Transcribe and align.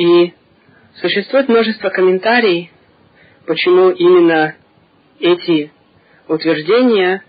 И 0.00 0.32
существует 0.94 1.50
множество 1.50 1.90
комментариев, 1.90 2.70
почему 3.44 3.90
именно 3.90 4.54
эти 5.18 5.70
утверждения 6.26 7.22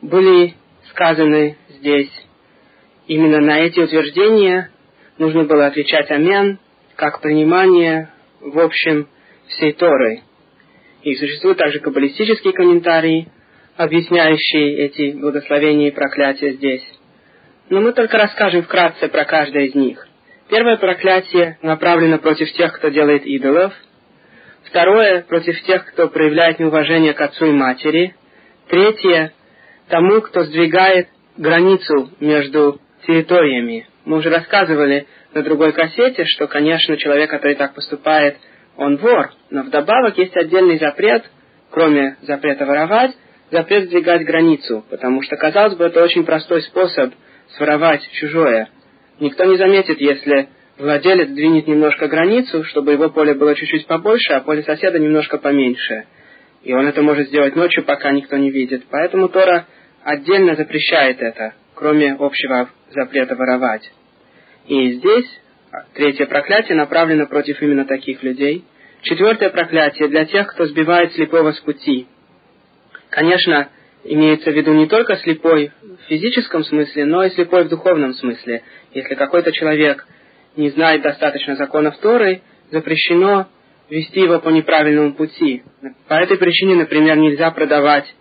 были 0.00 0.54
сказаны 0.88 1.58
здесь. 1.68 2.10
Именно 3.06 3.40
на 3.40 3.60
эти 3.60 3.80
утверждения 3.80 4.70
нужно 5.18 5.44
было 5.44 5.66
отвечать 5.66 6.10
«Амен», 6.10 6.58
как 6.96 7.20
принимание 7.20 8.08
в 8.40 8.58
общем 8.60 9.06
всей 9.48 9.74
Торы. 9.74 10.22
И 11.02 11.14
существуют 11.16 11.58
также 11.58 11.80
каббалистические 11.80 12.54
комментарии, 12.54 13.28
объясняющие 13.76 14.86
эти 14.86 15.10
благословения 15.10 15.88
и 15.88 15.94
проклятия 15.94 16.52
здесь. 16.52 16.86
Но 17.68 17.82
мы 17.82 17.92
только 17.92 18.16
расскажем 18.16 18.62
вкратце 18.62 19.08
про 19.08 19.26
каждое 19.26 19.64
из 19.64 19.74
них. 19.74 20.08
Первое 20.48 20.76
проклятие 20.76 21.58
направлено 21.62 22.18
против 22.18 22.52
тех, 22.52 22.72
кто 22.74 22.88
делает 22.88 23.24
идолов. 23.24 23.72
Второе– 24.64 25.22
против 25.28 25.62
тех, 25.62 25.86
кто 25.86 26.08
проявляет 26.08 26.58
неуважение 26.58 27.14
к 27.14 27.20
отцу 27.20 27.46
и 27.46 27.52
матери. 27.52 28.14
Третье– 28.68 29.32
тому, 29.88 30.20
кто 30.20 30.44
сдвигает 30.44 31.08
границу 31.36 32.10
между 32.20 32.80
территориями. 33.06 33.86
Мы 34.04 34.18
уже 34.18 34.30
рассказывали 34.30 35.06
на 35.32 35.42
другой 35.42 35.72
кассете, 35.72 36.24
что, 36.24 36.46
конечно, 36.46 36.96
человек, 36.96 37.30
который 37.30 37.56
так 37.56 37.74
поступает, 37.74 38.36
он 38.76 38.96
вор, 38.96 39.30
но 39.50 39.62
вдобавок 39.62 40.18
есть 40.18 40.36
отдельный 40.36 40.78
запрет, 40.78 41.24
кроме 41.70 42.16
запрета 42.22 42.66
воровать, 42.66 43.12
запрет 43.50 43.84
сдвигать 43.84 44.24
границу, 44.24 44.84
потому 44.90 45.22
что, 45.22 45.36
казалось 45.36 45.76
бы, 45.76 45.84
это 45.84 46.02
очень 46.02 46.24
простой 46.24 46.62
способ 46.62 47.14
своровать 47.56 48.02
чужое. 48.12 48.68
Никто 49.20 49.44
не 49.44 49.56
заметит, 49.56 50.00
если 50.00 50.48
владелец 50.78 51.28
двинет 51.28 51.68
немножко 51.68 52.08
границу, 52.08 52.64
чтобы 52.64 52.92
его 52.92 53.10
поле 53.10 53.34
было 53.34 53.54
чуть-чуть 53.54 53.86
побольше, 53.86 54.32
а 54.32 54.40
поле 54.40 54.62
соседа 54.62 54.98
немножко 54.98 55.38
поменьше. 55.38 56.06
И 56.62 56.72
он 56.72 56.86
это 56.86 57.02
может 57.02 57.28
сделать 57.28 57.54
ночью, 57.54 57.84
пока 57.84 58.10
никто 58.10 58.36
не 58.36 58.50
видит. 58.50 58.84
Поэтому 58.90 59.28
Тора 59.28 59.66
отдельно 60.02 60.56
запрещает 60.56 61.20
это, 61.20 61.54
кроме 61.74 62.14
общего 62.14 62.70
запрета 62.90 63.36
воровать. 63.36 63.90
И 64.66 64.92
здесь 64.92 65.26
третье 65.94 66.26
проклятие 66.26 66.76
направлено 66.76 67.26
против 67.26 67.60
именно 67.62 67.84
таких 67.84 68.22
людей. 68.22 68.64
Четвертое 69.02 69.50
проклятие 69.50 70.08
для 70.08 70.24
тех, 70.24 70.46
кто 70.48 70.64
сбивает 70.66 71.12
слепого 71.12 71.52
с 71.52 71.60
пути. 71.60 72.06
Конечно, 73.10 73.68
имеется 74.04 74.50
в 74.50 74.54
виду 74.54 74.72
не 74.72 74.86
только 74.86 75.16
слепой 75.16 75.72
в 75.82 76.08
физическом 76.08 76.64
смысле, 76.64 77.04
но 77.06 77.24
и 77.24 77.30
слепой 77.30 77.64
в 77.64 77.68
духовном 77.68 78.14
смысле. 78.14 78.62
Если 78.92 79.14
какой-то 79.14 79.52
человек 79.52 80.06
не 80.56 80.70
знает 80.70 81.02
достаточно 81.02 81.56
законов 81.56 81.96
Торы, 81.98 82.42
запрещено 82.70 83.48
вести 83.90 84.20
его 84.20 84.40
по 84.40 84.48
неправильному 84.50 85.14
пути. 85.14 85.62
По 86.08 86.14
этой 86.14 86.38
причине, 86.38 86.76
например, 86.76 87.16
нельзя 87.16 87.50
продавать 87.50 88.14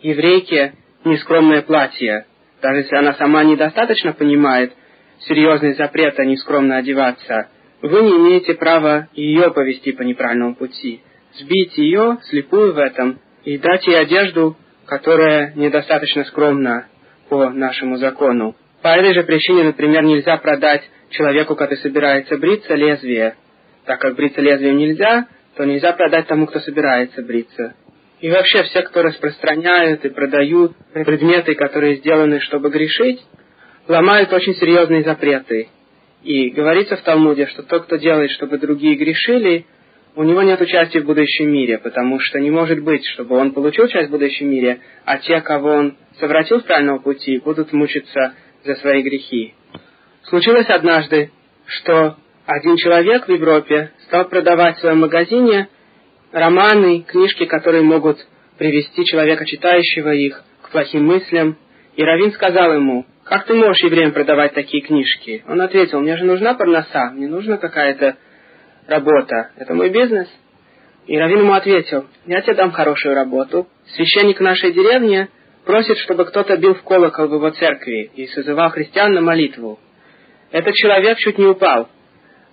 еврейке 0.00 0.74
нескромное 1.04 1.62
платье, 1.62 2.26
даже 2.60 2.80
если 2.80 2.96
она 2.96 3.14
сама 3.14 3.44
недостаточно 3.44 4.12
понимает 4.12 4.72
серьезный 5.20 5.74
запрет, 5.74 6.18
а 6.18 6.24
нескромно 6.24 6.76
одеваться, 6.76 7.48
вы 7.80 8.02
не 8.02 8.16
имеете 8.16 8.54
права 8.54 9.08
ее 9.14 9.50
повести 9.50 9.92
по 9.92 10.02
неправильному 10.02 10.54
пути, 10.54 11.00
сбить 11.34 11.76
ее, 11.76 12.18
слепую 12.28 12.74
в 12.74 12.78
этом, 12.78 13.20
и 13.44 13.58
дать 13.58 13.86
ей 13.86 13.98
одежду, 13.98 14.56
которая 14.92 15.54
недостаточно 15.54 16.22
скромна 16.24 16.86
по 17.30 17.48
нашему 17.48 17.96
закону. 17.96 18.54
По 18.82 18.88
этой 18.88 19.14
же 19.14 19.22
причине, 19.22 19.64
например, 19.64 20.02
нельзя 20.02 20.36
продать 20.36 20.82
человеку, 21.08 21.56
который 21.56 21.78
собирается 21.78 22.36
бриться, 22.36 22.74
лезвие. 22.74 23.36
Так 23.86 24.00
как 24.00 24.16
бриться 24.16 24.42
лезвием 24.42 24.76
нельзя, 24.76 25.28
то 25.56 25.64
нельзя 25.64 25.94
продать 25.94 26.26
тому, 26.26 26.46
кто 26.46 26.60
собирается 26.60 27.22
бриться. 27.22 27.72
И 28.20 28.28
вообще 28.28 28.64
все, 28.64 28.82
кто 28.82 29.00
распространяют 29.00 30.04
и 30.04 30.10
продают 30.10 30.72
предметы, 30.92 31.54
которые 31.54 31.96
сделаны, 31.96 32.40
чтобы 32.40 32.68
грешить, 32.68 33.22
ломают 33.88 34.30
очень 34.30 34.54
серьезные 34.56 35.04
запреты. 35.04 35.68
И 36.22 36.50
говорится 36.50 36.98
в 36.98 37.02
Талмуде, 37.02 37.46
что 37.46 37.62
тот, 37.62 37.84
кто 37.84 37.96
делает, 37.96 38.30
чтобы 38.32 38.58
другие 38.58 38.96
грешили, 38.96 39.64
у 40.14 40.22
него 40.24 40.42
нет 40.42 40.60
участия 40.60 41.00
в 41.00 41.06
будущем 41.06 41.50
мире, 41.50 41.78
потому 41.78 42.20
что 42.20 42.38
не 42.38 42.50
может 42.50 42.80
быть, 42.80 43.04
чтобы 43.14 43.36
он 43.36 43.52
получил 43.52 43.88
часть 43.88 44.08
в 44.08 44.12
будущем 44.12 44.50
мире, 44.50 44.80
а 45.04 45.18
те, 45.18 45.40
кого 45.40 45.70
он 45.70 45.96
совратил 46.20 46.60
с 46.60 46.64
правильного 46.64 46.98
пути, 46.98 47.38
будут 47.38 47.72
мучиться 47.72 48.34
за 48.64 48.74
свои 48.76 49.02
грехи. 49.02 49.54
Случилось 50.24 50.68
однажды, 50.68 51.30
что 51.66 52.16
один 52.46 52.76
человек 52.76 53.26
в 53.26 53.32
Европе 53.32 53.92
стал 54.06 54.28
продавать 54.28 54.76
в 54.76 54.80
своем 54.80 55.00
магазине 55.00 55.68
романы, 56.32 57.02
книжки, 57.02 57.44
которые 57.46 57.82
могут 57.82 58.18
привести 58.58 59.04
человека, 59.04 59.46
читающего 59.46 60.12
их, 60.12 60.42
к 60.62 60.70
плохим 60.70 61.06
мыслям. 61.06 61.56
И 61.96 62.02
Равин 62.02 62.32
сказал 62.32 62.74
ему, 62.74 63.06
как 63.24 63.46
ты 63.46 63.54
можешь 63.54 63.82
евреям 63.82 64.12
продавать 64.12 64.54
такие 64.54 64.82
книжки? 64.82 65.42
Он 65.48 65.60
ответил, 65.60 66.00
мне 66.00 66.16
же 66.16 66.24
нужна 66.24 66.54
парноса, 66.54 67.10
мне 67.14 67.28
нужна 67.28 67.56
какая-то 67.56 68.16
работа, 68.86 69.50
это 69.56 69.74
мой 69.74 69.90
бизнес. 69.90 70.28
И 71.06 71.18
Равин 71.18 71.40
ему 71.40 71.52
ответил, 71.52 72.06
я 72.26 72.40
тебе 72.42 72.54
дам 72.54 72.70
хорошую 72.70 73.14
работу. 73.14 73.66
Священник 73.94 74.40
нашей 74.40 74.72
деревни 74.72 75.28
просит, 75.64 75.98
чтобы 75.98 76.24
кто-то 76.26 76.56
бил 76.56 76.74
в 76.74 76.82
колокол 76.82 77.28
в 77.28 77.34
его 77.34 77.50
церкви 77.50 78.10
и 78.14 78.26
созывал 78.28 78.70
христиан 78.70 79.12
на 79.12 79.20
молитву. 79.20 79.80
Этот 80.50 80.74
человек 80.74 81.18
чуть 81.18 81.38
не 81.38 81.46
упал. 81.46 81.88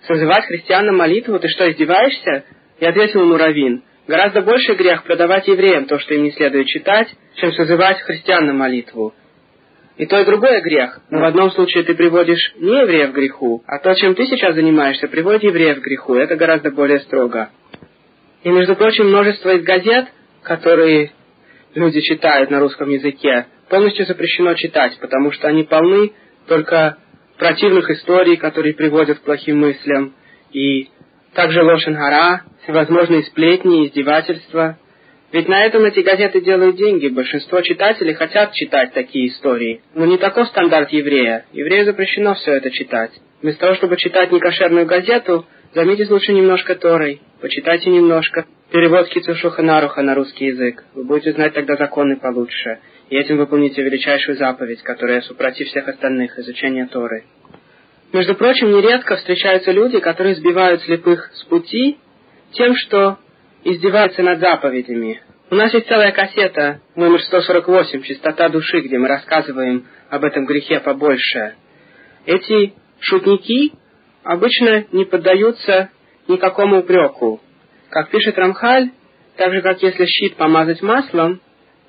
Созывать 0.06 0.46
христиан 0.46 0.86
на 0.86 0.92
молитву? 0.92 1.38
Ты 1.38 1.48
что, 1.48 1.70
издеваешься? 1.70 2.44
И 2.78 2.86
ответил 2.86 3.20
ему 3.20 3.36
Равин, 3.36 3.84
гораздо 4.08 4.40
больше 4.40 4.74
грех 4.74 5.04
продавать 5.04 5.46
евреям 5.46 5.84
то, 5.84 5.98
что 5.98 6.14
им 6.14 6.24
не 6.24 6.32
следует 6.32 6.66
читать, 6.66 7.08
чем 7.36 7.52
созывать 7.52 8.00
христиан 8.00 8.46
на 8.46 8.54
молитву. 8.54 9.14
И 10.00 10.06
то, 10.06 10.18
и 10.18 10.24
другое 10.24 10.62
грех. 10.62 10.98
Но 11.10 11.20
в 11.20 11.24
одном 11.24 11.50
случае 11.50 11.82
ты 11.82 11.94
приводишь 11.94 12.54
не 12.56 12.74
евреев 12.80 13.12
к 13.12 13.14
греху, 13.14 13.62
а 13.66 13.78
то, 13.80 13.92
чем 13.92 14.14
ты 14.14 14.24
сейчас 14.24 14.54
занимаешься, 14.54 15.08
приводит 15.08 15.42
евреев 15.42 15.78
к 15.78 15.84
греху. 15.84 16.14
Это 16.14 16.36
гораздо 16.36 16.70
более 16.70 17.00
строго. 17.00 17.50
И, 18.42 18.48
между 18.48 18.76
прочим, 18.76 19.08
множество 19.08 19.50
из 19.50 19.62
газет, 19.62 20.06
которые 20.42 21.12
люди 21.74 22.00
читают 22.00 22.50
на 22.50 22.60
русском 22.60 22.88
языке, 22.88 23.44
полностью 23.68 24.06
запрещено 24.06 24.54
читать, 24.54 24.96
потому 25.02 25.32
что 25.32 25.48
они 25.48 25.64
полны 25.64 26.12
только 26.48 26.96
противных 27.36 27.90
историй, 27.90 28.38
которые 28.38 28.72
приводят 28.72 29.18
к 29.18 29.24
плохим 29.24 29.58
мыслям, 29.58 30.14
и 30.50 30.88
также 31.34 31.62
лошен 31.62 31.92
гора, 31.92 32.44
всевозможные 32.62 33.24
сплетни, 33.24 33.86
издевательства– 33.86 34.78
ведь 35.32 35.48
на 35.48 35.64
этом 35.64 35.84
эти 35.84 36.00
газеты 36.00 36.40
делают 36.40 36.76
деньги. 36.76 37.06
Большинство 37.08 37.60
читателей 37.60 38.14
хотят 38.14 38.52
читать 38.52 38.92
такие 38.92 39.28
истории. 39.28 39.80
Но 39.94 40.04
не 40.04 40.18
таков 40.18 40.48
стандарт 40.48 40.90
еврея. 40.90 41.44
Еврею 41.52 41.84
запрещено 41.84 42.34
все 42.34 42.52
это 42.52 42.70
читать. 42.70 43.12
Вместо 43.40 43.60
того, 43.60 43.74
чтобы 43.74 43.96
читать 43.96 44.32
некошерную 44.32 44.86
газету, 44.86 45.46
займитесь 45.72 46.10
лучше 46.10 46.32
немножко 46.32 46.74
Торой. 46.74 47.20
Почитайте 47.40 47.90
немножко. 47.90 48.44
Перевод 48.72 49.08
Кицушуха 49.08 49.62
Наруха 49.62 50.02
на 50.02 50.14
русский 50.14 50.46
язык. 50.46 50.84
Вы 50.94 51.04
будете 51.04 51.32
знать 51.32 51.54
тогда 51.54 51.76
законы 51.76 52.18
получше. 52.18 52.80
И 53.08 53.16
этим 53.16 53.36
выполните 53.36 53.82
величайшую 53.82 54.36
заповедь, 54.36 54.82
которая 54.82 55.20
супротив 55.22 55.68
всех 55.68 55.86
остальных, 55.88 56.38
изучения 56.38 56.86
Торы. 56.86 57.24
Между 58.12 58.34
прочим, 58.34 58.72
нередко 58.72 59.16
встречаются 59.16 59.70
люди, 59.70 60.00
которые 60.00 60.34
сбивают 60.34 60.82
слепых 60.82 61.30
с 61.34 61.44
пути 61.44 61.98
тем, 62.52 62.74
что 62.74 63.18
издеваются 63.64 64.22
над 64.22 64.40
заповедями. 64.40 65.20
У 65.50 65.54
нас 65.54 65.72
есть 65.74 65.88
целая 65.88 66.12
кассета, 66.12 66.80
номер 66.94 67.20
148, 67.22 68.02
«Чистота 68.02 68.48
души», 68.48 68.80
где 68.80 68.98
мы 68.98 69.08
рассказываем 69.08 69.86
об 70.08 70.24
этом 70.24 70.46
грехе 70.46 70.80
побольше. 70.80 71.54
Эти 72.24 72.74
шутники 73.00 73.72
обычно 74.22 74.84
не 74.92 75.04
поддаются 75.04 75.90
никакому 76.28 76.80
упреку. 76.80 77.40
Как 77.88 78.10
пишет 78.10 78.38
Рамхаль, 78.38 78.90
так 79.36 79.52
же, 79.52 79.62
как 79.62 79.82
если 79.82 80.04
щит 80.06 80.36
помазать 80.36 80.82
маслом, 80.82 81.40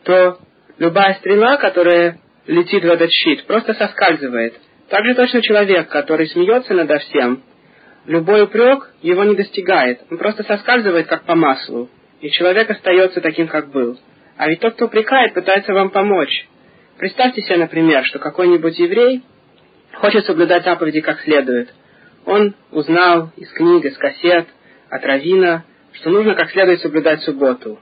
то 0.03 0.39
любая 0.79 1.13
стрела, 1.15 1.57
которая 1.57 2.19
летит 2.47 2.83
в 2.83 2.87
этот 2.87 3.11
щит, 3.11 3.45
просто 3.45 3.73
соскальзывает. 3.75 4.55
Так 4.89 5.05
же 5.05 5.13
точно 5.13 5.41
человек, 5.41 5.87
который 5.89 6.27
смеется 6.27 6.73
надо 6.73 6.97
всем, 6.97 7.43
любой 8.05 8.43
упрек 8.43 8.91
его 9.01 9.23
не 9.23 9.35
достигает, 9.35 10.01
он 10.09 10.17
просто 10.17 10.43
соскальзывает, 10.43 11.07
как 11.07 11.23
по 11.23 11.35
маслу, 11.35 11.89
и 12.19 12.29
человек 12.29 12.69
остается 12.69 13.21
таким, 13.21 13.47
как 13.47 13.71
был. 13.71 13.99
А 14.37 14.47
ведь 14.47 14.59
тот, 14.59 14.75
кто 14.75 14.85
упрекает, 14.85 15.33
пытается 15.33 15.73
вам 15.73 15.89
помочь. 15.89 16.47
Представьте 16.97 17.41
себе, 17.41 17.57
например, 17.57 18.05
что 18.05 18.19
какой-нибудь 18.19 18.77
еврей 18.79 19.23
хочет 19.93 20.25
соблюдать 20.25 20.63
заповеди 20.63 21.01
как 21.01 21.19
следует. 21.21 21.73
Он 22.25 22.55
узнал 22.71 23.31
из 23.37 23.51
книг, 23.51 23.85
из 23.85 23.97
кассет, 23.97 24.47
от 24.89 25.03
Равина, 25.03 25.63
что 25.93 26.09
нужно 26.09 26.35
как 26.35 26.51
следует 26.51 26.81
соблюдать 26.81 27.21
субботу. 27.21 27.79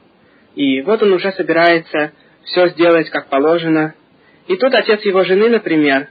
И 0.55 0.81
вот 0.81 1.01
он 1.03 1.13
уже 1.13 1.31
собирается 1.33 2.13
все 2.45 2.69
сделать 2.69 3.09
как 3.09 3.27
положено. 3.27 3.93
И 4.47 4.55
тут 4.55 4.73
отец 4.73 5.01
его 5.03 5.23
жены, 5.23 5.49
например, 5.49 6.07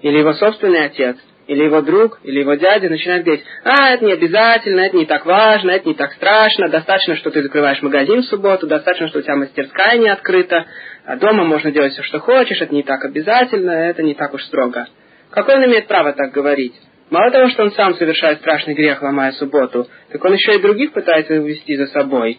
или 0.00 0.18
его 0.18 0.32
собственный 0.34 0.84
отец– 0.84 1.16
или 1.46 1.64
его 1.64 1.80
друг, 1.82 2.20
или 2.22 2.40
его 2.40 2.54
дядя 2.54 2.88
начинает 2.88 3.24
говорить, 3.24 3.44
а, 3.64 3.90
это 3.90 4.04
не 4.04 4.12
обязательно, 4.12 4.80
это 4.80 4.96
не 4.96 5.06
так 5.06 5.26
важно, 5.26 5.70
это 5.70 5.88
не 5.88 5.94
так 5.94 6.12
страшно, 6.12 6.68
достаточно, 6.68 7.16
что 7.16 7.30
ты 7.30 7.42
закрываешь 7.42 7.82
магазин 7.82 8.22
в 8.22 8.26
субботу, 8.26 8.66
достаточно, 8.66 9.08
что 9.08 9.18
у 9.18 9.22
тебя 9.22 9.36
мастерская 9.36 9.98
не 9.98 10.08
открыта, 10.08 10.66
а 11.04 11.16
дома 11.16 11.44
можно 11.44 11.70
делать 11.70 11.92
все, 11.92 12.02
что 12.02 12.20
хочешь, 12.20 12.60
это 12.60 12.74
не 12.74 12.82
так 12.82 13.04
обязательно, 13.04 13.70
это 13.70 14.02
не 14.02 14.14
так 14.14 14.32
уж 14.34 14.42
строго. 14.44 14.86
Какой 15.30 15.56
он 15.56 15.64
имеет 15.64 15.86
право 15.86 16.12
так 16.12 16.32
говорить? 16.32 16.74
Мало 17.10 17.30
того, 17.30 17.48
что 17.50 17.64
он 17.64 17.72
сам 17.72 17.94
совершает 17.96 18.38
страшный 18.38 18.74
грех, 18.74 19.02
ломая 19.02 19.32
субботу, 19.32 19.86
так 20.10 20.24
он 20.24 20.32
еще 20.32 20.52
и 20.52 20.62
других 20.62 20.92
пытается 20.92 21.34
увести 21.34 21.76
за 21.76 21.86
собой, 21.86 22.38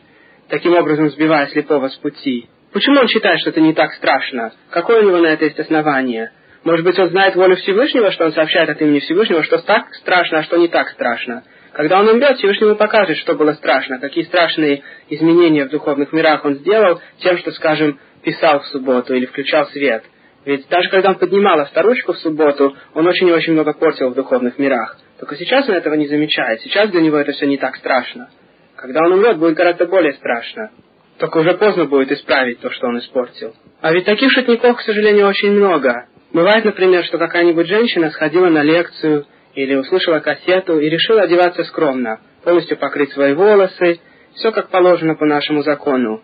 таким 0.50 0.74
образом 0.74 1.10
сбивая 1.10 1.48
слепого 1.48 1.90
с 1.90 1.96
пути. 1.98 2.48
Почему 2.72 3.02
он 3.02 3.08
считает, 3.08 3.40
что 3.40 3.52
это 3.52 3.62
не 3.62 3.74
так 3.74 3.94
страшно? 3.94 4.52
Какое 4.72 5.04
у 5.04 5.08
него 5.08 5.20
на 5.20 5.28
это 5.28 5.46
есть 5.46 5.60
основание? 5.60 6.32
Может 6.64 6.86
быть, 6.86 6.98
он 6.98 7.10
знает 7.10 7.36
волю 7.36 7.58
Всевышнего, 7.58 8.12
что 8.12 8.26
он 8.26 8.32
сообщает 8.32 8.70
от 8.70 8.82
имени 8.82 9.00
Всевышнего, 9.00 9.44
что 9.44 9.58
так 9.60 9.94
страшно, 9.96 10.40
а 10.40 10.44
что 10.44 10.58
не 10.58 10.70
так 10.70 10.90
страшно. 10.90 11.44
Когда 11.74 12.00
он 12.00 12.08
умрет, 12.08 12.38
Всевышний 12.38 12.68
ему 12.68 12.78
покажет, 12.78 13.18
что 13.18 13.36
было 13.36 13.54
страшно, 13.54 14.00
какие 14.00 14.24
страшные 14.24 14.84
изменения 15.10 15.66
в 15.66 15.70
духовных 15.70 16.14
мирах 16.14 16.46
он 16.46 16.56
сделал 16.56 17.02
тем, 17.18 17.38
что, 17.40 17.52
скажем, 17.52 18.00
писал 18.24 18.62
в 18.62 18.68
субботу 18.68 19.14
или 19.14 19.26
включал 19.26 19.66
свет. 19.68 20.04
Ведь 20.46 20.68
даже 20.70 20.90
когда 20.90 21.10
он 21.10 21.16
поднимал 21.16 21.60
авторучку 21.60 22.14
в 22.14 22.20
субботу, 22.20 22.76
он 22.94 23.08
очень 23.08 23.28
и 23.28 23.34
очень 23.34 23.54
много 23.54 23.74
портил 23.74 24.10
в 24.10 24.16
духовных 24.16 24.58
мирах. 24.60 24.98
Только 25.20 25.36
сейчас 25.36 25.68
он 25.68 25.76
этого 25.76 25.96
не 25.96 26.08
замечает. 26.08 26.62
Сейчас 26.62 26.90
для 26.90 27.02
него 27.02 27.18
это 27.18 27.32
все 27.32 27.46
не 27.46 27.58
так 27.58 27.76
страшно. 27.78 28.30
Когда 28.76 29.02
он 29.06 29.14
умрет, 29.14 29.38
будет 29.38 29.56
гораздо 29.56 29.86
более 29.86 30.14
страшно. 30.14 30.72
Только 31.18 31.38
уже 31.38 31.54
поздно 31.54 31.86
будет 31.86 32.12
исправить 32.12 32.60
то, 32.60 32.70
что 32.72 32.88
он 32.88 33.00
испортил. 33.00 33.56
А 33.82 33.94
ведь 33.94 34.06
таких 34.06 34.32
шутников, 34.32 34.78
к 34.78 34.82
сожалению, 34.82 35.28
очень 35.28 35.52
много. 35.52 36.08
Бывает, 36.34 36.66
например, 36.66 37.06
что 37.06 37.20
какая-нибудь 37.20 37.68
женщина 37.68 38.10
сходила 38.10 38.50
на 38.50 38.64
лекцию 38.64 39.26
или 39.54 39.76
услышала 39.76 40.20
кассету 40.20 40.80
и 40.80 40.90
решила 40.90 41.22
одеваться 41.22 41.64
скромно, 41.66 42.20
полностью 42.44 42.76
покрыть 42.78 43.14
свои 43.14 43.34
волосы, 43.34 44.00
все 44.34 44.52
как 44.52 44.70
положено 44.70 45.14
по 45.14 45.26
нашему 45.26 45.62
закону. 45.62 46.24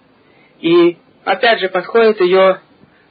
И 0.61 0.97
опять 1.25 1.59
же 1.59 1.69
подходит 1.69 2.19
ее 2.21 2.59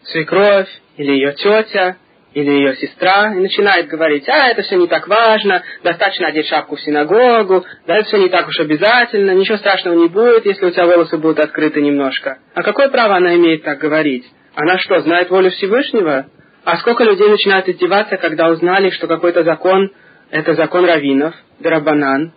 свекровь 0.03 0.69
или 0.97 1.13
ее 1.13 1.35
тетя 1.35 1.97
или 2.35 2.51
ее 2.51 2.77
сестра 2.77 3.33
и 3.33 3.39
начинает 3.39 3.87
говорить, 3.87 4.29
а, 4.29 4.49
это 4.49 4.63
все 4.63 4.77
не 4.77 4.87
так 4.87 5.09
важно, 5.09 5.63
достаточно 5.83 6.29
одеть 6.29 6.47
шапку 6.47 6.77
в 6.77 6.81
синагогу, 6.81 7.65
да, 7.87 7.97
это 7.97 8.07
все 8.07 8.19
не 8.19 8.29
так 8.29 8.47
уж 8.49 8.59
обязательно, 8.61 9.31
ничего 9.31 9.57
страшного 9.57 9.95
не 9.95 10.09
будет, 10.09 10.45
если 10.45 10.67
у 10.67 10.71
тебя 10.71 10.87
волосы 10.87 11.17
будут 11.17 11.39
открыты 11.39 11.81
немножко. 11.81 12.39
А 12.55 12.63
какое 12.63 12.89
право 12.89 13.17
она 13.17 13.35
имеет 13.37 13.63
так 13.63 13.79
говорить? 13.79 14.25
Она 14.55 14.79
что, 14.79 15.01
знает 15.01 15.31
волю 15.31 15.51
Всевышнего? 15.51 16.27
А 16.65 16.77
сколько 16.79 17.05
людей 17.05 17.29
начинают 17.29 17.69
издеваться, 17.69 18.17
когда 18.17 18.49
узнали, 18.49 18.91
что 18.91 19.07
какой-то 19.07 19.45
закон– 19.45 19.91
это 20.31 20.55
закон 20.55 20.85
раввинов, 20.85 21.35
дарабанан. 21.61 22.33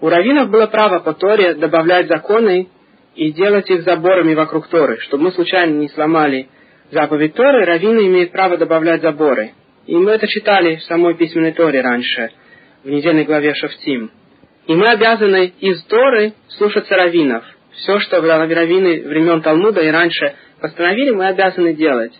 У 0.00 0.08
раввинов 0.08 0.50
было 0.50 0.66
право 0.66 1.00
по 1.00 1.12
Торе 1.12 1.54
добавлять 1.54 2.08
законы 2.08 2.68
и 3.14 3.30
делать 3.32 3.70
их 3.70 3.82
заборами 3.82 4.34
вокруг 4.34 4.68
Торы, 4.68 4.98
чтобы 5.00 5.24
мы 5.24 5.32
случайно 5.32 5.74
не 5.74 5.88
сломали 5.88 6.48
заповедь 6.92 7.34
Торы, 7.34 7.64
раввины 7.64 8.06
имеют 8.06 8.32
право 8.32 8.56
добавлять 8.56 9.02
заборы. 9.02 9.52
И 9.86 9.96
мы 9.96 10.12
это 10.12 10.28
читали 10.28 10.76
в 10.76 10.82
самой 10.84 11.16
письменной 11.16 11.52
Торе 11.52 11.80
раньше, 11.80 12.30
в 12.84 12.88
недельной 12.88 13.24
главе 13.24 13.54
Шафтим. 13.54 14.10
И 14.66 14.74
мы 14.74 14.90
обязаны 14.90 15.52
из 15.58 15.82
Торы 15.84 16.34
слушаться 16.48 16.94
раввинов. 16.94 17.44
Все, 17.72 17.98
что 17.98 18.20
раввины 18.20 19.02
времен 19.08 19.42
Талмуда 19.42 19.80
и 19.80 19.90
раньше 19.90 20.34
постановили, 20.60 21.10
мы 21.10 21.26
обязаны 21.26 21.74
делать. 21.74 22.12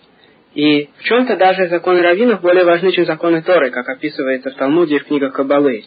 И 0.55 0.91
в 0.99 1.03
чем-то 1.05 1.37
даже 1.37 1.69
законы 1.69 2.03
раввинов 2.03 2.43
более 2.43 2.65
важны, 2.65 2.93
чем 2.93 3.07
законы 3.07 3.43
Торы, 3.43 3.71
как 3.71 3.89
описывается 3.89 4.51
в 4.51 4.55
Талмуде 4.55 4.97
и 4.97 4.99
в 4.99 5.05
книгах 5.05 5.33
Кабалы. 5.33 5.85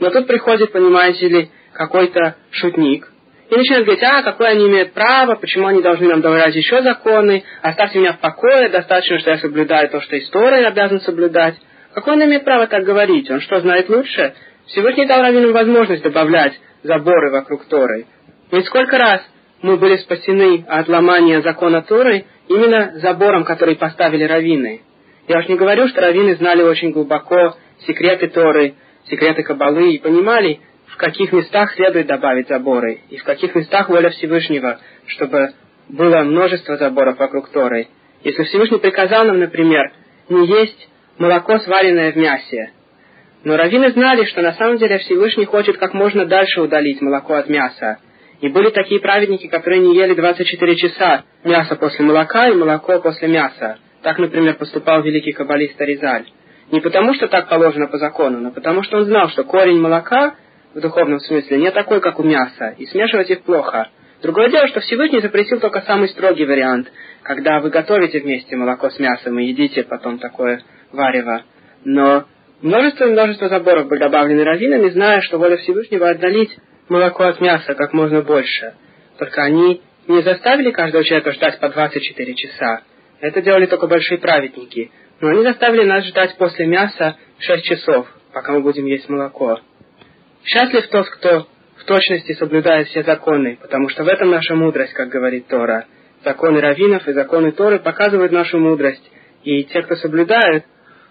Но 0.00 0.10
тут 0.10 0.26
приходит, 0.26 0.72
понимаете 0.72 1.28
ли, 1.28 1.50
какой-то 1.72 2.36
шутник, 2.50 3.08
и 3.52 3.56
начинают 3.56 3.84
говорить, 3.84 4.04
а, 4.04 4.22
какое 4.22 4.48
они 4.52 4.66
имеют 4.66 4.92
право, 4.92 5.34
почему 5.34 5.66
они 5.66 5.82
должны 5.82 6.08
нам 6.08 6.22
добавлять 6.22 6.54
еще 6.54 6.80
законы, 6.82 7.44
оставьте 7.60 7.98
меня 7.98 8.14
в 8.14 8.18
покое, 8.18 8.70
достаточно, 8.70 9.18
что 9.18 9.30
я 9.30 9.38
соблюдаю 9.38 9.90
то, 9.90 10.00
что 10.00 10.18
история 10.18 10.66
обязан 10.66 11.00
соблюдать. 11.02 11.56
Какое 11.92 12.14
он 12.14 12.24
имеет 12.24 12.44
право 12.44 12.66
так 12.66 12.84
говорить? 12.84 13.30
Он 13.30 13.40
что, 13.40 13.60
знает 13.60 13.90
лучше? 13.90 14.32
Всевышний 14.68 15.06
дал 15.06 15.20
раввинам 15.20 15.52
возможность 15.52 16.02
добавлять 16.02 16.58
заборы 16.82 17.30
вокруг 17.30 17.66
Торы. 17.66 18.06
Ведь 18.50 18.66
сколько 18.66 18.96
раз 18.96 19.20
мы 19.60 19.76
были 19.76 19.98
спасены 19.98 20.64
от 20.66 20.88
ломания 20.88 21.42
закона 21.42 21.82
Торы 21.82 22.24
именно 22.48 22.92
забором, 23.00 23.44
который 23.44 23.76
поставили 23.76 24.24
раввины. 24.24 24.82
Я 25.28 25.38
уж 25.38 25.48
не 25.48 25.56
говорю, 25.56 25.88
что 25.88 26.00
раввины 26.00 26.36
знали 26.36 26.62
очень 26.62 26.90
глубоко 26.90 27.56
секреты 27.86 28.28
Торы, 28.28 28.74
секреты 29.08 29.42
Кабалы 29.42 29.92
и 29.92 29.98
понимали, 29.98 30.60
в 30.86 30.96
каких 30.96 31.32
местах 31.32 31.72
следует 31.74 32.06
добавить 32.06 32.48
заборы, 32.48 33.00
и 33.08 33.16
в 33.16 33.24
каких 33.24 33.54
местах 33.54 33.88
воля 33.88 34.10
Всевышнего, 34.10 34.78
чтобы 35.06 35.52
было 35.88 36.22
множество 36.22 36.76
заборов 36.76 37.18
вокруг 37.18 37.48
Торы. 37.50 37.88
Если 38.24 38.44
Всевышний 38.44 38.78
приказал 38.78 39.24
нам, 39.24 39.38
например, 39.38 39.92
не 40.28 40.46
есть 40.46 40.88
молоко, 41.18 41.58
сваренное 41.58 42.12
в 42.12 42.16
мясе, 42.16 42.72
но 43.44 43.56
раввины 43.56 43.90
знали, 43.90 44.24
что 44.24 44.42
на 44.42 44.52
самом 44.52 44.76
деле 44.76 44.98
Всевышний 44.98 45.44
хочет 45.44 45.78
как 45.78 45.94
можно 45.94 46.26
дальше 46.26 46.60
удалить 46.60 47.00
молоко 47.00 47.34
от 47.34 47.48
мяса. 47.48 47.98
И 48.42 48.48
были 48.48 48.70
такие 48.70 49.00
праведники, 49.00 49.46
которые 49.46 49.80
не 49.80 49.94
ели 49.94 50.14
24 50.14 50.76
часа 50.76 51.24
мясо 51.44 51.76
после 51.76 52.04
молока 52.04 52.48
и 52.48 52.54
молоко 52.54 52.98
после 52.98 53.28
мяса. 53.28 53.78
Так, 54.02 54.18
например, 54.18 54.54
поступал 54.54 55.00
великий 55.02 55.30
каббалист 55.30 55.80
Аризаль. 55.80 56.24
Не 56.72 56.80
потому, 56.80 57.14
что 57.14 57.28
так 57.28 57.48
положено 57.48 57.86
по 57.86 57.98
закону, 57.98 58.40
но 58.40 58.50
потому, 58.50 58.82
что 58.82 58.98
он 58.98 59.04
знал, 59.04 59.28
что 59.28 59.44
корень 59.44 59.78
молока 59.78 60.34
в 60.74 60.80
духовном 60.80 61.20
смысле 61.20 61.58
не 61.58 61.70
такой, 61.70 62.00
как 62.00 62.18
у 62.18 62.24
мяса, 62.24 62.74
и 62.76 62.86
смешивать 62.86 63.30
их 63.30 63.42
плохо. 63.42 63.90
Другое 64.22 64.48
дело, 64.48 64.66
что 64.66 64.80
Всевышний 64.80 65.20
запретил 65.20 65.60
только 65.60 65.82
самый 65.82 66.08
строгий 66.08 66.44
вариант, 66.44 66.88
когда 67.22 67.60
вы 67.60 67.70
готовите 67.70 68.18
вместе 68.18 68.56
молоко 68.56 68.90
с 68.90 68.98
мясом 68.98 69.38
и 69.38 69.46
едите 69.46 69.84
потом 69.84 70.18
такое 70.18 70.62
варево. 70.90 71.44
Но 71.84 72.24
множество 72.60 73.04
и 73.04 73.12
множество 73.12 73.48
заборов 73.48 73.86
были 73.86 74.00
добавлены 74.00 74.42
раввинами, 74.42 74.88
зная, 74.88 75.20
что 75.20 75.38
воля 75.38 75.58
Всевышнего 75.58 76.10
отдалить 76.10 76.56
молоко 76.88 77.24
от 77.24 77.40
мяса 77.40 77.74
как 77.74 77.92
можно 77.92 78.22
больше. 78.22 78.74
Только 79.18 79.42
они 79.42 79.82
не 80.08 80.22
заставили 80.22 80.70
каждого 80.70 81.04
человека 81.04 81.32
ждать 81.32 81.60
по 81.60 81.68
24 81.68 82.34
часа. 82.34 82.82
Это 83.20 83.40
делали 83.40 83.66
только 83.66 83.86
большие 83.86 84.18
праведники. 84.18 84.90
Но 85.20 85.28
они 85.28 85.42
заставили 85.42 85.84
нас 85.84 86.04
ждать 86.06 86.36
после 86.36 86.66
мяса 86.66 87.16
6 87.38 87.64
часов, 87.64 88.08
пока 88.32 88.52
мы 88.52 88.60
будем 88.60 88.86
есть 88.86 89.08
молоко. 89.08 89.60
Счастлив 90.44 90.88
тот, 90.88 91.08
кто 91.08 91.46
в 91.76 91.84
точности 91.84 92.32
соблюдает 92.32 92.88
все 92.88 93.02
законы, 93.02 93.58
потому 93.60 93.88
что 93.88 94.04
в 94.04 94.08
этом 94.08 94.30
наша 94.30 94.54
мудрость, 94.54 94.92
как 94.92 95.08
говорит 95.08 95.46
Тора. 95.46 95.86
Законы 96.24 96.60
раввинов 96.60 97.06
и 97.08 97.12
законы 97.12 97.52
Торы 97.52 97.80
показывают 97.80 98.32
нашу 98.32 98.58
мудрость, 98.58 99.02
и 99.44 99.64
те, 99.64 99.82
кто 99.82 99.96
соблюдает, 99.96 100.64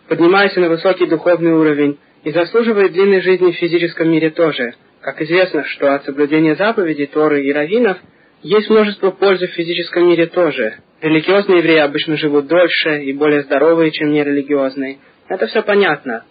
поднимаются 0.07 0.59
на 0.59 0.69
высокий 0.69 1.05
духовный 1.05 1.53
уровень 1.53 1.97
и 2.23 2.31
заслуживают 2.31 2.93
длинной 2.93 3.21
жизни 3.21 3.51
в 3.51 3.55
физическом 3.55 4.09
мире 4.09 4.29
тоже. 4.29 4.73
Как 5.01 5.19
известно, 5.21 5.63
что 5.65 5.95
от 5.95 6.05
соблюдения 6.05 6.55
заповедей 6.55 7.07
Торы 7.07 7.43
и 7.43 7.51
раввинов 7.51 7.97
есть 8.43 8.69
множество 8.69 9.09
пользы 9.09 9.47
в 9.47 9.51
физическом 9.51 10.07
мире 10.07 10.27
тоже. 10.27 10.75
Религиозные 11.01 11.59
евреи 11.59 11.79
обычно 11.79 12.17
живут 12.17 12.47
дольше 12.47 13.03
и 13.03 13.13
более 13.13 13.41
здоровые, 13.41 13.91
чем 13.91 14.11
нерелигиозные. 14.11 14.99
Это 15.27 15.47
все 15.47 15.63
понятно. 15.63 16.23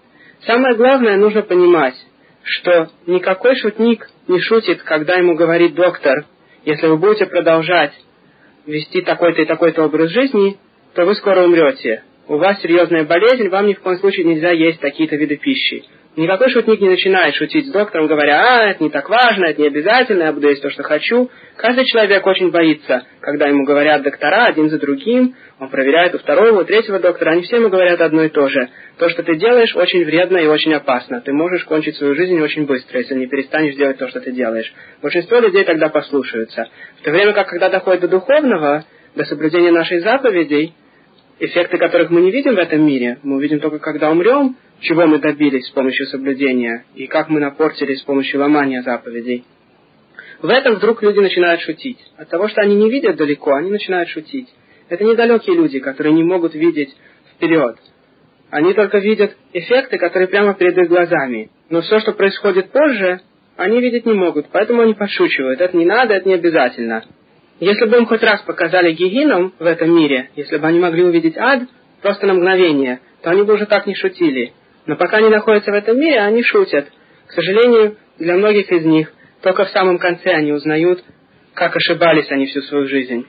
Самое 0.47 0.77
главное 0.77 1.17
нужно 1.17 1.43
понимать, 1.43 1.95
что 2.45 2.89
никакой 3.07 3.57
шутник 3.57 4.09
не 4.29 4.41
шутит, 4.41 4.83
когда 4.83 5.15
ему 5.15 5.35
говорит 5.35 5.75
доктор, 5.75 6.27
если 6.65 6.87
вы 6.87 6.97
будете 6.97 7.27
продолжать 7.27 7.93
вести 8.67 9.03
такой-то 9.03 9.43
и 9.43 9.47
такой-то 9.47 9.85
образ 9.85 10.11
жизни, 10.11 10.59
то 10.95 11.05
вы 11.05 11.17
скоро 11.17 11.45
умрете. 11.45 12.05
У 12.29 12.37
вас 12.37 12.61
серьезная 12.61 13.05
болезнь, 13.05 13.49
вам 13.49 13.67
ни 13.67 13.75
в 13.75 13.81
коем 13.81 13.99
случае 13.99 14.27
нельзя 14.27 14.51
есть 14.51 14.81
такие-то 14.81 15.17
виды 15.17 15.37
пищи. 15.37 15.85
Никакой 16.17 16.51
шутник 16.51 16.81
не 16.81 16.89
начинает 16.89 17.37
шутить 17.37 17.69
с 17.69 17.71
доктором, 17.71 18.09
говоря, 18.09 18.43
а, 18.43 18.71
это 18.71 18.83
не 18.83 18.91
так 18.91 19.09
важно, 19.09 19.45
это 19.45 19.61
не 19.61 19.69
обязательно, 19.69 20.25
я 20.25 20.33
буду 20.33 20.49
есть 20.49 20.61
то, 20.61 20.69
что 20.69 20.83
хочу. 20.83 21.31
Каждый 21.57 21.85
человек 21.85 22.27
очень 22.27 22.51
боится, 22.51 23.05
когда 23.21 23.47
ему 23.47 23.65
говорят 23.65 24.03
доктора 24.03 24.47
один 24.47 24.71
за 24.71 24.81
другим, 24.81 25.37
он 25.61 25.69
проверяет 25.69 26.17
у 26.17 26.19
второго, 26.19 26.63
у 26.63 26.65
третьего 26.65 26.99
доктора, 26.99 27.33
они 27.33 27.43
все 27.43 27.57
ему 27.57 27.69
говорят 27.69 28.01
одно 28.01 28.25
и 28.25 28.29
то 28.29 28.49
же. 28.49 28.69
То, 28.99 29.09
что 29.09 29.23
ты 29.23 29.37
делаешь, 29.37 29.77
очень 29.77 30.05
вредно 30.05 30.39
и 30.39 30.49
очень 30.49 30.75
опасно. 30.75 31.21
Ты 31.21 31.33
можешь 31.33 31.65
кончить 31.65 31.97
свою 31.97 32.17
жизнь 32.17 32.41
очень 32.41 32.67
быстро, 32.67 32.99
если 32.99 33.15
не 33.15 33.29
перестанешь 33.29 33.77
делать 33.77 33.99
то, 33.99 34.09
что 34.09 34.21
ты 34.21 34.33
делаешь. 34.33 34.73
Большинство 35.01 35.39
людей 35.39 35.63
тогда 35.63 35.91
послушаются. 35.91 36.67
В 37.01 37.05
то 37.05 37.13
время 37.13 37.35
как, 37.35 37.49
когда 37.49 37.69
доходит 37.69 38.01
до 38.01 38.09
духовного, 38.09 38.85
до 39.15 39.25
соблюдения 39.27 39.71
нашей 39.71 40.01
заповедей, 40.01 40.75
эффекты 41.39 41.79
которых 41.79 42.11
мы 42.11 42.21
не 42.21 42.33
видим 42.33 42.55
в 42.55 42.59
этом 42.59 42.85
мире, 42.85 43.19
мы 43.23 43.37
увидим 43.37 43.61
только 43.61 43.79
когда 43.79 44.11
умрем, 44.11 44.57
чего 44.81 45.07
мы 45.07 45.19
добились 45.19 45.67
с 45.67 45.71
помощью 45.71 46.07
соблюдения 46.07 46.85
и 46.95 47.07
как 47.07 47.29
мы 47.29 47.41
напортились 47.41 48.01
с 48.01 48.05
помощью 48.05 48.41
ломания 48.41 48.83
заповедей. 48.83 49.45
В 50.43 50.49
этом 50.49 50.77
вдруг 50.77 51.03
люди 51.03 51.19
начинают 51.19 51.61
шутить. 51.61 51.99
От 52.17 52.29
того, 52.29 52.49
что 52.49 52.63
они 52.63 52.75
не 52.75 52.91
видят 52.91 53.17
далеко, 53.17 53.55
они 53.55 53.71
начинают 53.71 54.09
шутить. 54.09 54.49
Это 54.89 55.05
недалекие 55.05 55.55
люди, 55.55 55.79
которые 55.79 56.15
не 56.15 56.25
могут 56.25 56.55
видеть 56.55 56.97
вперед. 57.35 57.77
Они 58.51 58.73
только 58.73 58.99
видят 58.99 59.37
эффекты, 59.53 59.99
которые 59.99 60.29
прямо 60.29 60.55
перед 60.55 60.77
их 60.77 60.89
глазами. 60.89 61.51
Но 61.69 61.83
все, 61.83 62.01
что 62.01 62.13
происходит 62.13 62.71
позже, 62.71 63.21
они 63.57 63.81
видеть 63.81 64.07
не 64.07 64.15
могут, 64.15 64.47
поэтому 64.51 64.83
они 64.83 64.95
подшучивают. 64.95 65.61
Это 65.61 65.77
не 65.77 65.85
надо, 65.85 66.15
это 66.15 66.27
не 66.27 66.35
обязательно. 66.35 67.05
Если 67.61 67.85
бы 67.85 67.99
им 67.99 68.07
хоть 68.07 68.23
раз 68.23 68.41
показали 68.41 68.93
гигином 68.93 69.53
в 69.59 69.67
этом 69.67 69.95
мире, 69.95 70.31
если 70.35 70.57
бы 70.57 70.67
они 70.67 70.81
могли 70.81 71.05
увидеть 71.05 71.37
ад 71.37 71.65
просто 72.01 72.27
на 72.27 72.35
мгновение, 72.35 73.01
то 73.23 73.31
они 73.31 73.43
бы 73.43 73.53
уже 73.53 73.67
так 73.67 73.87
не 73.87 73.95
шутили. 73.95 74.55
Но 74.87 74.97
пока 74.97 75.19
они 75.19 75.29
находятся 75.29 75.71
в 75.71 75.75
этом 75.75 75.99
мире, 75.99 76.21
они 76.21 76.43
шутят. 76.43 76.89
К 77.27 77.33
сожалению, 77.33 77.97
для 78.19 78.37
многих 78.37 78.71
из 78.73 78.85
них 78.85 79.13
только 79.43 79.65
в 79.65 79.71
самом 79.71 79.99
конце 79.99 80.31
они 80.31 80.53
узнают, 80.53 81.03
как 81.55 81.77
ошибались 81.77 82.31
они 82.31 82.47
всю 82.47 82.61
свою 82.63 82.87
жизнь. 82.87 83.27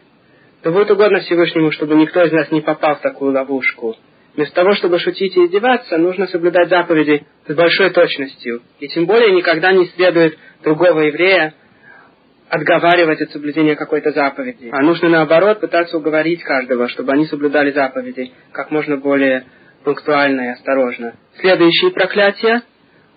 Да 0.64 0.72
будет 0.72 0.92
угодно 0.92 1.20
Всевышнему, 1.20 1.72
чтобы 1.72 1.96
никто 1.96 2.24
из 2.24 2.32
нас 2.32 2.52
не 2.52 2.62
попал 2.62 2.96
в 2.96 3.02
такую 3.02 3.34
ловушку. 3.34 3.96
Вместо 4.36 4.56
того, 4.56 4.74
чтобы 4.76 5.00
шутить 5.00 5.36
и 5.36 5.46
издеваться, 5.46 5.98
нужно 5.98 6.28
соблюдать 6.28 6.70
заповеди 6.70 7.26
с 7.48 7.54
большой 7.54 7.90
точностью. 7.90 8.62
И 8.80 8.88
тем 8.88 9.06
более 9.06 9.34
никогда 9.34 9.74
не 9.74 9.88
следует 9.88 10.38
другого 10.64 11.02
еврея 11.02 11.54
отговаривать 12.48 13.22
от 13.22 13.32
соблюдения 13.32 13.76
какой-то 13.76 14.12
заповеди. 14.12 14.70
А 14.72 14.82
нужно 14.84 15.10
наоборот 15.10 15.60
пытаться 15.60 15.98
уговорить 15.98 16.44
каждого, 16.44 16.88
чтобы 16.90 17.14
они 17.14 17.26
соблюдали 17.26 17.72
заповеди 17.72 18.32
как 18.52 18.72
можно 18.72 18.98
более 18.98 19.46
пунктуально 19.84 20.42
и 20.42 20.54
осторожно. 20.54 21.14
Следующие 21.40 21.92
проклятия. 21.92 22.64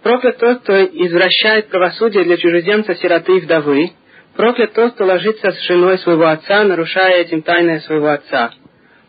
Проклят 0.02 0.38
тот, 0.38 0.61
кто 0.61 0.85
извращает 0.85 1.68
правосудие 1.68 2.25
для 2.25 2.37
чужеземца, 2.37 2.94
сироты 2.94 3.38
и 3.38 3.40
вдовы. 3.40 3.90
Проклят 4.37 4.73
тот, 4.75 4.94
кто 4.94 5.04
ложится 5.04 5.52
с 5.52 5.66
женой 5.66 5.99
своего 5.99 6.26
отца, 6.26 6.64
нарушая 6.64 7.23
этим 7.23 7.42
тайное 7.42 7.80
своего 7.80 8.09
отца. 8.09 8.50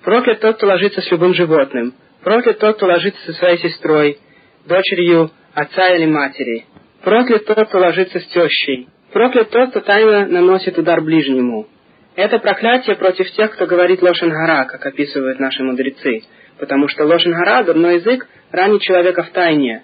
Проклят 0.03 0.39
тот, 0.39 0.57
кто 0.57 0.67
ложится 0.67 1.01
с 1.01 1.11
любым 1.11 1.33
животным. 1.33 1.93
Проклят 2.23 2.59
тот, 2.59 2.77
кто 2.77 2.85
ложится 2.85 3.19
со 3.25 3.33
своей 3.33 3.57
сестрой, 3.57 4.19
дочерью 4.65 5.31
отца 5.53 5.89
или 5.95 6.05
матери. 6.05 6.65
Проклят 7.03 7.45
тот, 7.45 7.67
кто 7.67 7.79
ложится 7.79 8.19
с 8.19 8.25
тещей. 8.27 8.87
Проклят 9.11 9.49
тот, 9.49 9.71
кто 9.71 9.79
тайно 9.81 10.27
наносит 10.27 10.77
удар 10.77 11.01
ближнему. 11.01 11.67
Это 12.15 12.39
проклятие 12.39 12.95
против 12.95 13.29
тех, 13.31 13.51
кто 13.51 13.65
говорит 13.65 14.01
лошенгара, 14.01 14.65
как 14.65 14.85
описывают 14.85 15.39
наши 15.39 15.63
мудрецы, 15.63 16.21
потому 16.59 16.87
что 16.87 17.05
лошенгара, 17.05 17.63
дурной 17.63 17.95
язык, 17.95 18.27
ранит 18.51 18.81
человека 18.81 19.23
в 19.23 19.29
тайне. 19.31 19.83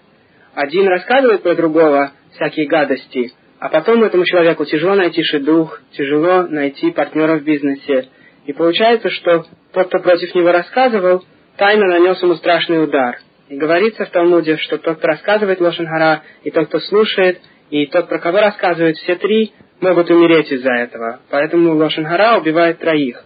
Один 0.53 0.87
рассказывает 0.87 1.43
про 1.43 1.55
другого 1.55 2.11
всякие 2.33 2.67
гадости, 2.67 3.31
а 3.59 3.69
потом 3.69 4.03
этому 4.03 4.25
человеку 4.25 4.65
тяжело 4.65 4.95
найти 4.95 5.23
шедух, 5.23 5.81
тяжело 5.91 6.43
найти 6.43 6.91
партнера 6.91 7.37
в 7.37 7.43
бизнесе. 7.43 8.07
И 8.45 8.53
получается, 8.53 9.09
что 9.09 9.45
тот, 9.71 9.87
кто 9.87 9.99
против 9.99 10.33
него 10.33 10.51
рассказывал, 10.51 11.23
тайно 11.57 11.85
нанес 11.87 12.21
ему 12.21 12.35
страшный 12.35 12.83
удар. 12.83 13.17
И 13.49 13.57
говорится 13.57 14.05
в 14.05 14.09
Талмуде, 14.09 14.57
что 14.57 14.77
тот, 14.77 14.97
кто 14.97 15.07
рассказывает 15.07 15.59
Лошенгара, 15.59 16.23
и 16.43 16.51
тот, 16.51 16.69
кто 16.69 16.79
слушает, 16.79 17.39
и 17.69 17.85
тот, 17.85 18.09
про 18.09 18.17
кого 18.17 18.39
рассказывает, 18.39 18.97
все 18.97 19.15
три 19.15 19.53
могут 19.79 20.09
умереть 20.09 20.51
из-за 20.51 20.71
этого. 20.71 21.19
Поэтому 21.29 21.75
Лошенгара 21.75 22.37
убивает 22.37 22.79
троих. 22.79 23.23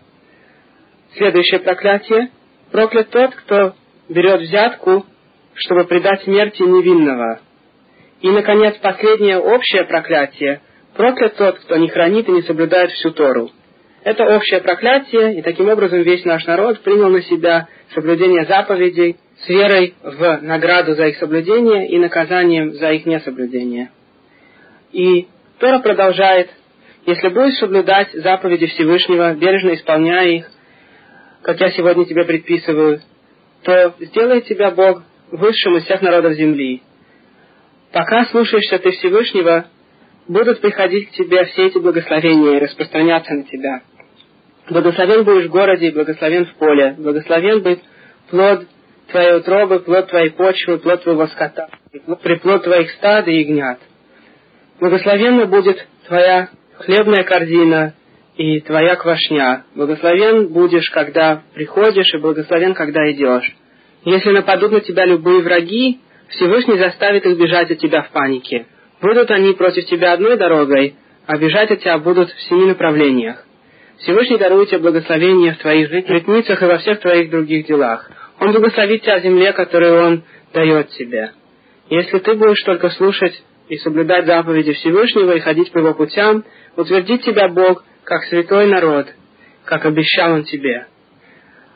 Следующее 1.16 1.60
проклятие. 1.62 2.30
Проклят 2.76 3.10
тот, 3.10 3.34
кто 3.36 3.74
берет 4.10 4.42
взятку, 4.42 5.06
чтобы 5.54 5.86
предать 5.86 6.24
смерти 6.24 6.62
невинного. 6.62 7.40
И, 8.20 8.30
наконец, 8.30 8.76
последнее 8.82 9.38
общее 9.38 9.86
проклятие. 9.86 10.60
Проклят 10.94 11.38
тот, 11.38 11.58
кто 11.60 11.78
не 11.78 11.88
хранит 11.88 12.28
и 12.28 12.34
не 12.34 12.42
соблюдает 12.42 12.92
всю 12.92 13.12
Тору. 13.12 13.50
Это 14.04 14.26
общее 14.26 14.60
проклятие, 14.60 15.40
и 15.40 15.42
таким 15.42 15.70
образом 15.70 16.02
весь 16.02 16.26
наш 16.26 16.46
народ 16.48 16.82
принял 16.82 17.10
на 17.10 17.22
себя 17.22 17.70
соблюдение 17.94 18.44
заповедей 18.44 19.16
с 19.46 19.48
верой 19.48 19.94
в 20.04 20.40
награду 20.42 20.96
за 20.96 21.06
их 21.06 21.18
соблюдение 21.18 21.88
и 21.88 21.98
наказанием 21.98 22.74
за 22.74 22.92
их 22.92 23.06
несоблюдение. 23.06 23.90
И 24.92 25.30
Тора 25.60 25.80
продолжает, 25.80 26.50
если 27.06 27.30
будешь 27.30 27.58
соблюдать 27.58 28.12
заповеди 28.12 28.66
Всевышнего, 28.68 29.34
бережно 29.34 29.76
исполняя 29.76 30.28
их, 30.28 30.52
как 31.46 31.62
я 31.62 31.70
сегодня 31.70 32.06
тебе 32.06 32.26
предписываю, 32.26 33.02
то 33.62 33.94
сделает 34.00 34.46
тебя 34.46 34.72
Бог 34.72 35.04
высшим 35.30 35.78
из 35.78 35.84
всех 35.84 36.02
народов 36.02 36.34
земли. 36.34 36.82
Пока 37.92 38.26
слушаешься 38.26 38.80
ты 38.80 38.90
Всевышнего, 38.90 39.66
будут 40.28 40.60
приходить 40.60 41.10
к 41.10 41.12
тебе 41.12 41.46
все 41.46 41.68
эти 41.68 41.78
благословения 41.78 42.58
и 42.58 42.60
распространяться 42.62 43.36
на 43.36 43.44
тебя. 43.44 43.82
Благословен 44.72 45.24
будешь 45.24 45.46
в 45.46 45.52
городе, 45.52 45.92
благословен 45.92 46.46
в 46.46 46.56
поле, 46.56 46.96
благословен 46.98 47.62
будет 47.62 47.84
плод 48.32 48.66
твоей 49.12 49.38
утробы, 49.38 49.82
плод 49.82 50.08
твоей 50.08 50.32
почвы, 50.32 50.80
плод 50.80 51.04
твоего 51.04 51.28
скота, 51.28 51.70
приплод 52.24 52.64
твоих 52.64 52.90
стад 52.94 53.28
и 53.28 53.42
ягнят. 53.42 53.78
Благословенна 54.80 55.46
будет 55.46 55.78
твоя 56.08 56.50
хлебная 56.80 57.24
корзина 57.24 57.94
и 58.38 58.60
твоя 58.62 58.96
квашня. 58.96 59.64
Благословен 59.76 60.48
будешь, 60.48 60.90
когда 60.90 61.44
приходишь, 61.54 62.14
и 62.14 62.18
благословен, 62.18 62.74
когда 62.74 63.10
идешь. 63.12 63.56
Если 64.04 64.30
нападут 64.32 64.72
на 64.72 64.82
тебя 64.82 65.06
любые 65.06 65.42
враги, 65.42 66.00
Всевышний 66.30 66.78
заставит 66.78 67.26
их 67.26 67.38
бежать 67.38 67.72
от 67.72 67.80
тебя 67.80 68.04
в 68.04 68.10
панике. 68.12 68.66
Будут 69.02 69.32
они 69.32 69.54
против 69.54 69.86
тебя 69.86 70.14
одной 70.14 70.38
дорогой, 70.38 70.96
а 71.28 71.38
бежать 71.38 71.72
от 71.72 71.80
тебя 71.82 71.98
будут 71.98 72.30
в 72.30 72.42
семи 72.50 72.66
направлениях. 72.66 73.46
Всевышний 74.00 74.38
дарует 74.38 74.70
тебе 74.70 74.80
благословение 74.80 75.54
в 75.54 75.60
твоих 75.60 75.90
житницах 75.90 76.62
и 76.62 76.66
во 76.66 76.78
всех 76.80 77.00
твоих 77.00 77.30
других 77.30 77.66
делах. 77.66 78.10
Он 78.40 78.52
благословит 78.52 79.04
тебя 79.04 79.20
земле, 79.20 79.54
которую 79.54 80.06
Он 80.06 80.24
дает 80.54 80.90
тебе. 80.90 81.32
Если 81.90 82.20
ты 82.20 82.34
будешь 82.34 82.62
только 82.64 82.90
слушать 82.90 83.42
и 83.70 83.78
соблюдать 83.78 84.26
заповеди 84.26 84.74
Всевышнего 84.74 85.32
и 85.32 85.40
ходить 85.40 85.72
по 85.72 85.78
его 85.78 85.94
путям, 85.94 86.44
утвердит 86.76 87.24
тебя 87.24 87.48
Бог 87.48 87.84
как 88.06 88.24
святой 88.26 88.68
народ, 88.68 89.08
как 89.66 89.86
обещал 89.86 90.34
Он 90.34 90.44
тебе. 90.44 90.88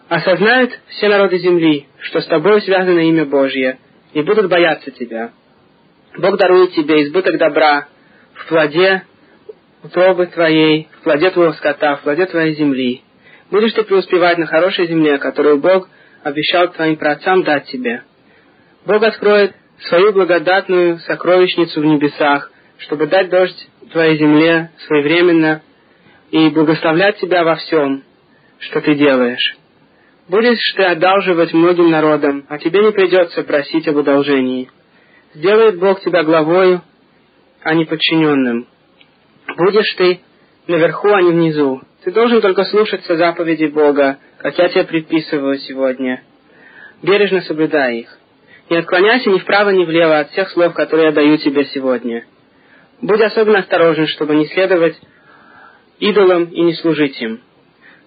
Осознают 0.07 0.79
все 0.87 1.09
народы 1.09 1.39
земли, 1.39 1.87
что 1.99 2.21
с 2.21 2.27
тобой 2.27 2.61
связано 2.61 2.99
имя 2.99 3.25
Божье, 3.25 3.79
и 4.13 4.21
будут 4.21 4.49
бояться 4.49 4.91
тебя. 4.91 5.31
Бог 6.17 6.37
дарует 6.37 6.73
тебе 6.73 7.03
избыток 7.03 7.37
добра 7.37 7.87
в 8.33 8.47
плоде 8.47 9.03
утробы 9.83 10.27
твоей, 10.27 10.87
в 10.99 11.03
плоде 11.03 11.29
твоего 11.29 11.53
скота, 11.53 11.97
в 11.97 12.01
плоде 12.01 12.25
твоей 12.25 12.55
земли. 12.55 13.03
Будешь 13.51 13.73
ты 13.73 13.83
преуспевать 13.83 14.37
на 14.37 14.45
хорошей 14.45 14.87
земле, 14.87 15.17
которую 15.17 15.57
Бог 15.57 15.87
обещал 16.23 16.69
твоим 16.69 16.97
праотцам 16.97 17.43
дать 17.43 17.65
тебе. 17.65 18.03
Бог 18.85 19.01
откроет 19.03 19.55
свою 19.87 20.11
благодатную 20.11 20.99
сокровищницу 20.99 21.81
в 21.81 21.85
небесах, 21.85 22.51
чтобы 22.79 23.07
дать 23.07 23.29
дождь 23.29 23.69
твоей 23.91 24.17
земле 24.17 24.71
своевременно 24.87 25.61
и 26.31 26.49
благословлять 26.49 27.17
тебя 27.17 27.43
во 27.43 27.55
всем, 27.55 28.03
что 28.59 28.81
ты 28.81 28.95
делаешь. 28.95 29.57
Будешь 30.27 30.59
ты 30.75 30.83
одалживать 30.83 31.53
многим 31.53 31.89
народам, 31.89 32.45
а 32.49 32.59
тебе 32.59 32.83
не 32.83 32.91
придется 32.91 33.43
просить 33.43 33.87
об 33.87 33.97
одолжении. 33.97 34.69
Сделает 35.33 35.79
Бог 35.79 36.01
тебя 36.01 36.23
главою, 36.23 36.81
а 37.63 37.73
не 37.73 37.85
подчиненным. 37.85 38.67
Будешь 39.57 39.93
ты 39.95 40.19
наверху, 40.67 41.09
а 41.09 41.21
не 41.21 41.31
внизу. 41.31 41.81
Ты 42.03 42.11
должен 42.11 42.41
только 42.41 42.63
слушаться 42.65 43.17
заповеди 43.17 43.65
Бога, 43.65 44.19
как 44.37 44.57
я 44.57 44.69
тебе 44.69 44.83
предписываю 44.83 45.57
сегодня. 45.57 46.21
Бережно 47.01 47.41
соблюдай 47.41 47.99
их. 47.99 48.17
Не 48.69 48.77
отклоняйся 48.77 49.29
ни 49.31 49.39
вправо, 49.39 49.71
ни 49.71 49.83
влево 49.83 50.19
от 50.19 50.29
всех 50.29 50.49
слов, 50.51 50.73
которые 50.73 51.07
я 51.07 51.11
даю 51.11 51.37
тебе 51.37 51.65
сегодня. 51.65 52.25
Будь 53.01 53.21
особенно 53.21 53.59
осторожен, 53.59 54.05
чтобы 54.07 54.35
не 54.35 54.45
следовать 54.47 54.99
идолам 55.99 56.45
и 56.45 56.61
не 56.61 56.73
служить 56.73 57.21
им. 57.21 57.41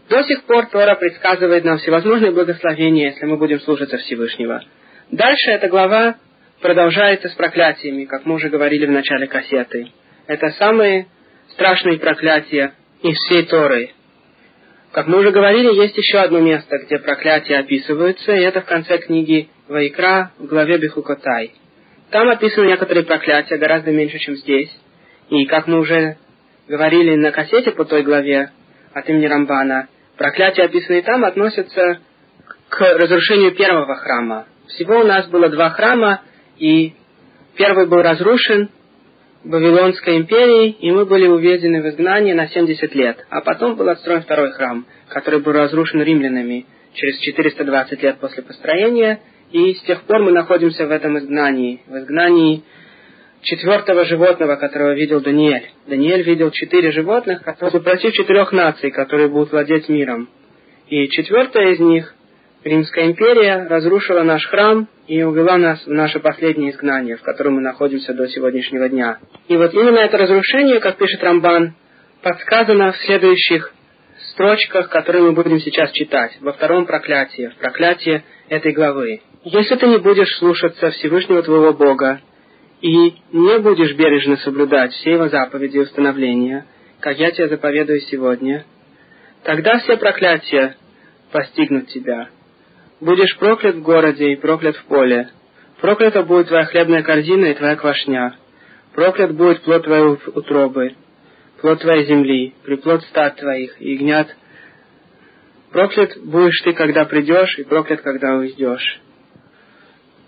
До 0.09 0.23
сих 0.25 0.45
пор 0.45 0.67
Тора 0.67 0.95
предсказывает 0.97 1.65
нам 1.65 1.79
всевозможные 1.79 2.33
благословения, 2.33 3.11
если 3.11 3.25
мы 3.27 3.37
будем 3.37 3.61
служиться 3.61 3.99
Всевышнего. 3.99 4.63
Дальше 5.11 5.51
эта 5.51 5.69
глава 5.69 6.17
продолжается 6.61 7.29
с 7.29 7.35
проклятиями, 7.35 8.05
как 8.05 8.27
мы 8.27 8.35
уже 8.35 8.49
говорили 8.49 8.87
в 8.87 8.91
начале 8.91 9.27
кассеты. 9.27 9.89
Это 10.27 10.51
самые 10.59 11.07
страшные 11.53 11.99
проклятия 11.99 12.73
из 13.03 13.17
всей 13.17 13.45
Торы. 13.45 13.91
Как 14.93 15.07
мы 15.07 15.19
уже 15.19 15.31
говорили, 15.31 15.73
есть 15.75 15.97
еще 15.97 16.19
одно 16.19 16.41
место, 16.41 16.79
где 16.85 16.99
проклятия 16.99 17.57
описываются, 17.57 18.33
и 18.33 18.43
это 18.43 18.61
в 18.61 18.67
конце 18.67 18.99
книги 18.99 19.49
Вайкра 19.69 20.33
в 20.39 20.47
главе 20.47 20.77
Бехукотай. 20.79 21.53
Там 22.11 22.29
описаны 22.29 22.67
некоторые 22.67 23.05
проклятия, 23.05 23.57
гораздо 23.57 23.91
меньше, 23.91 24.19
чем 24.19 24.37
здесь. 24.37 24.71
И 25.31 25.47
как 25.47 25.67
мы 25.67 25.79
уже 25.79 26.19
говорили 26.73 27.17
на 27.17 27.33
кассете 27.33 27.73
по 27.73 27.85
той 27.85 28.03
главе 28.03 28.51
от 28.95 29.07
имени 29.07 29.27
Рамбана, 29.27 29.89
проклятия, 30.17 30.63
описанные 30.63 31.03
там, 31.03 31.23
относятся 31.23 31.99
к 32.71 32.81
разрушению 32.81 33.55
первого 33.55 33.95
храма. 33.97 34.47
Всего 34.69 35.01
у 35.01 35.05
нас 35.05 35.27
было 35.29 35.51
два 35.51 35.69
храма, 35.69 36.23
и 36.57 36.95
первый 37.57 37.87
был 37.87 38.01
разрушен 38.01 38.71
Вавилонской 39.45 40.17
империей, 40.17 40.71
и 40.71 40.91
мы 40.93 41.05
были 41.05 41.27
уведены 41.27 41.83
в 41.83 41.89
изгнание 41.91 42.35
на 42.35 42.49
70 42.49 42.95
лет. 42.95 43.19
А 43.29 43.43
потом 43.43 43.77
был 43.77 43.91
отстроен 43.91 44.23
второй 44.23 44.53
храм, 44.53 44.87
который 45.09 45.41
был 45.41 45.53
разрушен 45.53 46.01
римлянами 46.01 46.65
через 46.95 47.19
420 47.19 48.03
лет 48.03 48.17
после 48.19 48.43
построения, 48.43 49.21
И 49.51 49.75
с 49.75 49.83
тех 49.83 50.05
пор 50.05 50.23
мы 50.23 50.33
находимся 50.33 50.87
в 50.87 50.91
этом 50.91 51.19
изгнании, 51.19 51.83
в 51.87 51.95
изгнании 51.99 52.65
четвертого 53.43 54.05
животного, 54.05 54.57
которого 54.57 54.95
видел 54.95 55.21
Даниэль. 55.21 55.71
Даниэль 55.87 56.23
видел 56.23 56.51
четыре 56.51 56.93
животных, 56.93 57.43
которые 57.43 57.83
против 57.83 58.13
четырех 58.13 58.53
наций, 58.53 58.91
которые 58.91 59.29
будут 59.29 59.53
владеть 59.53 59.89
миром. 59.89 60.29
И 60.89 61.09
четвертая 61.09 61.73
из 61.73 61.81
них, 61.81 62.15
Римская 62.65 63.07
империя, 63.07 63.67
разрушила 63.69 64.23
наш 64.23 64.47
храм 64.47 64.89
и 65.09 65.23
увела 65.23 65.59
нас 65.59 65.85
в 65.85 65.91
наше 65.91 66.21
последнее 66.21 66.71
изгнание, 66.71 67.17
в 67.17 67.23
котором 67.23 67.55
мы 67.55 67.61
находимся 67.61 68.15
до 68.15 68.29
сегодняшнего 68.29 68.89
дня. 68.89 69.19
И 69.49 69.57
вот 69.57 69.75
именно 69.75 69.99
это 69.99 70.17
разрушение, 70.19 70.79
как 70.79 70.97
пишет 70.97 71.23
Рамбан, 71.23 71.75
подсказано 72.23 72.93
в 72.93 72.99
следующих 72.99 73.75
строчках, 74.31 74.89
которые 74.89 75.25
мы 75.25 75.33
будем 75.33 75.59
сейчас 75.61 75.91
читать, 75.91 76.37
во 76.41 76.53
втором 76.53 76.87
проклятии, 76.87 77.49
в 77.49 77.57
проклятии 77.57 78.23
этой 78.49 78.73
главы. 78.73 79.21
Если 79.45 79.75
ты 79.75 79.89
не 79.89 79.99
будешь 79.99 80.37
слушаться 80.39 80.91
Всевышнего 80.91 81.43
твоего 81.43 81.73
Бога 81.73 82.21
и 82.83 83.15
не 83.33 83.59
будешь 83.61 83.95
бережно 83.95 84.37
соблюдать 84.39 84.93
все 84.93 85.13
его 85.13 85.29
заповеди 85.29 85.77
и 85.77 85.81
установления, 85.81 86.67
как 87.01 87.17
я 87.17 87.31
тебе 87.31 87.49
заповедую 87.49 88.01
сегодня, 88.01 88.65
тогда 89.45 89.79
все 89.79 89.97
проклятия 89.97 90.77
постигнут 91.31 91.89
тебя. 91.89 92.29
Будешь 93.01 93.37
проклят 93.39 93.77
в 93.77 93.83
городе 93.83 94.33
и 94.33 94.37
проклят 94.37 94.77
в 94.77 94.85
поле. 94.85 95.31
Проклята 95.81 96.23
будет 96.25 96.49
твоя 96.49 96.65
хлебная 96.65 97.03
корзина 97.03 97.47
и 97.47 97.55
твоя 97.55 97.77
квашня. 97.77 98.35
Проклят 98.95 99.35
будет 99.35 99.63
плод 99.63 99.85
твоей 99.85 100.19
утробы, 100.35 100.97
плод 101.61 101.81
твоей 101.81 102.05
земли, 102.07 102.55
приплод 102.65 103.03
стад 103.05 103.37
твоих, 103.37 103.81
и 103.81 103.93
ягнят. 103.95 104.29
Проклят 105.71 106.19
будешь 106.19 106.61
ты, 106.63 106.73
когда 106.73 107.05
придешь, 107.05 107.59
и 107.59 107.65
проклят, 107.65 108.03
когда 108.03 108.35
уйдешь. 108.35 109.01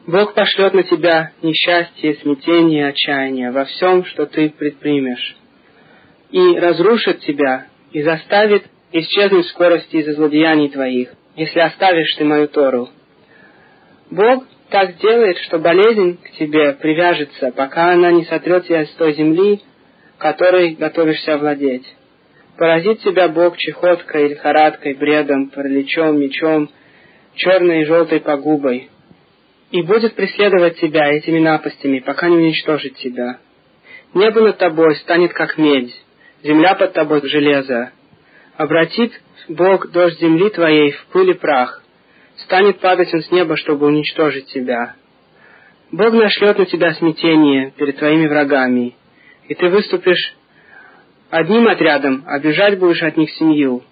Бог 0.07 0.35
пошлет 0.35 0.75
на 0.75 0.83
тебя 0.83 1.33
несчастье, 1.43 2.17
смятение, 2.17 2.89
отчаяние 2.89 3.51
во 3.51 3.65
всем, 3.65 4.05
что 4.05 4.27
ты 4.27 4.51
предпримешь, 4.51 5.35
и 6.31 6.59
разрушит 6.59 7.21
тебя, 7.21 7.69
и 7.93 8.03
заставит 8.03 8.65
исчезнуть 8.93 9.47
скорости 9.47 9.97
из-за 9.97 10.13
злодеяний 10.13 10.69
твоих, 10.69 11.15
если 11.37 11.59
оставишь 11.61 12.15
ты 12.17 12.25
мою 12.25 12.49
Тору. 12.49 12.91
Бог 14.11 14.45
так 14.69 14.93
сделает, 14.97 15.39
что 15.39 15.59
болезнь 15.59 16.19
к 16.23 16.33
тебе 16.33 16.75
привяжется, 16.75 17.51
пока 17.53 17.93
она 17.93 18.11
не 18.11 18.25
сотрет 18.25 18.67
тебя 18.67 18.85
с 18.85 18.91
той 18.97 19.15
земли, 19.15 19.63
которой 20.19 20.75
готовишься 20.75 21.35
овладеть. 21.35 21.87
Поразит 22.59 23.01
тебя 23.01 23.29
Бог 23.29 23.57
чехоткой, 23.57 24.29
лихорадкой, 24.29 24.95
бредом, 24.95 25.49
параличом, 25.49 26.21
мечом, 26.21 26.69
черной 27.37 27.83
и 27.83 27.85
желтой 27.85 28.21
погубой, 28.21 28.91
и 29.75 29.83
будет 29.83 30.14
преследовать 30.14 30.78
тебя 30.78 31.12
этими 31.12 31.40
напастями, 31.40 31.99
пока 31.99 32.28
не 32.28 32.37
уничтожит 32.37 32.95
тебя. 32.95 33.38
Небо 34.14 34.40
над 34.40 34.57
тобой 34.57 34.95
станет 34.95 35.33
как 35.33 35.59
медь, 35.59 35.93
земля 36.45 36.76
под 36.76 36.93
тобой— 36.93 37.21
железо. 37.25 37.90
Обратит 38.57 39.21
Бог 39.49 39.90
дождь 39.90 40.21
земли 40.21 40.49
твоей 40.50 40.93
в 40.93 41.07
пыль 41.07 41.31
и 41.31 41.35
прах, 41.35 41.83
станет 42.37 42.78
падать 42.78 43.12
он 43.12 43.23
с 43.23 43.33
неба, 43.33 43.57
чтобы 43.57 43.87
уничтожить 43.87 44.47
тебя. 44.47 44.95
Бог 45.90 46.12
нашлет 46.12 46.57
на 46.57 46.66
тебя 46.66 46.95
смятение 46.95 47.73
перед 47.76 47.99
твоими 47.99 48.28
врагами, 48.28 48.95
и 49.49 49.57
ты 49.57 49.71
выступишь 49.71 50.37
одним 51.31 51.66
отрядом, 51.66 52.25
бежать 52.45 52.78
будешь 52.78 53.02
от 53.02 53.16
них 53.16 53.28
семью. 53.33 53.83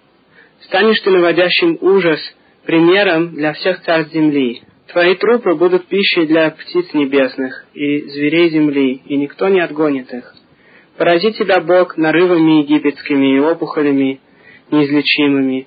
Станешь 0.61 1.01
ты 1.01 1.09
наводящим 1.09 1.77
ужас 1.81 2.21
примером 2.65 3.35
для 3.35 3.51
всех 3.51 3.81
царств 3.81 4.13
земли. 4.13 4.63
Твои 4.93 5.15
трупы 5.15 5.55
будут 5.55 5.87
пищей 5.87 6.27
для 6.27 6.51
птиц 6.51 6.93
небесных 6.93 7.65
и 7.73 8.01
зверей 8.01 8.51
земли, 8.51 9.01
и 9.07 9.17
никто 9.17 9.47
не 9.47 9.59
отгонит 9.59 10.13
их. 10.13 10.35
Поразит 10.97 11.35
тебя 11.35 11.61
Бог 11.61 11.97
нарывами 11.97 12.61
египетскими 12.61 13.35
и 13.35 13.39
опухолями 13.39 14.21
неизлечимыми, 14.69 15.65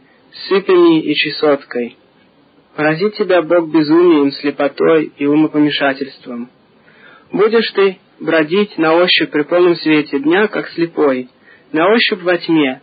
сыпями 0.49 1.01
и 1.01 1.13
чесоткой. 1.15 1.97
Поразит 2.77 3.17
тебя 3.17 3.43
Бог 3.43 3.69
безумием, 3.69 4.31
слепотой 4.31 5.11
и 5.19 5.27
умопомешательством. 5.27 6.49
Будешь 7.33 7.71
ты 7.73 7.99
бродить 8.21 8.79
на 8.79 8.95
ощупь 8.95 9.31
при 9.31 9.43
полном 9.43 9.75
свете 9.75 10.21
дня, 10.21 10.47
как 10.47 10.69
слепой, 10.69 11.29
на 11.73 11.89
ощупь 11.93 12.23
во 12.23 12.39
тьме, 12.39 12.81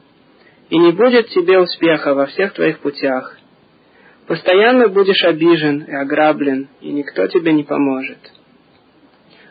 и 0.69 0.77
не 0.77 0.91
будет 0.91 1.29
тебе 1.29 1.57
успеха 1.59 2.13
во 2.13 2.25
всех 2.25 2.53
твоих 2.53 2.79
путях. 2.79 3.39
Постоянно 4.27 4.87
будешь 4.87 5.23
обижен 5.23 5.83
и 5.83 5.93
ограблен, 5.93 6.69
и 6.81 6.89
никто 6.91 7.27
тебе 7.27 7.51
не 7.51 7.63
поможет. 7.63 8.19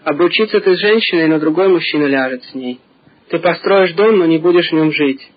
Обручиться 0.05 0.61
ты 0.61 0.75
с 0.75 0.81
женщиной, 0.81 1.29
но 1.29 1.39
другой 1.39 1.69
мужчина 1.69 2.07
ляжет 2.07 2.43
с 2.45 2.55
ней. 2.55 2.81
Ты 3.29 3.39
построишь 3.39 3.93
дом, 3.93 4.19
но 4.19 4.27
не 4.27 4.39
будешь 4.39 4.71
в 4.71 4.73
нем 4.73 4.93
жить. 4.93 5.31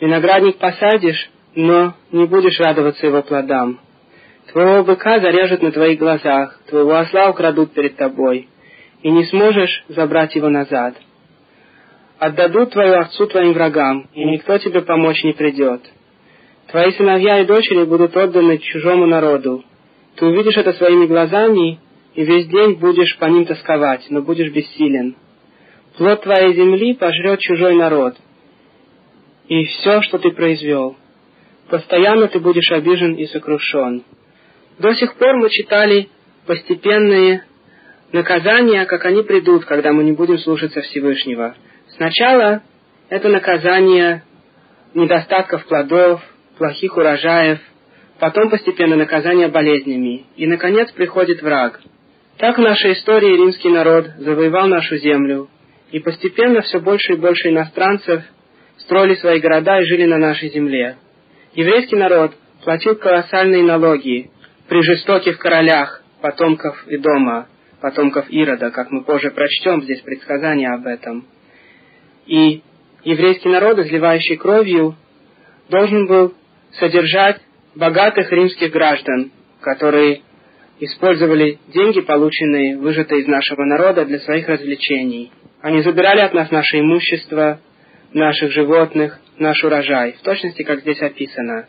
Виноградник 0.00 0.56
посадишь, 0.56 1.30
но 1.54 1.94
не 2.10 2.26
будешь 2.26 2.58
радоваться 2.58 3.06
его 3.06 3.22
плодам. 3.22 3.80
Твоего 4.50 4.82
быка 4.82 5.20
зарежут 5.20 5.62
на 5.62 5.70
твоих 5.70 5.98
глазах, 5.98 6.60
твоего 6.68 6.96
осла 6.96 7.30
украдут 7.30 7.72
перед 7.72 7.96
тобой, 7.96 8.48
и 9.02 9.10
не 9.10 9.24
сможешь 9.26 9.84
забрать 9.88 10.34
его 10.34 10.48
назад. 10.48 10.96
Отдадут 12.18 12.72
твою 12.72 12.94
овцу 12.94 13.26
твоим 13.28 13.52
врагам, 13.52 14.08
и 14.14 14.24
никто 14.24 14.58
тебе 14.58 14.82
помочь 14.82 15.22
не 15.22 15.32
придет. 15.32 15.82
Твои 16.70 16.92
сыновья 16.92 17.40
и 17.40 17.46
дочери 17.46 17.82
будут 17.82 18.16
отданы 18.16 18.58
чужому 18.58 19.06
народу. 19.06 19.64
Ты 20.14 20.26
увидишь 20.26 20.56
это 20.56 20.72
своими 20.74 21.06
глазами, 21.06 21.80
и 22.14 22.24
весь 22.24 22.46
день 22.46 22.74
будешь 22.74 23.18
по 23.18 23.24
ним 23.24 23.44
тосковать, 23.44 24.06
но 24.08 24.22
будешь 24.22 24.52
бессилен. 24.52 25.16
Плод 25.96 26.22
твоей 26.22 26.54
земли 26.54 26.94
пожрет 26.94 27.40
чужой 27.40 27.74
народ, 27.74 28.14
и 29.48 29.64
все, 29.64 30.00
что 30.02 30.18
ты 30.18 30.30
произвел. 30.30 30.96
Постоянно 31.68 32.28
ты 32.28 32.38
будешь 32.38 32.70
обижен 32.70 33.14
и 33.14 33.26
сокрушен. 33.26 34.04
До 34.78 34.94
сих 34.94 35.16
пор 35.16 35.38
мы 35.38 35.50
читали 35.50 36.08
постепенные 36.46 37.44
наказания, 38.12 38.84
как 38.86 39.04
они 39.06 39.22
придут, 39.24 39.64
когда 39.64 39.92
мы 39.92 40.04
не 40.04 40.12
будем 40.12 40.38
слушаться 40.38 40.82
Всевышнего. 40.82 41.56
Сначала 41.96 42.62
это 43.08 43.28
наказание 43.28 44.22
недостатков 44.94 45.66
плодов, 45.66 46.20
плохих 46.60 46.94
урожаев, 46.94 47.58
потом 48.18 48.50
постепенно 48.50 48.94
наказание 48.94 49.48
болезнями, 49.48 50.26
и, 50.36 50.46
наконец, 50.46 50.92
приходит 50.92 51.40
враг. 51.40 51.80
Так 52.36 52.58
в 52.58 52.60
нашей 52.60 52.92
истории 52.92 53.34
римский 53.34 53.70
народ 53.70 54.08
завоевал 54.18 54.66
нашу 54.68 54.98
землю, 54.98 55.48
и 55.90 56.00
постепенно 56.00 56.60
все 56.60 56.78
больше 56.80 57.14
и 57.14 57.16
больше 57.16 57.48
иностранцев 57.48 58.22
строили 58.76 59.14
свои 59.14 59.40
города 59.40 59.80
и 59.80 59.86
жили 59.86 60.04
на 60.04 60.18
нашей 60.18 60.50
земле. 60.50 60.98
Еврейский 61.54 61.96
народ 61.96 62.32
платил 62.62 62.94
колоссальные 62.96 63.62
налоги 63.62 64.30
при 64.68 64.82
жестоких 64.82 65.38
королях, 65.38 66.02
потомков 66.20 66.86
и 66.88 66.98
дома, 66.98 67.48
потомков 67.80 68.26
Ирода, 68.28 68.70
как 68.70 68.90
мы 68.90 69.02
позже 69.02 69.30
прочтем 69.30 69.80
здесь 69.82 70.02
предсказания 70.02 70.74
об 70.74 70.86
этом. 70.86 71.26
И 72.26 72.62
еврейский 73.02 73.48
народ, 73.48 73.78
изливающий 73.78 74.36
кровью, 74.36 74.94
должен 75.70 76.06
был 76.06 76.34
содержать 76.78 77.40
богатых 77.74 78.30
римских 78.30 78.70
граждан, 78.70 79.32
которые 79.60 80.22
использовали 80.80 81.58
деньги, 81.68 82.00
полученные, 82.00 82.78
выжатые 82.78 83.22
из 83.22 83.26
нашего 83.26 83.64
народа, 83.64 84.04
для 84.04 84.18
своих 84.20 84.48
развлечений. 84.48 85.30
Они 85.60 85.82
забирали 85.82 86.20
от 86.20 86.32
нас 86.32 86.50
наше 86.50 86.80
имущество, 86.80 87.60
наших 88.12 88.50
животных, 88.52 89.20
наш 89.38 89.62
урожай, 89.62 90.12
в 90.12 90.22
точности, 90.22 90.62
как 90.62 90.80
здесь 90.80 91.00
описано. 91.02 91.66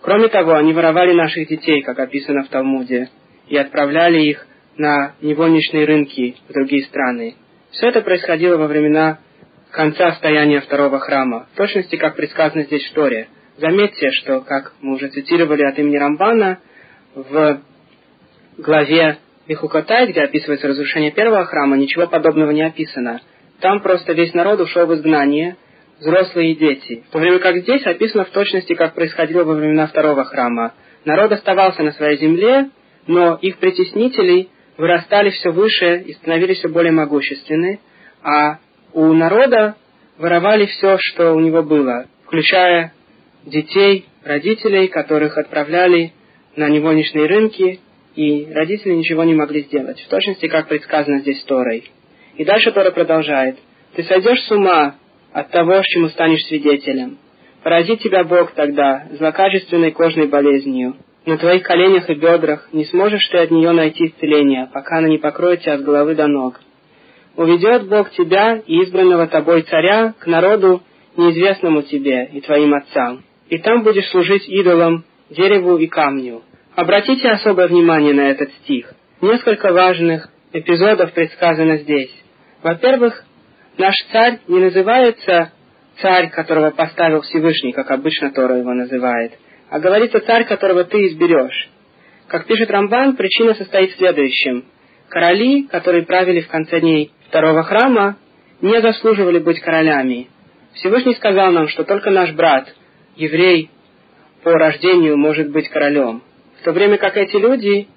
Кроме 0.00 0.28
того, 0.28 0.54
они 0.54 0.72
воровали 0.72 1.12
наших 1.12 1.48
детей, 1.48 1.82
как 1.82 1.98
описано 1.98 2.44
в 2.44 2.48
Талмуде, 2.48 3.10
и 3.48 3.56
отправляли 3.56 4.20
их 4.20 4.46
на 4.76 5.14
невольничные 5.20 5.84
рынки 5.84 6.36
в 6.48 6.52
другие 6.52 6.84
страны. 6.84 7.34
Все 7.72 7.88
это 7.88 8.02
происходило 8.02 8.56
во 8.56 8.68
времена 8.68 9.18
конца 9.72 10.12
стояния 10.12 10.60
второго 10.60 11.00
храма, 11.00 11.48
в 11.52 11.56
точности, 11.56 11.96
как 11.96 12.14
предсказано 12.14 12.62
здесь 12.62 12.88
в 12.88 12.92
Торе– 12.94 13.28
Заметьте, 13.58 14.12
что, 14.12 14.40
как 14.40 14.72
мы 14.80 14.94
уже 14.94 15.08
цитировали 15.08 15.64
от 15.64 15.76
имени 15.80 15.96
Рамбана, 15.96 16.60
в 17.16 17.60
главе 18.56 19.18
Вихукатай, 19.48 20.06
где 20.06 20.20
описывается 20.20 20.68
разрушение 20.68 21.10
первого 21.10 21.44
храма, 21.44 21.76
ничего 21.76 22.06
подобного 22.06 22.52
не 22.52 22.62
описано. 22.62 23.20
Там 23.60 23.80
просто 23.80 24.12
весь 24.12 24.32
народ 24.32 24.60
ушел 24.60 24.86
в 24.86 24.94
изгнание, 24.94 25.56
взрослые 25.98 26.52
и 26.52 26.54
дети. 26.54 27.02
В 27.08 27.10
то 27.10 27.18
время 27.18 27.40
как 27.40 27.56
здесь 27.56 27.84
описано 27.84 28.26
в 28.26 28.30
точности, 28.30 28.74
как 28.74 28.94
происходило 28.94 29.42
во 29.42 29.54
времена 29.54 29.88
второго 29.88 30.24
храма. 30.24 30.74
Народ 31.04 31.32
оставался 31.32 31.82
на 31.82 31.90
своей 31.90 32.16
земле, 32.18 32.70
но 33.08 33.40
их 33.42 33.58
притеснители 33.58 34.50
вырастали 34.76 35.30
все 35.30 35.50
выше 35.50 36.04
и 36.06 36.12
становились 36.12 36.58
все 36.58 36.68
более 36.68 36.92
могущественны, 36.92 37.80
а 38.22 38.58
у 38.92 39.12
народа 39.14 39.74
воровали 40.16 40.66
все, 40.66 40.96
что 41.00 41.32
у 41.34 41.40
него 41.40 41.64
было, 41.64 42.06
включая 42.24 42.92
детей, 43.44 44.06
родителей, 44.24 44.88
которых 44.88 45.38
отправляли 45.38 46.12
на 46.56 46.68
невольничные 46.68 47.26
рынки 47.26 47.80
и 48.14 48.48
родители 48.52 48.94
ничего 48.94 49.24
не 49.24 49.34
могли 49.34 49.62
сделать, 49.62 50.00
в 50.00 50.08
точности, 50.08 50.48
как 50.48 50.68
предсказано 50.68 51.20
здесь 51.20 51.42
Торой. 51.44 51.84
И 52.36 52.44
дальше 52.44 52.72
Тора 52.72 52.90
продолжает. 52.90 53.58
«Ты 53.94 54.02
сойдешь 54.04 54.42
с 54.42 54.50
ума 54.50 54.96
от 55.32 55.50
того, 55.50 55.80
чему 55.84 56.08
станешь 56.08 56.44
свидетелем. 56.46 57.18
Поразит 57.62 58.00
тебя 58.00 58.24
Бог 58.24 58.52
тогда 58.52 59.06
злокачественной 59.12 59.92
кожной 59.92 60.26
болезнью. 60.26 60.96
На 61.26 61.36
твоих 61.36 61.62
коленях 61.62 62.08
и 62.08 62.14
бедрах 62.14 62.68
не 62.72 62.86
сможешь 62.86 63.26
ты 63.28 63.38
от 63.38 63.50
нее 63.50 63.72
найти 63.72 64.06
исцеления, 64.06 64.70
пока 64.72 64.98
она 64.98 65.08
не 65.08 65.18
покроет 65.18 65.60
тебя 65.60 65.78
с 65.78 65.82
головы 65.82 66.14
до 66.14 66.26
ног. 66.26 66.60
Уведет 67.36 67.88
Бог 67.88 68.10
тебя 68.10 68.62
и 68.66 68.82
избранного 68.84 69.26
тобой 69.26 69.62
царя 69.62 70.14
к 70.18 70.26
народу, 70.26 70.82
неизвестному 71.16 71.82
тебе 71.82 72.24
и 72.32 72.40
твоим 72.40 72.74
отцам. 72.74 73.24
И 73.48 73.58
там 73.58 73.82
будешь 73.82 74.08
служить 74.10 74.48
идолам, 74.48 75.04
дереву 75.30 75.78
и 75.78 75.86
камню. 75.86 76.42
Обратите 76.74 77.28
особое 77.30 77.68
внимание 77.68 78.12
на 78.12 78.30
этот 78.30 78.52
стих. 78.62 78.92
Несколько 79.20 79.72
важных 79.72 80.28
эпизодов 80.52 81.12
предсказано 81.12 81.78
здесь. 81.78 82.12
Во-первых, 82.62 83.24
наш 83.78 83.94
царь 84.12 84.38
не 84.48 84.58
называется 84.58 85.52
царь, 86.00 86.30
которого 86.30 86.70
поставил 86.70 87.22
Всевышний, 87.22 87.72
как 87.72 87.90
обычно 87.90 88.30
Тора 88.30 88.58
его 88.58 88.72
называет, 88.72 89.32
а 89.70 89.80
говорится 89.80 90.20
царь, 90.20 90.44
которого 90.44 90.84
ты 90.84 91.06
изберешь. 91.08 91.70
Как 92.28 92.46
пишет 92.46 92.70
Рамбан, 92.70 93.16
причина 93.16 93.54
состоит 93.54 93.92
в 93.92 93.96
следующем. 93.96 94.64
Короли, 95.08 95.62
которые 95.64 96.04
правили 96.04 96.42
в 96.42 96.48
конце 96.48 96.80
дней 96.80 97.12
второго 97.28 97.62
храма, 97.62 98.16
не 98.60 98.80
заслуживали 98.80 99.38
быть 99.38 99.60
королями. 99.60 100.28
Всевышний 100.74 101.14
сказал 101.14 101.52
нам, 101.52 101.68
что 101.68 101.84
только 101.84 102.10
наш 102.10 102.32
брат, 102.32 102.68
еврей, 103.18 103.70
по 104.42 104.52
рождению 104.52 105.18
может 105.18 105.50
быть 105.50 105.68
королем. 105.68 106.22
В 106.60 106.64
то 106.64 106.72
время 106.72 106.96
как 106.96 107.16
эти 107.16 107.36
люди 107.36 107.88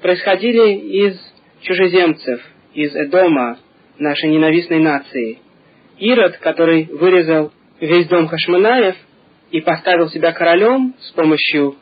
происходили 0.00 0.72
из 0.72 1.20
чужеземцев, 1.60 2.40
из 2.72 2.94
Эдома, 2.94 3.58
нашей 3.98 4.30
ненавистной 4.30 4.78
нации. 4.78 5.38
Ирод, 5.98 6.38
который 6.38 6.84
вырезал 6.84 7.52
весь 7.80 8.06
дом 8.06 8.28
Хашманаев 8.28 8.96
и 9.50 9.60
поставил 9.60 10.08
себя 10.08 10.32
королем 10.32 10.94
с 11.00 11.10
помощью 11.10 11.76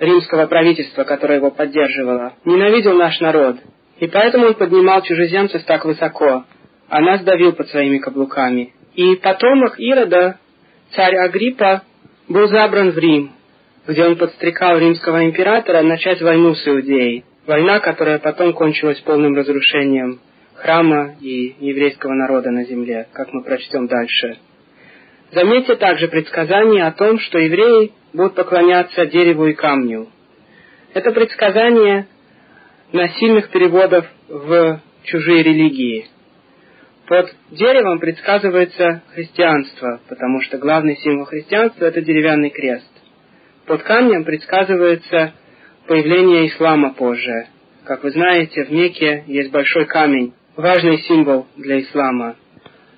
римского 0.00 0.46
правительства, 0.46 1.04
которое 1.04 1.36
его 1.36 1.50
поддерживало, 1.50 2.34
ненавидел 2.44 2.94
наш 2.94 3.20
народ, 3.20 3.56
и 3.98 4.06
поэтому 4.06 4.46
он 4.46 4.54
поднимал 4.54 5.02
чужеземцев 5.02 5.64
так 5.64 5.84
высоко, 5.84 6.44
а 6.88 7.00
нас 7.00 7.22
давил 7.22 7.52
под 7.52 7.68
своими 7.68 7.98
каблуками. 7.98 8.72
И 8.94 9.16
потомок 9.16 9.78
Ирода, 9.78 10.38
царь 10.92 11.16
Агриппа, 11.16 11.82
был 12.28 12.48
забран 12.48 12.90
в 12.90 12.98
Рим, 12.98 13.32
где 13.86 14.04
он 14.04 14.16
подстрекал 14.16 14.78
римского 14.78 15.24
императора 15.24 15.82
начать 15.82 16.20
войну 16.20 16.54
с 16.54 16.66
Иудеей. 16.68 17.24
Война, 17.46 17.80
которая 17.80 18.18
потом 18.18 18.52
кончилась 18.52 19.00
полным 19.00 19.34
разрушением 19.34 20.20
храма 20.54 21.14
и 21.20 21.56
еврейского 21.60 22.12
народа 22.12 22.50
на 22.50 22.64
земле, 22.64 23.08
как 23.12 23.32
мы 23.32 23.42
прочтем 23.42 23.86
дальше. 23.86 24.36
Заметьте 25.32 25.76
также 25.76 26.08
предсказание 26.08 26.86
о 26.86 26.92
том, 26.92 27.18
что 27.18 27.38
евреи 27.38 27.92
будут 28.12 28.34
поклоняться 28.34 29.06
дереву 29.06 29.46
и 29.46 29.54
камню. 29.54 30.08
Это 30.94 31.12
предсказание 31.12 32.06
насильных 32.92 33.50
переводов 33.50 34.06
в 34.28 34.80
чужие 35.04 35.42
религии. 35.42 36.08
Под 37.08 37.34
деревом 37.50 38.00
предсказывается 38.00 39.02
христианство, 39.14 39.98
потому 40.10 40.42
что 40.42 40.58
главный 40.58 40.94
символ 40.98 41.24
христианства– 41.24 41.84
это 41.86 42.02
деревянный 42.02 42.50
крест. 42.50 42.86
Под 43.64 43.82
камнем 43.82 44.24
предсказывается 44.24 45.32
появление 45.86 46.48
ислама 46.48 46.92
позже. 46.92 47.46
Как 47.84 48.04
вы 48.04 48.10
знаете, 48.10 48.62
в 48.64 48.70
Мекке 48.70 49.24
есть 49.26 49.50
большой 49.50 49.86
камень, 49.86 50.34
важный 50.54 50.98
символ 50.98 51.46
для 51.56 51.80
ислама. 51.80 52.36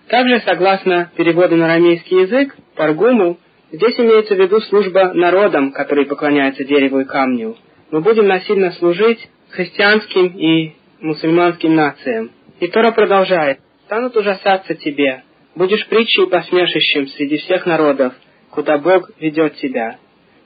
Также, 0.08 0.40
согласно 0.40 1.12
переводу 1.16 1.54
на 1.54 1.66
арамейский 1.66 2.22
язык, 2.22 2.56
Паргуму, 2.74 3.38
здесь 3.70 3.96
имеется 4.00 4.34
в 4.34 4.40
виду 4.40 4.60
служба 4.62 5.12
народам, 5.14 5.70
которые 5.70 6.06
поклоняются 6.06 6.64
дереву 6.64 6.98
и 6.98 7.04
камню. 7.04 7.56
Мы 7.92 8.00
будем 8.00 8.26
насильно 8.26 8.72
служить 8.72 9.28
христианским 9.50 10.36
и 10.36 10.72
мусульманским 10.98 11.76
нациям. 11.76 12.32
И 12.58 12.66
Тора 12.66 12.90
продолжает. 12.90 13.60
«Станут 13.90 14.16
ужасаться 14.16 14.76
тебе, 14.76 15.24
будешь 15.56 15.84
притчей 15.88 16.28
посмешищем 16.28 17.08
среди 17.08 17.38
всех 17.38 17.66
народов, 17.66 18.14
куда 18.52 18.78
Бог 18.78 19.10
ведет 19.18 19.56
тебя. 19.56 19.98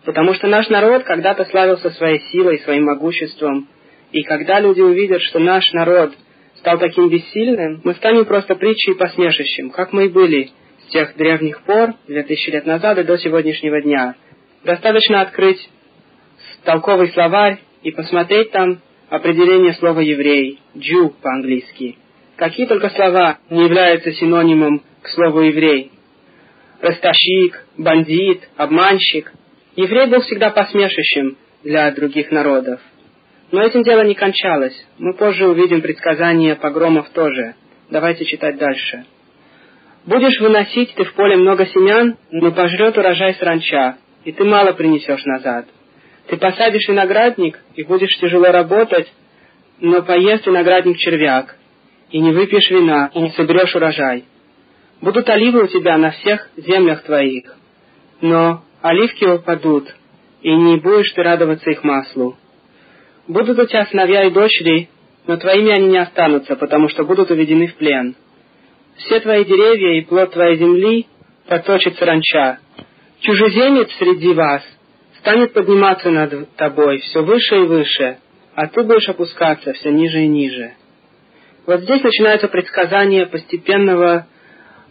Потому 0.06 0.32
что 0.32 0.46
наш 0.46 0.70
народ 0.70 1.02
когда-то 1.02 1.44
славился 1.44 1.90
своей 1.90 2.20
силой, 2.32 2.60
своим 2.60 2.86
могуществом, 2.86 3.68
и 4.12 4.22
когда 4.22 4.60
люди 4.60 4.80
увидят, 4.80 5.20
что 5.20 5.40
наш 5.40 5.70
народ 5.74 6.14
стал 6.54 6.78
таким 6.78 7.10
бессильным, 7.10 7.82
мы 7.84 7.92
станем 7.96 8.24
просто 8.24 8.54
притчей 8.54 8.92
и 8.92 8.98
посмешищем, 8.98 9.68
как 9.68 9.92
мы 9.92 10.06
и 10.06 10.08
были 10.08 10.48
с 10.86 10.92
тех 10.92 11.14
древних 11.14 11.60
пор, 11.64 11.92
две 12.08 12.22
тысячи 12.22 12.48
лет 12.48 12.64
назад 12.64 12.96
и 12.96 13.02
до 13.02 13.18
сегодняшнего 13.18 13.82
дня. 13.82 14.14
Достаточно 14.64 15.20
открыть 15.20 15.68
толковый 16.64 17.12
словарь 17.12 17.58
и 17.82 17.90
посмотреть 17.90 18.52
там 18.52 18.80
определение 19.10 19.74
слова 19.74 20.00
«еврей», 20.00 20.60
«Jew» 20.74 21.12
по-английски. 21.20 21.98
Какие 22.36 22.66
только 22.66 22.90
слова 22.90 23.38
не 23.50 23.64
являются 23.64 24.12
синонимом 24.12 24.82
к 25.02 25.08
слову 25.08 25.42
«еврей». 25.42 25.92
Ростовщик, 26.80 27.64
бандит, 27.78 28.48
обманщик. 28.56 29.32
Еврей 29.76 30.06
был 30.06 30.20
всегда 30.22 30.50
посмешищем 30.50 31.36
для 31.62 31.90
других 31.92 32.30
народов. 32.30 32.80
Но 33.52 33.62
этим 33.62 33.82
дело 33.82 34.02
не 34.02 34.14
кончалось. 34.14 34.74
Мы 34.98 35.14
позже 35.14 35.48
увидим 35.48 35.80
предсказания 35.80 36.56
погромов 36.56 37.08
тоже. 37.10 37.54
Давайте 37.90 38.24
читать 38.24 38.58
дальше. 38.58 39.04
«Будешь 40.04 40.38
выносить 40.40 40.92
ты 40.94 41.04
в 41.04 41.14
поле 41.14 41.36
много 41.36 41.66
семян, 41.66 42.18
но 42.30 42.52
пожрет 42.52 42.98
урожай 42.98 43.34
сранча, 43.34 43.96
и 44.24 44.32
ты 44.32 44.44
мало 44.44 44.72
принесешь 44.72 45.24
назад. 45.24 45.66
Ты 46.26 46.36
посадишь 46.36 46.88
виноградник, 46.88 47.58
и 47.74 47.84
будешь 47.84 48.14
тяжело 48.18 48.50
работать, 48.50 49.10
но 49.80 50.02
поест 50.02 50.46
виноградник 50.46 50.98
червяк, 50.98 51.56
и 52.14 52.20
не 52.20 52.30
выпьешь 52.30 52.70
вина, 52.70 53.10
и 53.12 53.20
не 53.20 53.30
соберешь 53.30 53.74
урожай. 53.74 54.22
Будут 55.00 55.28
оливы 55.28 55.64
у 55.64 55.66
тебя 55.66 55.98
на 55.98 56.12
всех 56.12 56.48
землях 56.56 57.02
твоих, 57.02 57.56
но 58.20 58.62
оливки 58.82 59.24
упадут, 59.24 59.92
и 60.40 60.54
не 60.54 60.76
будешь 60.76 61.10
ты 61.10 61.24
радоваться 61.24 61.68
их 61.68 61.82
маслу. 61.82 62.36
Будут 63.26 63.58
у 63.58 63.66
тебя 63.66 63.86
сыновья 63.86 64.26
и 64.26 64.30
дочери, 64.30 64.88
но 65.26 65.38
твоими 65.38 65.72
они 65.72 65.88
не 65.88 65.98
останутся, 65.98 66.54
потому 66.54 66.88
что 66.88 67.02
будут 67.02 67.32
уведены 67.32 67.66
в 67.66 67.74
плен. 67.74 68.14
Все 68.98 69.18
твои 69.18 69.44
деревья 69.44 69.98
и 69.98 70.04
плод 70.04 70.30
твоей 70.34 70.56
земли 70.56 71.08
поточит 71.48 71.98
саранча. 71.98 72.60
Чужеземец 73.22 73.90
среди 73.98 74.32
вас 74.34 74.62
станет 75.18 75.52
подниматься 75.52 76.10
над 76.10 76.54
тобой 76.54 76.98
все 76.98 77.24
выше 77.24 77.56
и 77.56 77.66
выше, 77.66 78.18
а 78.54 78.68
ты 78.68 78.84
будешь 78.84 79.08
опускаться 79.08 79.72
все 79.72 79.90
ниже 79.90 80.20
и 80.20 80.28
ниже. 80.28 80.74
Вот 81.66 81.80
здесь 81.80 82.02
начинается 82.02 82.48
предсказание 82.48 83.26
постепенного 83.26 84.26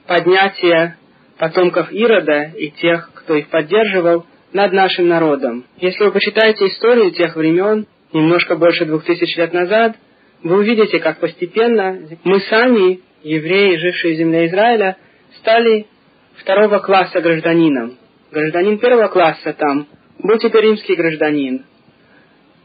поднятия 0.08 0.98
потомков 1.38 1.92
Ирода 1.92 2.52
и 2.58 2.72
тех, 2.72 3.12
кто 3.14 3.36
их 3.36 3.50
поддерживал, 3.50 4.26
над 4.54 4.72
нашим 4.72 5.08
народом. 5.08 5.66
Если 5.78 6.04
вы 6.04 6.12
почитаете 6.12 6.68
историю 6.68 7.12
тех 7.12 7.36
времен, 7.36 7.88
немножко 8.12 8.56
больше 8.56 8.86
двух 8.86 9.04
тысяч 9.04 9.36
лет 9.36 9.52
назад, 9.52 9.96
вы 10.44 10.58
увидите, 10.58 11.00
как 11.00 11.20
постепенно 11.20 12.00
мы 12.24 12.40
сами, 12.42 13.00
евреи, 13.24 13.78
жившие 13.78 14.14
в 14.14 14.18
земле 14.18 14.48
Израиля, 14.48 14.98
стали 15.40 15.88
второго 16.36 16.80
класса 16.80 17.20
гражданином. 17.22 17.98
Гражданин 18.32 18.78
первого 18.78 19.08
класса 19.08 19.54
там 19.54 19.88
был 20.20 20.38
теперь 20.38 20.66
римский 20.66 20.96
гражданин. 20.96 21.66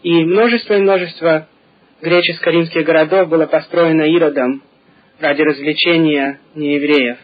И 0.02 0.24
множество 0.24 0.74
и 0.74 0.80
множество 0.80 1.48
греческо-римских 2.02 2.84
городов 2.84 3.28
было 3.28 3.46
построено 3.46 4.02
Иродом 4.02 4.62
ради 5.20 5.42
развлечения 5.42 6.40
неевреев. 6.54 7.18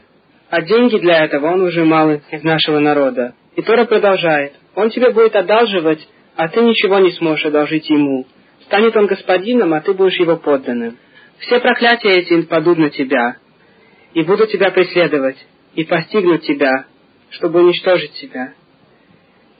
А 0.51 0.63
деньги 0.63 0.99
для 0.99 1.25
этого 1.25 1.53
он 1.53 1.63
выжимал 1.63 2.11
из 2.13 2.43
нашего 2.43 2.79
народа. 2.79 3.35
И 3.57 3.63
Тора 3.63 3.85
продолжает. 3.85 4.55
Он 4.75 4.91
тебе 4.91 5.11
будет 5.11 5.37
одалживать 5.37 6.07
а 6.37 6.49
ты 6.49 6.61
ничего 6.63 6.99
не 6.99 7.13
сможешь 7.13 7.47
одолжить 7.47 7.89
ему. 7.89 8.27
Станет 8.65 8.97
он 8.97 9.07
господином, 9.07 9.75
а 9.75 9.81
ты 9.81 9.93
будешь 9.93 10.19
его 10.19 10.37
подданным. 10.37 10.99
Все 11.39 11.61
проклятия 11.61 12.11
эти 12.11 12.43
падут 12.43 12.79
на 12.79 12.91
тебя, 12.91 13.37
и 14.15 14.23
будут 14.23 14.51
тебя 14.51 14.71
преследовать, 14.71 15.37
и 15.75 15.85
постигнут 15.85 16.43
тебя, 16.43 16.87
чтобы 17.31 17.63
уничтожить 17.63 18.15
тебя. 18.15 18.55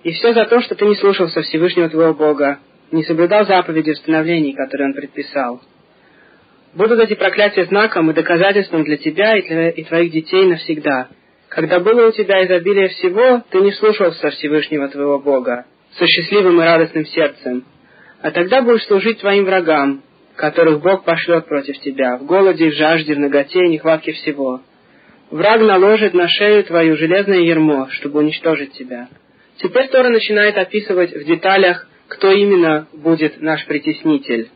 И 0.03 0.13
все 0.13 0.33
за 0.33 0.47
то, 0.47 0.61
что 0.61 0.75
ты 0.75 0.87
не 0.87 0.97
слушался 0.97 1.43
Всевышнего 1.43 1.89
твоего 1.89 2.15
Бога, 2.15 2.59
не 2.95 3.03
соблюдал 3.03 3.45
заповеди 3.45 3.91
установлений, 3.91 4.55
которые 4.55 4.89
Он 4.89 4.95
предписал. 4.95 5.61
Будут 6.75 7.01
эти 7.01 7.15
проклятия 7.15 7.65
знаком 7.67 8.11
и 8.11 8.15
доказательством 8.15 8.85
для 8.85 8.97
тебя 8.97 9.37
и, 9.37 9.47
для, 9.47 9.71
и 9.71 9.85
твоих 9.85 10.13
детей 10.13 10.47
навсегда. 10.47 11.09
Когда 11.49 11.81
было 11.81 12.09
у 12.09 12.13
тебя 12.13 12.45
изобилие 12.45 12.89
всего, 12.89 13.43
ты 13.51 13.61
не 13.61 13.73
слушался 13.73 14.31
Всевышнего 14.31 14.89
твоего 14.89 15.19
Бога, 15.19 15.67
со 15.99 16.07
счастливым 16.07 16.61
и 16.61 16.65
радостным 16.65 17.07
сердцем. 17.07 17.65
А 18.23 18.31
тогда 18.31 18.63
будешь 18.63 18.85
служить 18.87 19.21
твоим 19.21 19.45
врагам, 19.45 20.03
которых 20.37 20.81
Бог 20.81 21.05
пошлет 21.05 21.47
против 21.47 21.79
тебя, 21.81 22.17
в 22.17 22.27
голоде, 22.27 22.71
в 22.71 22.75
жажде, 22.75 23.15
в 23.15 23.19
ноготе 23.21 23.61
и 23.61 23.69
нехватке 23.69 24.13
всего. 24.13 24.61
Враг 25.31 25.61
наложит 25.61 26.15
на 26.15 26.29
шею 26.29 26.65
твою 26.65 26.97
железное 26.97 27.41
ермо, 27.41 27.89
чтобы 27.91 28.21
уничтожить 28.21 28.73
тебя. 28.73 29.09
Теперь 29.59 29.89
Тора 29.89 30.09
начинает 30.09 30.57
описывать 30.59 31.13
в 31.13 31.25
деталях, 31.25 31.89
кто 32.09 32.31
именно 32.31 32.87
будет 32.93 33.41
наш 33.41 33.65
притеснитель. 33.67 34.51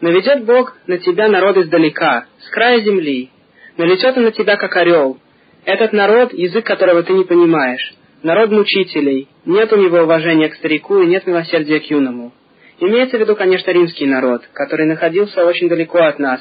Наведет 0.00 0.44
Бог 0.44 0.76
на 0.86 0.98
тебя 0.98 1.28
народ 1.28 1.56
издалека, 1.58 2.26
с 2.38 2.50
края 2.50 2.80
земли. 2.80 3.30
Налетет 3.76 4.16
он 4.16 4.24
на 4.24 4.32
тебя, 4.32 4.56
как 4.56 4.74
орел. 4.76 5.18
Этот 5.64 5.92
народ, 5.92 6.32
язык 6.32 6.64
которого 6.64 7.02
ты 7.02 7.12
не 7.12 7.24
понимаешь. 7.24 7.94
Народ 8.22 8.50
мучителей. 8.50 9.28
Нет 9.44 9.72
у 9.72 9.76
него 9.76 9.98
уважения 9.98 10.48
к 10.48 10.54
старику 10.54 11.00
и 11.00 11.06
нет 11.06 11.26
милосердия 11.26 11.80
к 11.80 11.90
юному. 11.90 12.32
Имеется 12.80 13.18
в 13.18 13.20
виду, 13.20 13.36
конечно, 13.36 13.70
римский 13.70 14.06
народ, 14.06 14.42
который 14.54 14.86
находился 14.86 15.44
очень 15.44 15.68
далеко 15.68 15.98
от 15.98 16.18
нас 16.18 16.40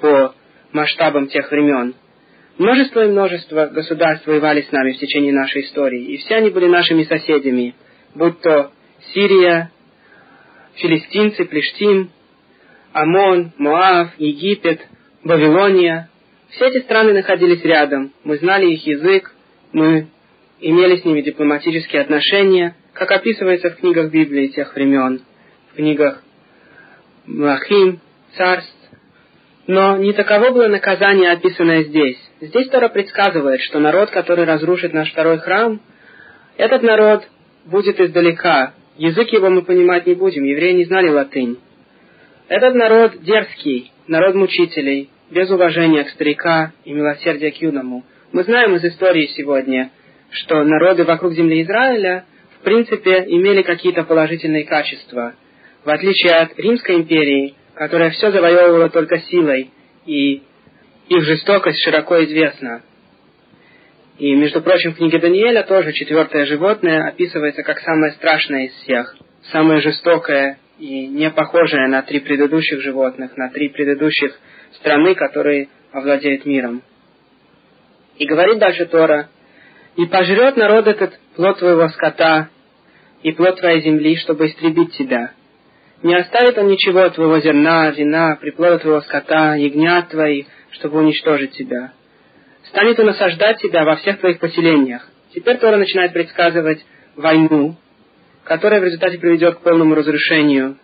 по 0.00 0.34
масштабам 0.72 1.28
тех 1.28 1.50
времен. 1.50 1.94
Множество 2.58 3.04
и 3.04 3.08
множество 3.08 3.66
государств 3.66 4.26
воевали 4.26 4.62
с 4.62 4.72
нами 4.72 4.92
в 4.92 4.98
течение 4.98 5.32
нашей 5.32 5.62
истории, 5.62 6.04
и 6.04 6.16
все 6.18 6.36
они 6.36 6.50
были 6.50 6.66
нашими 6.66 7.04
соседями, 7.04 7.74
будь 8.14 8.40
то 8.40 8.72
Сирия, 9.14 9.70
филистимцы, 10.78 11.44
Плештим, 11.44 12.10
Амон, 12.92 13.52
Моав, 13.58 14.10
Египет, 14.18 14.80
Вавилония. 15.22 16.08
Все 16.50 16.66
эти 16.68 16.82
страны 16.82 17.12
находились 17.12 17.62
рядом, 17.62 18.12
мы 18.24 18.38
знали 18.38 18.66
их 18.66 18.86
язык, 18.86 19.34
мы 19.72 20.08
имели 20.60 20.96
с 20.96 21.04
ними 21.04 21.20
дипломатические 21.20 22.02
отношения, 22.02 22.74
как 22.94 23.12
описывается 23.12 23.70
в 23.70 23.76
книгах 23.76 24.10
Библии 24.10 24.48
тех 24.48 24.74
времен 24.74 25.20
книгах 25.78 26.22
Млахим, 27.26 28.00
Царств. 28.36 28.74
Но 29.68 29.96
не 29.96 30.12
таково 30.12 30.50
было 30.50 30.66
наказание, 30.66 31.30
описанное 31.30 31.84
здесь. 31.84 32.18
Здесь 32.40 32.68
Тора 32.68 32.88
предсказывает, 32.88 33.60
что 33.60 33.78
народ, 33.78 34.10
который 34.10 34.44
разрушит 34.44 34.92
наш 34.92 35.12
второй 35.12 35.38
храм, 35.38 35.80
этот 36.56 36.82
народ 36.82 37.28
будет 37.64 38.00
издалека. 38.00 38.72
Язык 38.98 39.32
его 39.32 39.48
мы 39.48 39.62
понимать 39.62 40.06
не 40.06 40.14
будем, 40.14 40.44
евреи 40.44 40.74
не 40.74 40.84
знали 40.84 41.08
латынь. 41.08 41.58
Этот 42.48 42.74
народ 42.74 43.22
дерзкий, 43.22 43.90
народ 44.06 44.34
мучителей, 44.34 45.08
без 45.30 45.50
уважения 45.50 46.04
к 46.04 46.10
старика 46.10 46.72
и 46.84 46.92
милосердия 46.92 47.50
к 47.50 47.56
юному. 47.56 48.04
Мы 48.32 48.44
знаем 48.44 48.74
из 48.76 48.84
истории 48.84 49.26
сегодня, 49.36 49.90
что 50.30 50.62
народы 50.64 51.04
вокруг 51.04 51.32
земли 51.32 51.62
Израиля 51.62 52.24
в 52.60 52.64
принципе 52.64 53.24
имели 53.28 53.62
какие-то 53.62 54.04
положительные 54.04 54.64
качества– 54.64 55.34
в 55.84 55.90
отличие 55.90 56.34
от 56.34 56.58
Римской 56.58 56.96
империи, 56.96 57.54
которая 57.74 58.10
все 58.10 58.30
завоевывала 58.30 58.90
только 58.90 59.20
силой, 59.20 59.70
и 60.04 60.42
их 61.08 61.24
жестокость 61.24 61.82
широко 61.82 62.22
известна. 62.24 62.82
И, 64.18 64.34
между 64.34 64.60
прочим, 64.60 64.92
в 64.92 64.96
книге 64.96 65.20
Даниэля 65.20 65.62
тоже 65.62 65.92
четвертое 65.92 66.44
животное 66.44 67.06
описывается 67.06 67.62
как 67.62 67.78
самое 67.78 68.12
страшное 68.12 68.64
из 68.66 68.72
всех, 68.82 69.16
самое 69.52 69.80
жестокое 69.80 70.58
и 70.78 71.06
не 71.06 71.30
похожее 71.30 71.86
на 71.88 72.02
три 72.02 72.18
предыдущих 72.18 72.80
животных, 72.80 73.36
на 73.36 73.48
три 73.50 73.68
предыдущих 73.68 74.36
страны, 74.72 75.14
которые 75.14 75.68
овладеют 75.92 76.46
миром. 76.46 76.82
И 78.16 78.26
говорит 78.26 78.58
дальше 78.58 78.86
Тора, 78.86 79.28
«И 79.96 80.06
пожрет 80.06 80.56
народ 80.56 80.88
этот 80.88 81.18
плод 81.36 81.58
твоего 81.58 81.88
скота 81.88 82.48
и 83.22 83.32
плод 83.32 83.60
твоей 83.60 83.82
земли, 83.82 84.16
чтобы 84.16 84.48
истребить 84.48 84.92
тебя, 84.96 85.32
не 86.02 86.14
оставит 86.14 86.56
он 86.58 86.68
ничего 86.68 87.02
от 87.02 87.14
твоего 87.14 87.40
зерна, 87.40 87.90
вина, 87.90 88.36
приплода 88.40 88.78
твоего 88.78 89.00
скота, 89.00 89.54
ягнят 89.54 90.08
твоих, 90.08 90.46
чтобы 90.70 90.98
уничтожить 90.98 91.52
тебя. 91.52 91.92
Станет 92.68 92.98
он 92.98 93.08
осаждать 93.08 93.60
тебя 93.60 93.84
во 93.84 93.96
всех 93.96 94.18
твоих 94.20 94.38
поселениях. 94.38 95.08
Теперь 95.34 95.58
Тора 95.58 95.76
начинает 95.76 96.12
предсказывать 96.12 96.84
войну, 97.16 97.76
которая 98.44 98.80
в 98.80 98.84
результате 98.84 99.18
приведет 99.18 99.56
к 99.56 99.60
полному 99.60 99.94
разрушению 99.94 100.78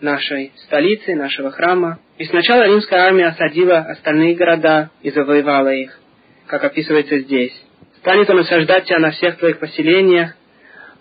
нашей 0.00 0.52
столицы, 0.64 1.14
нашего 1.14 1.50
храма. 1.50 1.98
И 2.18 2.24
сначала 2.24 2.66
римская 2.66 3.02
армия 3.02 3.26
осадила 3.26 3.78
остальные 3.78 4.34
города 4.34 4.90
и 5.02 5.10
завоевала 5.10 5.72
их, 5.72 5.98
как 6.46 6.64
описывается 6.64 7.18
здесь. 7.18 7.52
Станет 7.98 8.30
он 8.30 8.38
осаждать 8.38 8.84
тебя 8.84 8.98
на 8.98 9.10
всех 9.10 9.36
твоих 9.36 9.58
поселениях, 9.58 10.32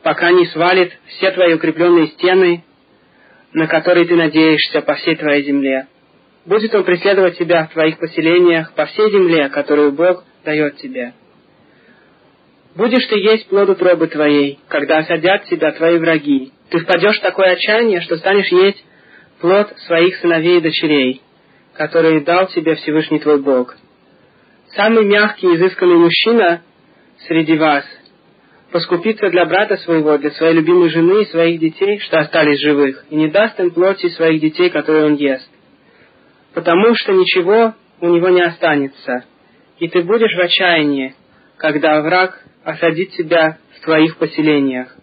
пока 0.04 0.32
не 0.32 0.46
свалит 0.48 0.92
все 1.08 1.32
твои 1.32 1.54
укрепленные 1.54 2.08
стены 2.08 2.64
на 3.54 3.68
который 3.68 4.06
ты 4.06 4.16
надеешься 4.16 4.82
по 4.82 4.96
всей 4.96 5.16
твоей 5.16 5.44
земле. 5.44 5.88
Будет 6.46 6.74
он 6.74 6.84
преследовать 6.84 7.38
тебя 7.38 7.68
в 7.68 7.74
твоих 7.74 7.98
поселениях 7.98 8.74
по 8.74 8.86
всей 8.86 9.12
земле, 9.12 9.50
которую 9.50 9.92
Бог 9.92 10.24
дает 10.44 10.78
тебе. 10.78 11.14
Будешь 12.76 13.06
ты 13.08 13.18
есть 13.20 13.48
плод 13.48 13.70
утробы 13.70 14.08
твоей, 14.08 14.60
когда 14.68 15.00
осадят 15.00 15.46
тебя 15.46 15.72
твои 15.72 15.98
враги. 15.98 16.52
Ты 16.70 16.80
впадешь 16.80 17.18
в 17.18 17.22
такое 17.22 17.54
отчаяние, 17.54 18.02
что 18.02 18.18
станешь 18.18 18.52
есть 18.52 18.84
плод 19.42 19.74
своих 19.88 20.16
сыновей 20.18 20.58
и 20.58 20.62
дочерей, 20.62 21.22
которые 21.74 22.22
дал 22.22 22.48
тебе 22.48 22.76
Всевышний 22.76 23.20
твой 23.20 23.42
Бог. 23.42 23.76
Самый 24.76 25.06
мягкий 25.06 25.48
и 25.48 25.56
изысканный 25.56 25.98
мужчина 25.98 26.62
среди 27.28 27.58
вас 27.58 27.86
поскупиться 28.72 29.30
для 29.30 29.46
брата 29.46 29.78
своего, 29.78 30.18
для 30.18 30.32
своей 30.32 30.54
любимой 30.54 30.90
жены 30.90 31.24
и 31.24 31.28
своих 31.28 31.60
детей, 31.60 32.00
что 32.00 32.20
остались 32.20 32.60
живых, 32.60 33.04
и 33.10 33.16
не 33.16 33.28
даст 33.30 33.60
им 33.60 33.72
плоти 33.72 34.10
своих 34.10 34.42
детей, 34.42 34.70
которые 34.70 35.06
он 35.06 35.16
ест. 35.16 35.50
Потому 36.54 36.94
что 36.96 37.14
ничего 37.14 37.74
у 38.00 38.08
него 38.10 38.30
не 38.30 38.42
останется, 38.42 39.26
и 39.80 39.88
ты 39.88 40.02
будешь 40.04 40.36
в 40.36 40.40
отчаянии, 40.40 41.16
когда 41.58 42.02
враг 42.02 42.42
осадит 42.64 43.12
тебя 43.12 43.58
в 43.78 43.84
твоих 43.84 44.18
поселениях. 44.18 44.96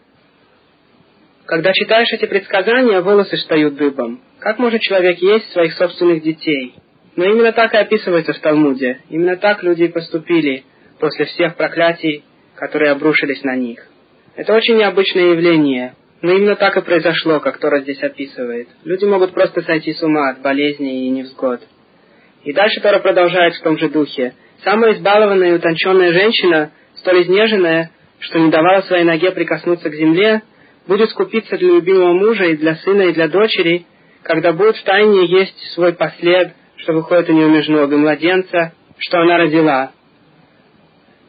Когда 1.46 1.72
читаешь 1.72 2.12
эти 2.12 2.26
предсказания, 2.26 3.00
волосы 3.00 3.36
встают 3.36 3.76
дыбом. 3.76 4.20
Как 4.40 4.58
может 4.58 4.80
человек 4.82 5.18
есть 5.18 5.50
своих 5.52 5.74
собственных 5.74 6.22
детей? 6.22 6.74
Но 7.14 7.24
именно 7.24 7.52
так 7.52 7.72
и 7.72 7.78
описывается 7.78 8.32
в 8.32 8.40
Талмуде. 8.40 9.00
Именно 9.08 9.36
так 9.36 9.62
люди 9.62 9.84
и 9.84 9.88
поступили 9.88 10.64
после 10.98 11.26
всех 11.26 11.56
проклятий 11.56 12.24
которые 12.56 12.90
обрушились 12.92 13.42
на 13.44 13.54
них. 13.54 13.86
Это 14.34 14.54
очень 14.54 14.76
необычное 14.76 15.32
явление, 15.32 15.94
но 16.22 16.32
именно 16.32 16.56
так 16.56 16.76
и 16.76 16.82
произошло, 16.82 17.40
как 17.40 17.58
Тора 17.58 17.80
здесь 17.80 18.02
описывает. 18.02 18.68
Люди 18.84 19.04
могут 19.04 19.32
просто 19.32 19.62
сойти 19.62 19.92
с 19.92 20.02
ума 20.02 20.30
от 20.30 20.42
болезней 20.42 21.06
и 21.06 21.10
невзгод. 21.10 21.60
И 22.44 22.52
дальше 22.52 22.80
Тора 22.80 22.98
продолжает 22.98 23.54
в 23.54 23.62
том 23.62 23.78
же 23.78 23.88
духе. 23.88 24.34
Самая 24.64 24.94
избалованная 24.94 25.50
и 25.50 25.56
утонченная 25.56 26.12
женщина, 26.12 26.70
столь 26.96 27.22
изнеженная, 27.22 27.90
что 28.20 28.38
не 28.38 28.50
давала 28.50 28.82
своей 28.82 29.04
ноге 29.04 29.30
прикоснуться 29.32 29.90
к 29.90 29.94
земле, 29.94 30.42
будет 30.86 31.10
скупиться 31.10 31.56
для 31.56 31.68
любимого 31.68 32.12
мужа 32.12 32.44
и 32.44 32.56
для 32.56 32.76
сына 32.76 33.02
и 33.02 33.12
для 33.12 33.28
дочери, 33.28 33.86
когда 34.22 34.52
будет 34.52 34.76
в 34.76 34.84
тайне 34.84 35.26
есть 35.26 35.58
свой 35.74 35.92
послед, 35.92 36.54
что 36.76 36.92
выходит 36.92 37.28
у 37.28 37.32
нее 37.32 37.48
между 37.48 37.72
ног, 37.72 37.92
и 37.92 37.96
младенца, 37.96 38.72
что 38.98 39.20
она 39.20 39.38
родила, 39.38 39.92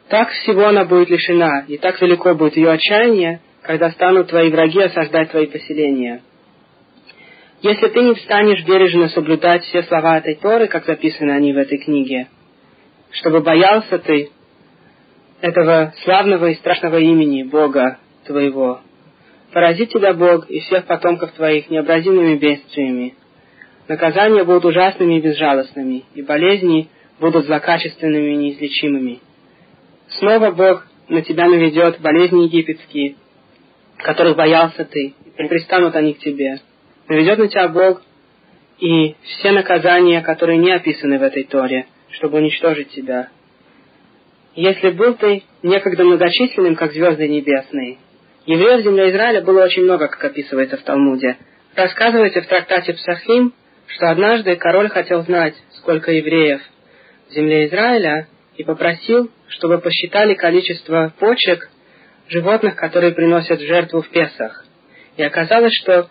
так 0.08 0.30
всего 0.30 0.66
она 0.66 0.84
будет 0.84 1.10
лишена, 1.10 1.64
и 1.68 1.76
так 1.76 2.00
велико 2.00 2.34
будет 2.34 2.56
ее 2.56 2.70
отчаяние, 2.70 3.40
когда 3.62 3.90
станут 3.90 4.28
твои 4.28 4.50
враги 4.50 4.80
осаждать 4.80 5.30
твои 5.30 5.46
поселения. 5.46 6.22
Если 7.60 7.88
ты 7.88 8.00
не 8.00 8.14
встанешь 8.14 8.64
бережно 8.64 9.08
соблюдать 9.08 9.64
все 9.64 9.82
слова 9.82 10.18
этой 10.18 10.36
Торы, 10.36 10.68
как 10.68 10.86
записаны 10.86 11.32
они 11.32 11.52
в 11.52 11.58
этой 11.58 11.78
книге, 11.78 12.28
чтобы 13.10 13.40
боялся 13.40 13.98
ты 13.98 14.30
этого 15.40 15.94
славного 16.04 16.50
и 16.50 16.54
страшного 16.56 16.98
имени 16.98 17.42
Бога 17.42 17.98
твоего, 18.24 18.80
поразит 19.52 19.90
тебя 19.90 20.12
Бог 20.14 20.50
и 20.50 20.60
всех 20.60 20.84
потомков 20.86 21.32
твоих 21.32 21.70
необразимыми 21.70 22.36
бедствиями. 22.36 23.14
Наказания 23.86 24.44
будут 24.44 24.66
ужасными 24.66 25.18
и 25.18 25.20
безжалостными, 25.20 26.04
и 26.14 26.22
болезни 26.22 26.88
будут 27.20 27.46
злокачественными 27.46 28.32
и 28.32 28.36
неизлечимыми. 28.36 29.20
Снова 30.18 30.50
Бог 30.50 30.86
на 31.08 31.22
тебя 31.22 31.46
наведет 31.48 32.00
болезни 32.00 32.44
египетские, 32.44 33.16
которых 33.98 34.36
боялся 34.36 34.84
ты, 34.84 35.14
и 35.38 35.48
пристанут 35.48 35.96
они 35.96 36.14
к 36.14 36.18
тебе. 36.18 36.60
Наведет 37.08 37.38
на 37.38 37.48
тебя 37.48 37.68
Бог 37.68 38.02
и 38.78 39.16
все 39.22 39.52
наказания, 39.52 40.20
которые 40.20 40.58
не 40.58 40.72
описаны 40.72 41.18
в 41.18 41.22
этой 41.22 41.44
Торе, 41.44 41.86
чтобы 42.12 42.38
уничтожить 42.38 42.90
тебя. 42.90 43.28
Если 44.54 44.90
был 44.90 45.14
ты 45.14 45.44
некогда 45.62 46.04
многочисленным, 46.04 46.74
как 46.74 46.92
звезды 46.92 47.28
небесные, 47.28 47.98
евреев 48.46 48.82
земля 48.82 49.10
Израиля 49.10 49.42
было 49.42 49.64
очень 49.64 49.82
много, 49.82 50.08
как 50.08 50.24
описывается 50.24 50.76
в 50.76 50.82
Талмуде. 50.82 51.36
Рассказывается 51.74 52.42
в 52.42 52.46
трактате 52.46 52.94
Псахим, 52.94 53.52
что 53.86 54.10
однажды 54.10 54.56
король 54.56 54.88
хотел 54.88 55.22
знать, 55.22 55.54
сколько 55.78 56.10
евреев 56.10 56.60
в 57.28 57.32
земле 57.32 57.66
Израиля, 57.66 58.26
и 58.56 58.64
попросил, 58.64 59.30
чтобы 59.46 59.78
посчитали 59.78 60.34
количество 60.34 61.12
почек 61.18 61.70
животных, 62.28 62.74
которые 62.74 63.12
приносят 63.12 63.60
в 63.60 63.66
жертву 63.66 64.02
в 64.02 64.08
Песах. 64.08 64.64
И 65.16 65.22
оказалось, 65.22 65.72
что 65.82 66.08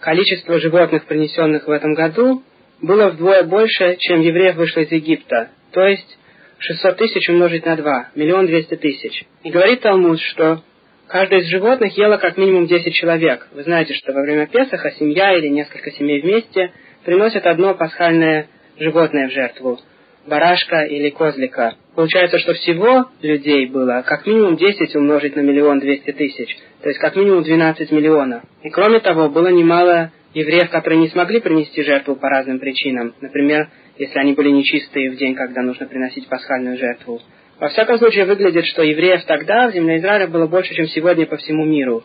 количество 0.00 0.58
животных, 0.58 1.04
принесенных 1.06 1.66
в 1.66 1.70
этом 1.70 1.94
году, 1.94 2.42
было 2.80 3.10
вдвое 3.10 3.44
больше, 3.44 3.96
чем 3.98 4.20
евреев 4.20 4.56
вышло 4.56 4.80
из 4.80 4.90
Египта, 4.90 5.50
то 5.72 5.86
есть 5.86 6.18
600 6.58 6.96
тысяч 6.96 7.28
умножить 7.28 7.66
на 7.66 7.76
2, 7.76 8.10
миллион 8.14 8.46
двести 8.46 8.76
тысяч. 8.76 9.24
И 9.42 9.50
говорит 9.50 9.80
Талмуд, 9.80 10.20
что 10.20 10.62
каждое 11.08 11.40
из 11.40 11.48
животных 11.48 11.96
ело 11.96 12.16
как 12.16 12.36
минимум 12.36 12.66
10 12.66 12.92
человек. 12.94 13.48
Вы 13.52 13.62
знаете, 13.64 13.94
что 13.94 14.12
во 14.12 14.22
время 14.22 14.46
Песаха 14.46 14.90
семья 14.92 15.36
или 15.36 15.48
несколько 15.48 15.90
семей 15.92 16.20
вместе 16.20 16.72
приносят 17.04 17.46
одно 17.46 17.74
пасхальное 17.74 18.48
животное 18.78 19.28
в 19.28 19.32
жертву– 19.32 19.80
барашка 20.26 20.82
или 20.82 21.10
козлика. 21.10 21.74
Получается, 21.94 22.38
что 22.38 22.54
всего 22.54 23.06
людей 23.22 23.66
было 23.66 24.02
как 24.06 24.26
минимум 24.26 24.56
10 24.56 24.94
умножить 24.96 25.36
на 25.36 25.40
миллион 25.40 25.80
двести 25.80 26.12
тысяч, 26.12 26.56
то 26.82 26.88
есть 26.88 27.00
как 27.00 27.16
минимум 27.16 27.42
12 27.42 27.90
миллионов. 27.92 28.42
И 28.62 28.70
кроме 28.70 29.00
того, 29.00 29.28
было 29.28 29.48
немало 29.48 30.12
евреев, 30.34 30.70
которые 30.70 31.00
не 31.00 31.08
смогли 31.08 31.40
принести 31.40 31.82
жертву 31.82 32.16
по 32.16 32.28
разным 32.28 32.58
причинам. 32.58 33.14
Например, 33.20 33.68
если 33.96 34.18
они 34.18 34.34
были 34.34 34.50
нечистые 34.50 35.10
в 35.10 35.16
день, 35.16 35.34
когда 35.34 35.62
нужно 35.62 35.86
приносить 35.86 36.28
пасхальную 36.28 36.76
жертву. 36.76 37.20
Во 37.60 37.68
всяком 37.68 37.98
случае, 37.98 38.26
выглядит, 38.26 38.66
что 38.66 38.82
евреев 38.82 39.24
тогда 39.24 39.68
в 39.68 39.72
земле 39.72 39.98
Израиля 39.98 40.26
было 40.26 40.46
больше, 40.46 40.74
чем 40.74 40.88
сегодня 40.88 41.26
по 41.26 41.36
всему 41.36 41.64
миру. 41.64 42.02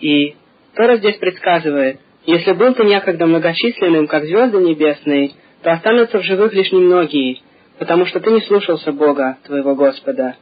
И 0.00 0.36
Тора 0.74 0.98
здесь 0.98 1.16
предсказывает, 1.16 1.98
если 2.26 2.52
был 2.52 2.74
ты 2.74 2.84
некогда 2.84 3.26
многочисленным, 3.26 4.06
как 4.06 4.24
звезды 4.24 4.58
небесные, 4.58 5.30
то 5.62 5.72
останутся 5.72 6.18
в 6.18 6.24
живых 6.24 6.52
лишь 6.52 6.72
немногие, 6.72 7.38
потому 7.78 8.04
что 8.04 8.20
ты 8.20 8.30
не 8.30 8.40
слушался 8.42 8.92
Бога, 8.92 9.38
твоего 9.46 9.74
Господа. 9.74 10.36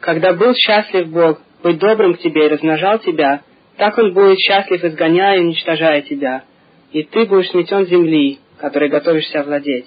Когда 0.00 0.32
был 0.32 0.54
счастлив 0.54 1.08
Бог 1.08 1.40
быть 1.62 1.78
добрым 1.78 2.14
к 2.14 2.18
тебе 2.20 2.46
и 2.46 2.48
размножал 2.50 3.00
тебя, 3.00 3.42
так 3.76 3.98
Он 3.98 4.12
будет 4.12 4.38
счастлив, 4.38 4.84
изгоняя 4.84 5.38
и 5.38 5.40
уничтожая 5.40 6.02
тебя, 6.02 6.44
и 6.92 7.02
ты 7.04 7.24
будешь 7.24 7.50
сметен 7.50 7.86
земли, 7.86 8.38
которой 8.58 8.88
готовишься 8.88 9.40
овладеть. 9.40 9.86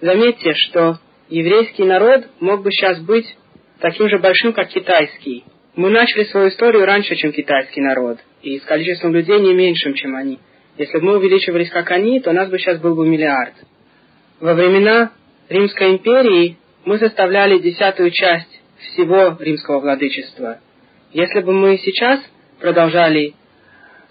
Заметьте, 0.00 0.54
что 0.54 0.98
еврейский 1.28 1.84
народ 1.84 2.26
мог 2.40 2.62
бы 2.62 2.70
сейчас 2.70 3.00
быть 3.00 3.26
таким 3.80 4.08
же 4.08 4.18
большим, 4.18 4.52
как 4.52 4.68
китайский. 4.68 5.44
Мы 5.74 5.90
начали 5.90 6.24
свою 6.24 6.48
историю 6.48 6.86
раньше, 6.86 7.14
чем 7.16 7.32
китайский 7.32 7.80
народ, 7.80 8.18
и 8.42 8.58
с 8.58 8.62
количеством 8.62 9.14
людей 9.14 9.38
не 9.40 9.54
меньшим, 9.54 9.94
чем 9.94 10.16
они. 10.16 10.38
Если 10.78 10.98
бы 10.98 11.04
мы 11.04 11.16
увеличивались, 11.16 11.70
как 11.70 11.90
они, 11.90 12.20
то 12.20 12.32
нас 12.32 12.48
бы 12.48 12.58
сейчас 12.58 12.78
был 12.80 12.94
бы 12.94 13.06
миллиард. 13.06 13.54
Во 14.40 14.54
времена 14.54 15.12
Римской 15.48 15.92
империи 15.92 16.56
мы 16.84 16.98
составляли 16.98 17.58
десятую 17.58 18.10
часть 18.10 18.60
всего 18.78 19.36
римского 19.38 19.80
владычества. 19.80 20.60
Если 21.12 21.40
бы 21.40 21.52
мы 21.52 21.78
сейчас 21.78 22.20
продолжали 22.60 23.34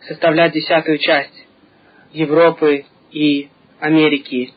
составлять 0.07 0.53
десятую 0.53 0.97
часть 0.97 1.44
Европы 2.15 2.85
и 3.11 3.49
Америки, 3.79 4.53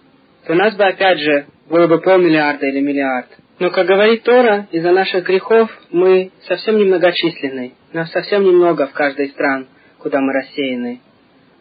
то 0.47 0.55
нас 0.55 0.75
бы 0.77 0.85
опять 0.85 1.19
же 1.19 1.47
было 1.69 1.87
бы 1.87 2.01
полмиллиарда 2.01 2.67
или 2.67 2.81
миллиард. 2.81 3.27
Но, 3.59 3.71
как 3.71 3.87
говорит 3.87 4.23
Тора, 4.23 4.69
из-за 4.71 4.93
наших 4.93 5.25
грехов 5.25 5.69
мы 5.91 6.31
совсем 6.47 6.79
немногочисленны. 6.79 7.75
Нас 7.93 8.11
совсем 8.13 8.45
немного 8.45 8.87
в 8.87 8.93
каждой 8.93 9.27
из 9.27 9.33
стран, 9.33 9.67
куда 9.99 10.21
мы 10.21 10.33
рассеяны. 10.33 11.01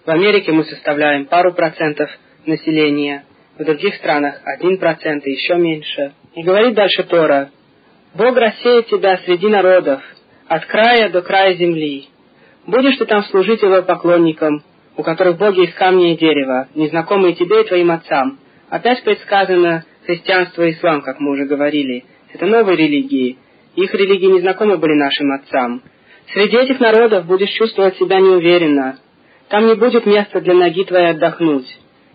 В 0.05 0.09
Америке 0.09 0.51
мы 0.51 0.63
составляем 0.65 1.25
пару 1.25 1.53
процентов 1.53 2.09
населения, 2.45 3.25
в 3.57 3.65
других 3.65 3.95
странах 3.95 4.39
один 4.45 4.77
процент 4.77 5.25
и 5.25 5.31
еще 5.31 5.55
меньше. 5.55 6.13
И 6.35 6.43
говорит 6.43 6.75
дальше 6.75 7.03
Тора, 7.03 7.49
«Бог 8.13 8.37
рассеет 8.37 8.87
тебя 8.87 9.17
среди 9.25 9.47
народов, 9.47 10.01
от 10.47 10.65
края 10.67 11.09
до 11.09 11.21
края 11.23 11.55
земли. 11.55 12.07
Будешь 12.67 12.97
ты 12.97 13.05
там 13.05 13.23
служить 13.25 13.61
его 13.61 13.81
поклонникам, 13.81 14.63
у 14.97 15.03
которых 15.03 15.37
боги 15.37 15.61
из 15.61 15.73
камня 15.73 16.13
и 16.13 16.17
дерева, 16.17 16.67
незнакомые 16.75 17.35
тебе 17.35 17.61
и 17.61 17.67
твоим 17.67 17.91
отцам, 17.91 18.39
Опять 18.69 19.03
предсказано 19.03 19.85
христианство 20.05 20.63
и 20.63 20.71
ислам, 20.71 21.01
как 21.01 21.19
мы 21.19 21.31
уже 21.31 21.45
говорили. 21.45 22.03
Это 22.33 22.45
новые 22.45 22.75
религии. 22.75 23.37
Их 23.75 23.93
религии 23.93 24.25
не 24.25 24.41
знакомы 24.41 24.77
были 24.77 24.93
нашим 24.93 25.31
отцам. 25.31 25.81
Среди 26.33 26.57
этих 26.57 26.79
народов 26.79 27.25
будешь 27.25 27.51
чувствовать 27.51 27.97
себя 27.97 28.19
неуверенно. 28.19 28.99
Там 29.47 29.67
не 29.67 29.75
будет 29.75 30.05
места 30.05 30.41
для 30.41 30.53
ноги 30.53 30.83
твоей 30.83 31.11
отдохнуть. 31.11 31.67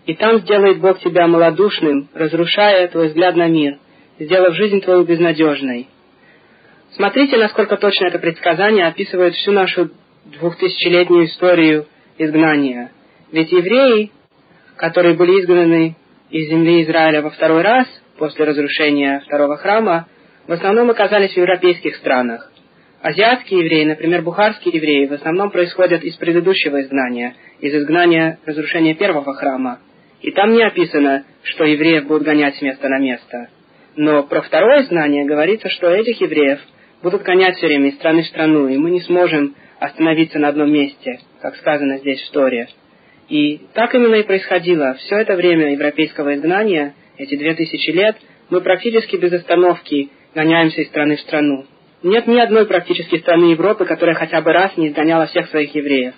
И 0.05 0.13
там 0.13 0.39
сделает 0.39 0.79
Бог 0.79 0.99
тебя 0.99 1.25
малодушным, 1.27 2.09
разрушая 2.13 2.87
твой 2.89 3.07
взгляд 3.07 3.35
на 3.35 3.47
мир, 3.47 3.77
сделав 4.19 4.53
жизнь 4.53 4.81
твою 4.81 5.03
безнадежной. 5.03 5.87
Смотрите, 6.95 7.37
насколько 7.37 7.77
точно 7.77 8.07
это 8.07 8.19
предсказание 8.19 8.85
описывает 8.85 9.33
всю 9.33 9.53
нашу 9.53 9.89
двухтысячелетнюю 10.25 11.25
историю 11.25 11.87
изгнания. 12.17 12.91
Ведь 13.31 13.51
евреи, 13.51 14.11
которые 14.77 15.15
были 15.15 15.41
изгнаны 15.41 15.95
из 16.29 16.49
земли 16.49 16.83
Израиля 16.83 17.21
во 17.21 17.29
второй 17.29 17.61
раз, 17.61 17.87
после 18.17 18.45
разрушения 18.45 19.21
второго 19.25 19.57
храма, 19.57 20.07
в 20.47 20.51
основном 20.51 20.89
оказались 20.89 21.33
в 21.33 21.37
европейских 21.37 21.95
странах. 21.95 22.51
Азиатские 23.01 23.59
евреи, 23.61 23.85
например, 23.85 24.21
бухарские 24.21 24.75
евреи, 24.75 25.07
в 25.07 25.13
основном 25.13 25.51
происходят 25.51 26.03
из 26.03 26.15
предыдущего 26.15 26.81
изгнания, 26.81 27.35
из 27.59 27.73
изгнания 27.73 28.39
разрушения 28.45 28.95
первого 28.95 29.33
храма. 29.33 29.79
И 30.21 30.31
там 30.31 30.53
не 30.53 30.63
описано, 30.63 31.25
что 31.43 31.65
евреев 31.65 32.07
будут 32.07 32.23
гонять 32.23 32.55
с 32.55 32.61
места 32.61 32.87
на 32.87 32.99
место. 32.99 33.49
Но 33.97 34.23
про 34.23 34.41
второе 34.41 34.83
изгнание 34.83 35.25
говорится, 35.25 35.69
что 35.69 35.89
этих 35.89 36.21
евреев 36.21 36.59
будут 37.01 37.23
гонять 37.23 37.57
все 37.57 37.67
время 37.67 37.89
из 37.89 37.95
страны 37.95 38.23
в 38.23 38.27
страну, 38.27 38.69
и 38.69 38.77
мы 38.77 38.89
не 38.89 39.01
сможем 39.01 39.53
остановиться 39.79 40.39
на 40.39 40.47
одном 40.47 40.71
месте, 40.71 41.19
как 41.43 41.57
сказано 41.57 41.97
здесь 41.97 42.21
в 42.21 42.31
Торе. 42.31 42.69
И 43.27 43.59
так 43.73 43.93
именно 43.93 44.15
и 44.15 44.23
происходило. 44.23 44.93
Все 44.93 45.17
это 45.17 45.35
время 45.35 45.73
европейского 45.73 46.35
изгнания, 46.35 46.93
эти 47.17 47.35
две 47.35 47.53
тысячи 47.53 47.89
лет, 47.91 48.15
мы 48.49 48.61
практически 48.61 49.17
без 49.17 49.33
остановки 49.33 50.09
гоняемся 50.33 50.81
из 50.81 50.87
страны 50.87 51.17
в 51.17 51.19
страну. 51.19 51.65
Нет 52.01 52.27
ни 52.27 52.39
одной 52.39 52.65
практически 52.65 53.17
страны 53.17 53.51
Европы, 53.51 53.85
которая 53.85 54.15
хотя 54.15 54.41
бы 54.41 54.53
раз 54.53 54.77
не 54.77 54.87
изгоняла 54.87 55.25
всех 55.25 55.49
своих 55.49 55.75
евреев. 55.75 56.13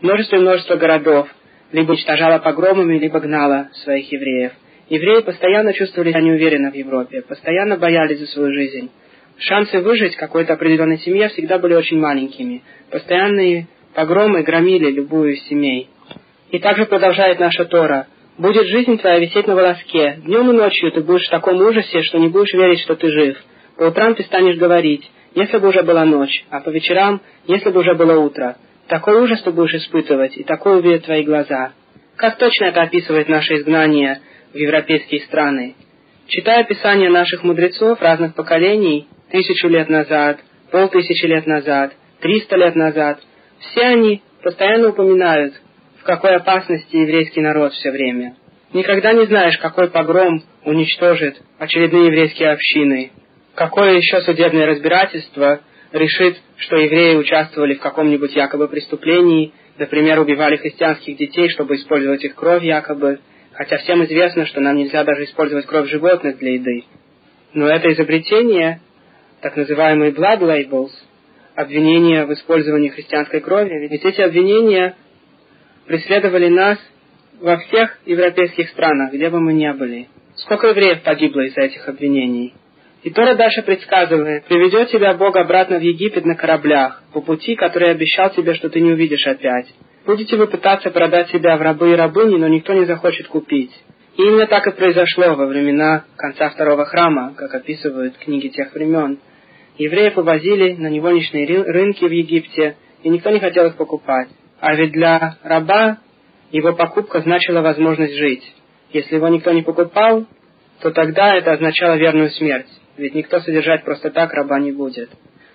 Множество 0.00 0.36
и 0.36 0.40
множество 0.40 0.76
городов 0.76 1.28
либо 1.70 1.90
уничтожала 1.90 2.38
погромами, 2.38 2.98
либо 2.98 3.20
гнала 3.20 3.68
своих 3.84 4.10
евреев. 4.10 4.52
Евреи 4.88 5.20
постоянно 5.20 5.74
чувствовали 5.74 6.10
себя 6.10 6.22
неуверенно 6.22 6.70
в 6.70 6.74
Европе, 6.74 7.20
постоянно 7.20 7.76
боялись 7.76 8.20
за 8.20 8.26
свою 8.26 8.52
жизнь. 8.54 8.90
Шансы 9.38 9.80
выжить 9.80 10.16
какой-то 10.16 10.54
определенной 10.54 10.98
семье 10.98 11.28
всегда 11.28 11.58
были 11.58 11.74
очень 11.74 11.98
маленькими. 11.98 12.62
Постоянные 12.90 13.66
погромы 13.94 14.42
громили 14.42 14.90
любую 14.90 15.36
семей. 15.36 15.88
И 16.50 16.58
также 16.58 16.86
продолжает 16.86 17.38
наша 17.38 17.64
Тора. 17.64 18.06
«Будет 18.38 18.66
жизнь 18.66 18.98
твоя 18.98 19.18
висеть 19.18 19.46
на 19.46 19.54
волоске. 19.54 20.18
Днем 20.24 20.50
и 20.50 20.54
ночью 20.54 20.90
ты 20.92 21.02
будешь 21.02 21.26
в 21.26 21.30
таком 21.30 21.60
ужасе, 21.60 22.02
что 22.02 22.18
не 22.18 22.28
будешь 22.28 22.52
верить, 22.54 22.80
что 22.80 22.96
ты 22.96 23.10
жив. 23.10 23.36
По 23.76 23.84
утрам 23.84 24.14
ты 24.14 24.22
станешь 24.24 24.56
говорить, 24.56 25.10
если 25.34 25.58
бы 25.58 25.68
уже 25.68 25.82
была 25.82 26.04
ночь, 26.04 26.44
а 26.50 26.60
по 26.60 26.70
вечерам, 26.70 27.20
если 27.46 27.70
бы 27.70 27.80
уже 27.80 27.94
было 27.94 28.18
утро. 28.18 28.56
Такой 28.88 29.20
ужас 29.22 29.42
ты 29.42 29.50
будешь 29.50 29.74
испытывать, 29.74 30.36
и 30.36 30.44
такое 30.44 30.76
увидят 30.76 31.04
твои 31.04 31.22
глаза». 31.22 31.72
Как 32.16 32.36
точно 32.36 32.66
это 32.66 32.82
описывает 32.82 33.28
наше 33.28 33.56
изгнание 33.56 34.20
в 34.52 34.56
европейские 34.56 35.22
страны? 35.22 35.74
Читая 36.28 36.60
описания 36.60 37.10
наших 37.10 37.42
мудрецов 37.42 38.00
разных 38.00 38.34
поколений, 38.34 39.08
тысячу 39.30 39.68
лет 39.68 39.88
назад, 39.88 40.38
полтысячи 40.70 41.26
лет 41.26 41.46
назад, 41.46 41.92
триста 42.20 42.56
лет 42.56 42.76
назад, 42.76 43.20
все 43.70 43.82
они 43.82 44.22
постоянно 44.42 44.88
упоминают 44.88 45.54
в 46.00 46.04
какой 46.04 46.36
опасности 46.36 46.96
еврейский 46.96 47.40
народ 47.40 47.72
все 47.74 47.90
время. 47.90 48.34
Никогда 48.72 49.12
не 49.12 49.26
знаешь, 49.26 49.58
какой 49.58 49.90
погром 49.90 50.42
уничтожит 50.64 51.40
очередные 51.58 52.06
еврейские 52.06 52.50
общины, 52.50 53.12
какое 53.54 53.96
еще 53.96 54.20
судебное 54.22 54.66
разбирательство 54.66 55.60
решит, 55.92 56.38
что 56.56 56.76
евреи 56.76 57.16
участвовали 57.16 57.74
в 57.74 57.80
каком-нибудь 57.80 58.34
якобы 58.34 58.68
преступлении, 58.68 59.52
например, 59.78 60.20
убивали 60.20 60.56
христианских 60.56 61.16
детей, 61.16 61.50
чтобы 61.50 61.76
использовать 61.76 62.24
их 62.24 62.34
кровь 62.34 62.64
якобы, 62.64 63.20
хотя 63.52 63.76
всем 63.78 64.02
известно, 64.04 64.46
что 64.46 64.60
нам 64.60 64.76
нельзя 64.76 65.04
даже 65.04 65.24
использовать 65.24 65.66
кровь 65.66 65.88
животных 65.88 66.38
для 66.38 66.54
еды. 66.54 66.84
Но 67.52 67.68
это 67.68 67.92
изобретение, 67.92 68.80
так 69.42 69.54
называемые 69.56 70.12
blood 70.12 70.40
labels, 70.40 70.90
обвинения 71.54 72.24
в 72.24 72.32
использовании 72.32 72.88
христианской 72.88 73.40
крови, 73.40 73.88
ведь 73.88 74.04
эти 74.04 74.20
обвинения 74.20 74.94
преследовали 75.86 76.48
нас 76.48 76.78
во 77.40 77.56
всех 77.58 77.98
европейских 78.06 78.68
странах, 78.70 79.12
где 79.12 79.28
бы 79.30 79.40
мы 79.40 79.52
ни 79.52 79.70
были. 79.72 80.08
Сколько 80.36 80.68
евреев 80.68 81.02
погибло 81.02 81.40
из-за 81.42 81.62
этих 81.62 81.88
обвинений? 81.88 82.54
И 83.02 83.10
Тора 83.10 83.34
дальше 83.34 83.62
предсказывает, 83.62 84.44
приведет 84.44 84.90
тебя 84.90 85.14
Бог 85.14 85.36
обратно 85.36 85.78
в 85.78 85.82
Египет 85.82 86.24
на 86.24 86.36
кораблях, 86.36 87.02
по 87.12 87.20
пути, 87.20 87.56
который 87.56 87.90
обещал 87.90 88.30
тебе, 88.30 88.54
что 88.54 88.70
ты 88.70 88.80
не 88.80 88.92
увидишь 88.92 89.26
опять. 89.26 89.66
Будете 90.06 90.36
вы 90.36 90.46
пытаться 90.46 90.90
продать 90.90 91.28
себя 91.30 91.56
в 91.56 91.62
рабы 91.62 91.92
и 91.92 91.96
рабыни, 91.96 92.36
но 92.36 92.48
никто 92.48 92.72
не 92.74 92.84
захочет 92.84 93.26
купить. 93.26 93.72
И 94.16 94.22
именно 94.22 94.46
так 94.46 94.66
и 94.66 94.72
произошло 94.72 95.34
во 95.34 95.46
времена 95.46 96.04
конца 96.16 96.50
второго 96.50 96.84
храма, 96.84 97.34
как 97.36 97.54
описывают 97.54 98.16
книги 98.18 98.48
тех 98.48 98.72
времен. 98.72 99.18
Евреев 99.78 100.18
увозили 100.18 100.74
на 100.74 100.88
невольничные 100.88 101.46
рынки 101.46 102.04
в 102.04 102.10
Египте, 102.10 102.76
и 103.02 103.08
никто 103.08 103.30
не 103.30 103.40
хотел 103.40 103.66
их 103.66 103.76
покупать. 103.76 104.28
А 104.60 104.74
ведь 104.74 104.92
для 104.92 105.36
раба 105.42 105.98
его 106.50 106.72
покупка 106.74 107.20
значила 107.20 107.62
возможность 107.62 108.14
жить. 108.14 108.44
Если 108.92 109.16
его 109.16 109.28
никто 109.28 109.50
не 109.52 109.62
покупал, 109.62 110.26
то 110.80 110.90
тогда 110.90 111.34
это 111.34 111.52
означало 111.52 111.96
верную 111.96 112.30
смерть, 112.30 112.68
ведь 112.96 113.14
никто 113.14 113.40
содержать 113.40 113.84
просто 113.84 114.10
так 114.10 114.32
раба 114.32 114.58
не 114.60 114.72
будет. 114.72 115.10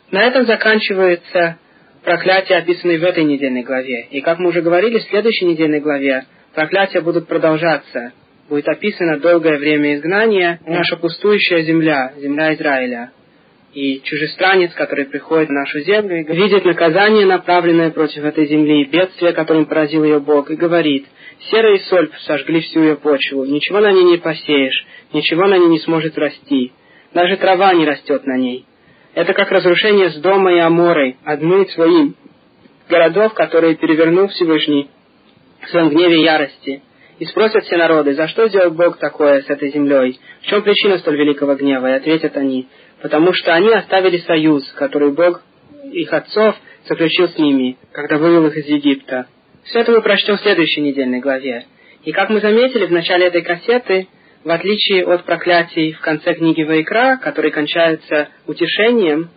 На 0.10 0.24
этом 0.24 0.46
заканчивается 0.46 1.58
проклятие, 2.04 2.60
описанное 2.60 2.98
в 2.98 3.04
этой 3.04 3.26
недельной 3.26 3.64
главе. 3.64 4.08
И 4.12 4.22
как 4.22 4.40
мы 4.40 4.50
уже 4.50 4.62
говорили, 4.62 5.00
в 5.00 5.04
следующей 5.04 5.46
недельной 5.46 5.82
главе 5.82 6.26
проклятия 6.54 7.02
будут 7.02 7.28
продолжаться. 7.28 8.14
Будет 8.50 8.68
описано 8.70 9.20
долгое 9.20 9.58
время 9.58 9.96
изгнания, 9.96 10.62
наша 10.66 10.96
пустующая 10.96 11.64
земля, 11.64 12.14
земля 12.18 12.54
Израиля. 12.56 13.12
И 13.78 14.02
чужестранец, 14.02 14.74
который 14.74 15.06
приходит 15.06 15.50
в 15.50 15.52
нашу 15.52 15.82
землю, 15.82 16.22
и 16.22 16.36
видит 16.36 16.66
наказание, 16.66 17.28
направленное 17.28 17.92
против 17.92 18.24
этой 18.24 18.48
земли, 18.48 18.86
бедствие, 18.86 19.34
которым 19.34 19.68
поразил 19.68 20.04
ее 20.04 20.20
Бог, 20.20 20.50
и 20.50 20.56
говорит, 20.56 21.06
«Серая 21.52 21.76
и 21.76 21.84
соль 21.84 22.10
сожгли 22.26 22.62
всю 22.62 22.82
ее 22.82 22.96
почву, 22.96 23.46
ничего 23.46 23.80
на 23.80 23.92
ней 23.92 24.04
не 24.06 24.18
посеешь, 24.18 24.84
ничего 25.14 25.46
на 25.46 25.60
ней 25.60 25.68
не 25.68 25.80
сможет 25.82 26.18
расти, 26.18 26.72
даже 27.14 27.38
трава 27.38 27.72
не 27.76 27.86
растет 27.86 28.26
на 28.26 28.36
ней». 28.40 28.66
Это 29.14 29.36
как 29.36 29.52
разрушение 29.52 30.10
с 30.10 30.16
дома 30.22 30.56
и 30.56 30.58
Аморой, 30.58 31.18
одной 31.24 31.68
своим 31.68 32.16
городов, 32.90 33.36
которые 33.36 33.76
перевернул 33.76 34.28
Всевышний 34.30 34.90
в 35.62 35.70
своем 35.70 35.90
гневе 35.90 36.22
и 36.22 36.24
ярости. 36.24 36.82
И 37.20 37.26
спросят 37.26 37.64
все 37.66 37.78
народы, 37.78 38.14
за 38.14 38.28
что 38.28 38.48
сделал 38.48 38.72
Бог 38.72 38.98
такое 38.98 39.42
с 39.42 39.50
этой 39.50 39.72
землей? 39.72 40.20
В 40.42 40.46
чем 40.48 40.62
причина 40.62 41.00
столь 41.00 41.18
великого 41.18 41.56
гнева? 41.56 41.88
И 41.92 41.98
ответят 41.98 42.38
они, 42.38 42.68
потому 43.02 43.34
что 43.34 43.54
они 43.54 43.70
оставили 43.70 44.18
союз, 44.18 44.68
который 44.74 45.12
Бог 45.12 45.42
их 45.92 46.12
отцов 46.14 46.56
заключил 46.88 47.30
с 47.30 47.38
ними, 47.38 47.78
когда 47.92 48.18
вывел 48.18 48.48
их 48.48 48.58
из 48.58 48.66
Египта. 48.68 49.28
Все 49.64 49.80
это 49.80 49.92
мы 49.92 50.02
прочтем 50.02 50.38
в 50.38 50.42
следующей 50.42 50.82
недельной 50.82 51.20
главе. 51.20 51.66
И 52.04 52.12
как 52.12 52.30
мы 52.30 52.40
заметили 52.40 52.86
в 52.86 52.92
начале 52.92 53.28
этой 53.28 53.42
кассеты, 53.42 54.08
в 54.44 54.50
отличие 54.50 55.06
от 55.06 55.26
проклятий 55.26 55.92
в 55.92 56.00
конце 56.00 56.34
книги 56.36 56.64
Вайкра, 56.64 57.20
которые 57.22 57.52
кончаются 57.52 58.30
утешением, 58.46 59.30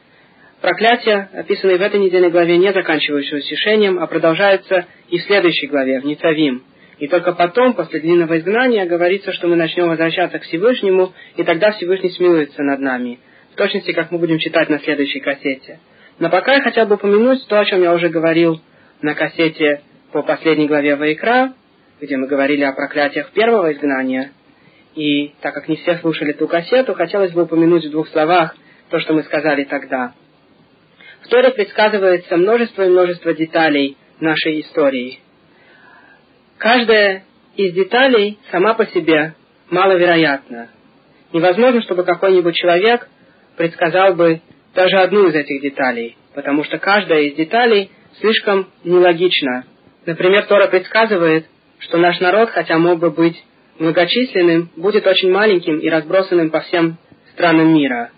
проклятия, 0.60 1.30
описанные 1.32 1.78
в 1.78 1.82
этой 1.82 1.98
недельной 1.98 2.30
главе, 2.30 2.58
не 2.58 2.72
заканчиваются 2.72 3.36
утешением, 3.36 3.98
а 3.98 4.06
продолжаются 4.06 4.86
и 5.08 5.18
в 5.18 5.22
следующей 5.22 5.66
главе, 5.66 6.00
в 6.00 6.04
Ницавим. 6.04 6.62
И 6.98 7.08
только 7.08 7.32
потом, 7.32 7.72
после 7.72 7.98
длинного 8.00 8.38
изгнания, 8.38 8.86
говорится, 8.86 9.32
что 9.32 9.48
мы 9.48 9.56
начнем 9.56 9.88
возвращаться 9.88 10.38
к 10.38 10.42
Всевышнему, 10.42 11.12
и 11.36 11.42
тогда 11.42 11.72
Всевышний 11.72 12.10
смилуется 12.10 12.62
над 12.62 12.78
нами. 12.78 13.18
Точности, 13.60 13.92
как 13.92 14.10
мы 14.10 14.16
будем 14.16 14.38
читать 14.38 14.70
на 14.70 14.78
следующей 14.78 15.20
кассете. 15.20 15.80
Но 16.18 16.30
пока 16.30 16.54
я 16.54 16.62
хотел 16.62 16.86
бы 16.86 16.94
упомянуть 16.94 17.46
то, 17.46 17.60
о 17.60 17.64
чем 17.66 17.82
я 17.82 17.92
уже 17.92 18.08
говорил 18.08 18.58
на 19.02 19.14
кассете 19.14 19.82
по 20.12 20.22
последней 20.22 20.66
главе 20.66 20.96
Вайкра, 20.96 21.52
где 22.00 22.16
мы 22.16 22.26
говорили 22.26 22.62
о 22.62 22.72
проклятиях 22.72 23.32
первого 23.32 23.70
изгнания, 23.74 24.32
и 24.94 25.34
так 25.42 25.52
как 25.52 25.68
не 25.68 25.76
все 25.76 25.98
слушали 25.98 26.32
ту 26.32 26.48
кассету, 26.48 26.94
хотелось 26.94 27.32
бы 27.32 27.42
упомянуть 27.42 27.84
в 27.84 27.90
двух 27.90 28.08
словах 28.08 28.56
то, 28.88 28.98
что 28.98 29.12
мы 29.12 29.24
сказали 29.24 29.64
тогда. 29.64 30.14
В 31.20 31.28
Торе 31.28 31.50
предсказывается 31.50 32.38
множество 32.38 32.86
и 32.86 32.88
множество 32.88 33.34
деталей 33.34 33.98
нашей 34.20 34.62
истории. 34.62 35.20
Каждая 36.56 37.24
из 37.56 37.74
деталей 37.74 38.38
сама 38.50 38.72
по 38.72 38.86
себе 38.86 39.34
маловероятна. 39.68 40.70
Невозможно, 41.34 41.82
чтобы 41.82 42.04
какой-нибудь 42.04 42.54
человек 42.54 43.06
предсказал 43.56 44.14
бы 44.14 44.40
даже 44.74 44.98
одну 44.98 45.28
из 45.28 45.34
этих 45.34 45.62
деталей, 45.62 46.16
потому 46.34 46.64
что 46.64 46.78
каждая 46.78 47.22
из 47.22 47.34
деталей 47.34 47.90
слишком 48.20 48.68
нелогична. 48.84 49.64
Например, 50.06 50.44
Тора 50.46 50.68
предсказывает, 50.68 51.46
что 51.78 51.98
наш 51.98 52.20
народ, 52.20 52.50
хотя 52.50 52.78
мог 52.78 52.98
бы 52.98 53.10
быть 53.10 53.42
многочисленным, 53.78 54.70
будет 54.76 55.06
очень 55.06 55.30
маленьким 55.30 55.78
и 55.78 55.88
разбросанным 55.88 56.50
по 56.50 56.60
всем 56.60 56.98
странам 57.32 57.74
мира. 57.74 58.10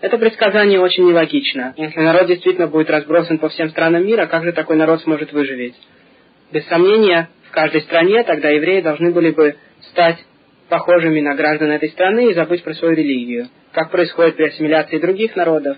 Это 0.00 0.16
предсказание 0.16 0.80
очень 0.80 1.08
нелогично. 1.08 1.74
Если 1.76 2.00
народ 2.00 2.28
действительно 2.28 2.68
будет 2.68 2.90
разбросан 2.90 3.38
по 3.38 3.48
всем 3.48 3.70
странам 3.70 4.06
мира, 4.06 4.26
как 4.26 4.44
же 4.44 4.52
такой 4.52 4.76
народ 4.76 5.00
сможет 5.02 5.32
выживать? 5.32 5.74
Без 6.52 6.64
сомнения, 6.66 7.28
в 7.48 7.50
каждой 7.50 7.80
стране 7.82 8.22
тогда 8.22 8.48
евреи 8.48 8.80
должны 8.80 9.10
были 9.10 9.30
бы 9.30 9.56
стать 9.90 10.18
похожими 10.68 11.20
на 11.20 11.34
граждан 11.34 11.70
этой 11.70 11.88
страны 11.90 12.30
и 12.30 12.34
забыть 12.34 12.62
про 12.62 12.74
свою 12.74 12.94
религию, 12.94 13.48
как 13.72 13.90
происходит 13.90 14.36
при 14.36 14.44
ассимиляции 14.44 14.98
других 14.98 15.36
народов. 15.36 15.76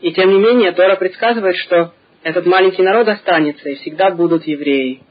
И 0.00 0.12
тем 0.12 0.30
не 0.30 0.38
менее, 0.38 0.72
Тора 0.72 0.96
предсказывает, 0.96 1.56
что 1.56 1.92
этот 2.22 2.46
маленький 2.46 2.82
народ 2.82 3.08
останется, 3.08 3.68
и 3.68 3.76
всегда 3.76 4.10
будут 4.10 4.46
евреи. 4.46 5.02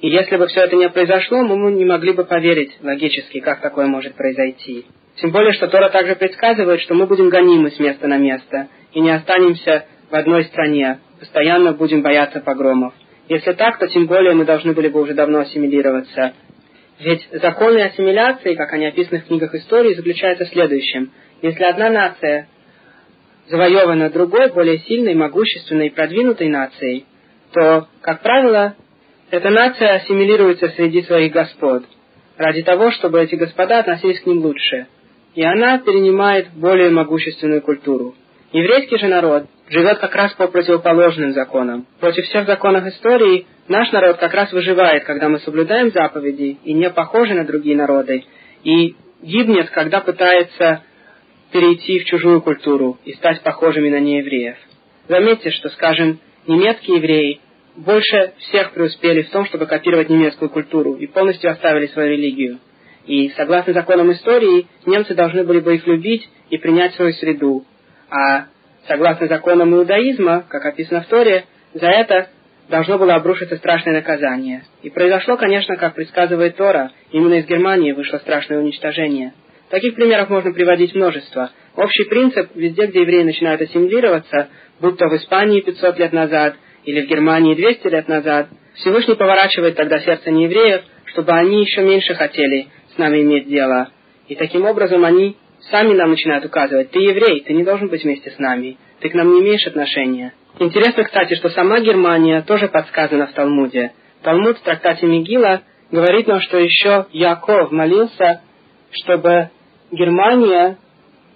И 0.00 0.08
если 0.08 0.36
бы 0.36 0.46
все 0.46 0.62
это 0.62 0.76
не 0.76 0.88
произошло, 0.88 1.42
мы 1.42 1.72
не 1.72 1.84
могли 1.84 2.12
бы 2.12 2.24
поверить 2.24 2.72
логически, 2.82 3.40
как 3.40 3.60
такое 3.60 3.86
может 3.86 4.14
произойти. 4.14 4.86
Тем 5.16 5.30
более, 5.30 5.52
что 5.52 5.68
Тора 5.68 5.90
также 5.90 6.16
предсказывает, 6.16 6.80
что 6.80 6.94
мы 6.94 7.06
будем 7.06 7.28
гонимы 7.28 7.70
с 7.70 7.78
места 7.78 8.08
на 8.08 8.16
место 8.16 8.68
и 8.92 9.00
не 9.00 9.10
останемся 9.10 9.84
в 10.10 10.14
одной 10.14 10.44
стране, 10.44 10.98
постоянно 11.18 11.72
будем 11.72 12.02
бояться 12.02 12.40
погромов. 12.40 12.94
Если 13.28 13.52
так, 13.52 13.78
то 13.78 13.86
тем 13.86 14.06
более 14.06 14.34
мы 14.34 14.44
должны 14.44 14.72
были 14.72 14.88
бы 14.88 15.00
уже 15.00 15.14
давно 15.14 15.40
ассимилироваться. 15.40 16.32
Ведь 17.00 17.26
законы 17.32 17.78
ассимиляции, 17.78 18.54
как 18.54 18.72
они 18.74 18.86
описаны 18.86 19.20
в 19.20 19.26
книгах 19.26 19.54
истории, 19.54 19.94
заключаются 19.94 20.44
в 20.44 20.48
следующем. 20.48 21.10
Если 21.40 21.64
одна 21.64 21.88
нация 21.88 22.46
завоевана 23.48 24.10
другой, 24.10 24.52
более 24.52 24.78
сильной, 24.80 25.14
могущественной 25.14 25.86
и 25.86 25.94
продвинутой 25.94 26.48
нацией, 26.48 27.06
то, 27.52 27.88
как 28.02 28.20
правило, 28.20 28.76
эта 29.30 29.48
нация 29.48 29.94
ассимилируется 29.94 30.68
среди 30.68 31.02
своих 31.02 31.32
господ, 31.32 31.84
ради 32.36 32.62
того, 32.62 32.90
чтобы 32.90 33.22
эти 33.22 33.34
господа 33.34 33.78
относились 33.78 34.20
к 34.20 34.26
ним 34.26 34.44
лучше. 34.44 34.86
И 35.34 35.42
она 35.42 35.78
перенимает 35.78 36.48
более 36.54 36.90
могущественную 36.90 37.62
культуру. 37.62 38.14
Еврейский 38.52 38.98
же 38.98 39.06
народ 39.06 39.46
живет 39.70 39.98
как 39.98 40.14
раз 40.14 40.34
по 40.34 40.48
противоположным 40.48 41.32
законам. 41.32 41.86
Против 41.98 42.26
всех 42.26 42.46
законов 42.46 42.84
истории 42.86 43.46
наш 43.70 43.92
народ 43.92 44.18
как 44.18 44.34
раз 44.34 44.52
выживает, 44.52 45.04
когда 45.04 45.28
мы 45.28 45.38
соблюдаем 45.38 45.92
заповеди 45.92 46.58
и 46.64 46.72
не 46.74 46.90
похожи 46.90 47.34
на 47.34 47.44
другие 47.44 47.76
народы, 47.76 48.24
и 48.64 48.96
гибнет, 49.22 49.70
когда 49.70 50.00
пытается 50.00 50.82
перейти 51.52 52.00
в 52.00 52.04
чужую 52.04 52.42
культуру 52.42 52.98
и 53.04 53.12
стать 53.14 53.42
похожими 53.42 53.88
на 53.88 54.00
неевреев. 54.00 54.56
Заметьте, 55.08 55.50
что, 55.50 55.68
скажем, 55.70 56.18
немецкие 56.46 56.96
евреи 56.96 57.40
больше 57.76 58.32
всех 58.38 58.72
преуспели 58.72 59.22
в 59.22 59.30
том, 59.30 59.46
чтобы 59.46 59.66
копировать 59.66 60.10
немецкую 60.10 60.50
культуру 60.50 60.94
и 60.94 61.06
полностью 61.06 61.50
оставили 61.50 61.86
свою 61.86 62.10
религию. 62.10 62.58
И 63.06 63.30
согласно 63.30 63.72
законам 63.72 64.12
истории, 64.12 64.66
немцы 64.84 65.14
должны 65.14 65.44
были 65.44 65.60
бы 65.60 65.76
их 65.76 65.86
любить 65.86 66.28
и 66.50 66.58
принять 66.58 66.94
свою 66.94 67.12
среду. 67.12 67.64
А 68.10 68.46
согласно 68.88 69.28
законам 69.28 69.74
иудаизма, 69.74 70.44
как 70.48 70.66
описано 70.66 71.02
в 71.02 71.06
Торе, 71.06 71.44
за 71.72 71.86
это 71.86 72.28
должно 72.70 72.98
было 72.98 73.14
обрушиться 73.14 73.56
страшное 73.56 73.94
наказание. 73.94 74.64
И 74.82 74.90
произошло, 74.90 75.36
конечно, 75.36 75.76
как 75.76 75.94
предсказывает 75.94 76.56
Тора, 76.56 76.90
именно 77.10 77.34
из 77.34 77.46
Германии 77.46 77.92
вышло 77.92 78.18
страшное 78.18 78.58
уничтожение. 78.58 79.34
Таких 79.68 79.94
примеров 79.94 80.30
можно 80.30 80.52
приводить 80.52 80.94
множество. 80.94 81.50
Общий 81.76 82.04
принцип, 82.04 82.50
везде, 82.54 82.86
где 82.86 83.02
евреи 83.02 83.22
начинают 83.22 83.60
ассимилироваться, 83.60 84.48
будь 84.80 84.96
то 84.96 85.08
в 85.08 85.16
Испании 85.16 85.60
500 85.60 85.98
лет 85.98 86.12
назад– 86.12 86.54
или 86.84 87.02
в 87.02 87.08
Германии 87.08 87.54
200 87.54 87.86
лет 87.88 88.08
назад, 88.08 88.48
Всевышний 88.74 89.14
поворачивает 89.14 89.76
тогда 89.76 90.00
сердце 90.00 90.30
неевреев, 90.30 90.82
чтобы 91.06 91.32
они 91.32 91.60
еще 91.62 91.82
меньше 91.82 92.14
хотели 92.14 92.68
с 92.94 92.98
нами 92.98 93.22
иметь 93.22 93.48
дело. 93.48 93.90
И 94.28 94.34
таким 94.34 94.64
образом 94.64 95.04
они 95.04 95.36
сами 95.70 95.94
нам 95.94 96.10
начинают 96.10 96.44
указывать, 96.44 96.90
ты 96.90 97.00
еврей, 97.00 97.40
ты 97.40 97.52
не 97.52 97.64
должен 97.64 97.88
быть 97.88 98.04
вместе 98.04 98.30
с 98.30 98.38
нами, 98.38 98.78
ты 99.00 99.08
к 99.10 99.14
нам 99.14 99.32
не 99.34 99.40
имеешь 99.40 99.66
отношения. 99.66 100.32
Интересно, 100.58 101.04
кстати, 101.04 101.34
что 101.34 101.48
сама 101.50 101.80
Германия 101.80 102.42
тоже 102.42 102.68
подсказана 102.68 103.26
в 103.26 103.32
Талмуде. 103.32 103.92
Талмуд 104.22 104.58
в 104.58 104.62
трактате 104.62 105.06
Мигила 105.06 105.62
говорит 105.90 106.26
нам, 106.26 106.40
что 106.40 106.58
еще 106.58 107.06
Яков 107.12 107.70
молился, 107.70 108.42
чтобы 108.90 109.50
Германия, 109.90 110.78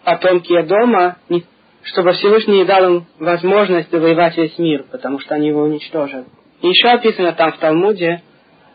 потомки 0.05 0.61
дома, 0.63 1.17
чтобы 1.83 2.13
Всевышний 2.13 2.65
дал 2.65 2.85
им 2.85 3.07
возможность 3.19 3.91
завоевать 3.91 4.37
весь 4.37 4.59
мир, 4.59 4.85
потому 4.91 5.19
что 5.21 5.35
они 5.35 5.49
его 5.49 5.63
уничтожат. 5.63 6.27
И 6.63 6.69
еще 6.69 6.89
описано 6.89 7.33
там 7.33 7.53
в 7.53 7.59
Талмуде, 7.59 8.23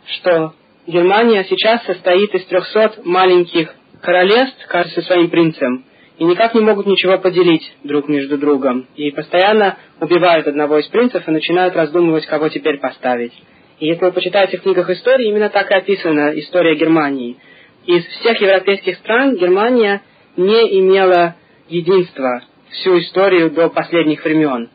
что 0.06 0.54
Германия 0.88 1.44
сейчас 1.44 1.84
состоит 1.86 2.34
из 2.34 2.46
трехсот 2.46 3.06
маленьких 3.06 3.74
королевств, 4.02 4.66
кажется, 4.68 5.02
своим 5.02 5.30
принцем, 5.30 5.86
и 6.20 6.26
никак 6.26 6.54
не 6.54 6.60
могут 6.60 6.86
ничего 6.86 7.18
поделить 7.18 7.74
друг 7.84 8.10
между 8.10 8.38
другом. 8.38 8.88
И 8.96 9.10
постоянно 9.10 9.78
убивают 10.02 10.48
одного 10.48 10.78
из 10.78 10.88
принцев 10.88 11.26
и 11.26 11.32
начинают 11.32 11.76
раздумывать, 11.76 12.26
кого 12.26 12.50
теперь 12.50 12.78
поставить. 12.78 13.32
И 13.80 13.88
если 13.88 14.04
вы 14.04 14.12
почитаете 14.12 14.58
в 14.58 14.64
книгах 14.64 14.90
истории, 14.90 15.30
именно 15.30 15.50
так 15.50 15.72
и 15.72 15.76
описана 15.76 16.38
история 16.38 16.76
Германии. 16.76 17.38
Из 17.86 18.06
всех 18.06 18.40
европейских 18.42 18.98
стран 18.98 19.38
Германия 19.38 20.02
не 20.36 20.80
имела 20.80 21.36
единства 21.70 22.44
всю 22.70 23.00
историю 23.00 23.50
до 23.52 23.70
последних 23.70 24.24
времен. 24.26 24.70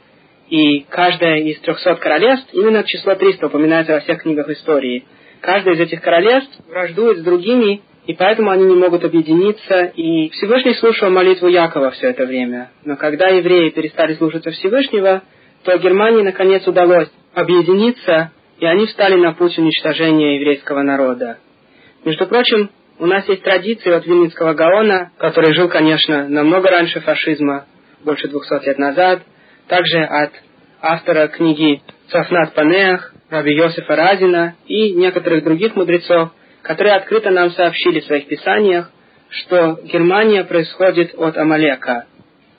И 0.48 0.80
каждая 0.88 1.40
из 1.40 1.60
трехсот 1.60 1.98
королевств, 1.98 2.48
именно 2.54 2.84
число 2.84 3.16
300 3.16 3.46
упоминается 3.46 3.92
во 3.92 4.00
всех 4.00 4.22
книгах 4.22 4.48
истории. 4.48 5.04
каждое 5.42 5.74
из 5.74 5.80
этих 5.80 6.00
королевств 6.00 6.54
враждует 6.68 7.18
с 7.18 7.22
другими, 7.22 7.82
и 8.06 8.14
поэтому 8.14 8.50
они 8.50 8.64
не 8.64 8.74
могут 8.74 9.04
объединиться. 9.04 9.84
И 9.96 10.28
Всевышний 10.30 10.74
слушал 10.74 11.10
молитву 11.10 11.48
Якова 11.48 11.90
все 11.90 12.10
это 12.10 12.26
время. 12.26 12.70
Но 12.84 12.96
когда 12.96 13.28
евреи 13.28 13.70
перестали 13.70 14.14
слушаться 14.14 14.50
Всевышнего, 14.50 15.22
то 15.64 15.76
Германии 15.78 16.22
наконец 16.22 16.66
удалось 16.66 17.08
объединиться, 17.32 18.32
и 18.58 18.66
они 18.66 18.86
встали 18.86 19.14
на 19.14 19.32
путь 19.32 19.58
уничтожения 19.58 20.36
еврейского 20.36 20.82
народа. 20.82 21.38
Между 22.04 22.26
прочим, 22.26 22.70
у 22.98 23.06
нас 23.06 23.26
есть 23.28 23.42
традиции 23.42 23.90
от 23.90 24.06
Вильнинского 24.06 24.52
Гаона, 24.52 25.10
который 25.18 25.54
жил, 25.54 25.68
конечно, 25.68 26.28
намного 26.28 26.68
раньше 26.68 27.00
фашизма, 27.00 27.64
больше 28.04 28.28
двухсот 28.28 28.64
лет 28.66 28.78
назад, 28.78 29.22
также 29.66 29.98
от 30.02 30.32
автора 30.80 31.28
книги 31.28 31.80
Цафнат 32.10 32.52
Панеах, 32.52 33.14
Раби 33.30 33.54
Йосифа 33.54 33.96
Разина 33.96 34.54
и 34.66 34.92
некоторых 34.92 35.42
других 35.42 35.74
мудрецов, 35.74 36.30
которые 36.64 36.94
открыто 36.94 37.30
нам 37.30 37.50
сообщили 37.50 38.00
в 38.00 38.06
своих 38.06 38.26
писаниях, 38.26 38.90
что 39.28 39.78
Германия 39.84 40.44
происходит 40.44 41.14
от 41.14 41.36
Амалека. 41.36 42.06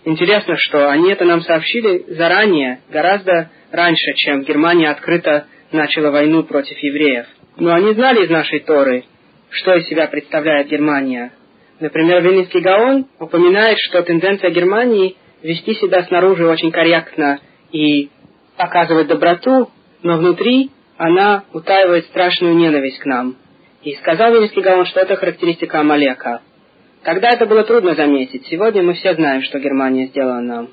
Интересно, 0.05 0.55
что 0.57 0.89
они 0.91 1.11
это 1.11 1.25
нам 1.25 1.41
сообщили 1.41 2.05
заранее, 2.13 2.81
гораздо 2.91 3.49
раньше, 3.71 4.13
чем 4.17 4.43
Германия 4.43 4.89
открыто 4.89 5.47
начала 5.71 6.11
войну 6.11 6.43
против 6.43 6.77
евреев. 6.77 7.25
Но 7.57 7.73
они 7.73 7.93
знали 7.93 8.25
из 8.25 8.29
нашей 8.29 8.59
Торы, 8.59 9.05
что 9.49 9.73
из 9.73 9.87
себя 9.87 10.07
представляет 10.07 10.67
Германия. 10.67 11.31
Например, 11.79 12.21
Вильнинский 12.21 12.61
Гаон 12.61 13.07
упоминает, 13.19 13.77
что 13.89 14.03
тенденция 14.03 14.51
Германии 14.51 15.15
вести 15.41 15.73
себя 15.73 16.03
снаружи 16.03 16.45
очень 16.47 16.71
корректно 16.71 17.39
и 17.71 18.09
показывать 18.55 19.07
доброту, 19.07 19.71
но 20.03 20.17
внутри 20.17 20.69
она 20.97 21.45
утаивает 21.53 22.05
страшную 22.05 22.55
ненависть 22.55 22.99
к 22.99 23.05
нам. 23.05 23.37
И 23.85 23.93
сказал 23.97 24.33
Вильнинский 24.33 24.63
Гаон, 24.63 24.87
что 24.87 24.99
это 24.99 25.15
характеристика 25.15 25.79
Амалека. 25.79 26.41
Тогда 27.03 27.29
это 27.29 27.45
было 27.45 27.63
трудно 27.63 27.93
заметить. 27.93 28.47
Сегодня 28.47 28.81
мы 28.81 28.95
все 28.95 29.13
знаем, 29.13 29.43
что 29.43 29.59
Германия 29.59 30.07
сделала 30.07 30.39
нам. 30.39 30.69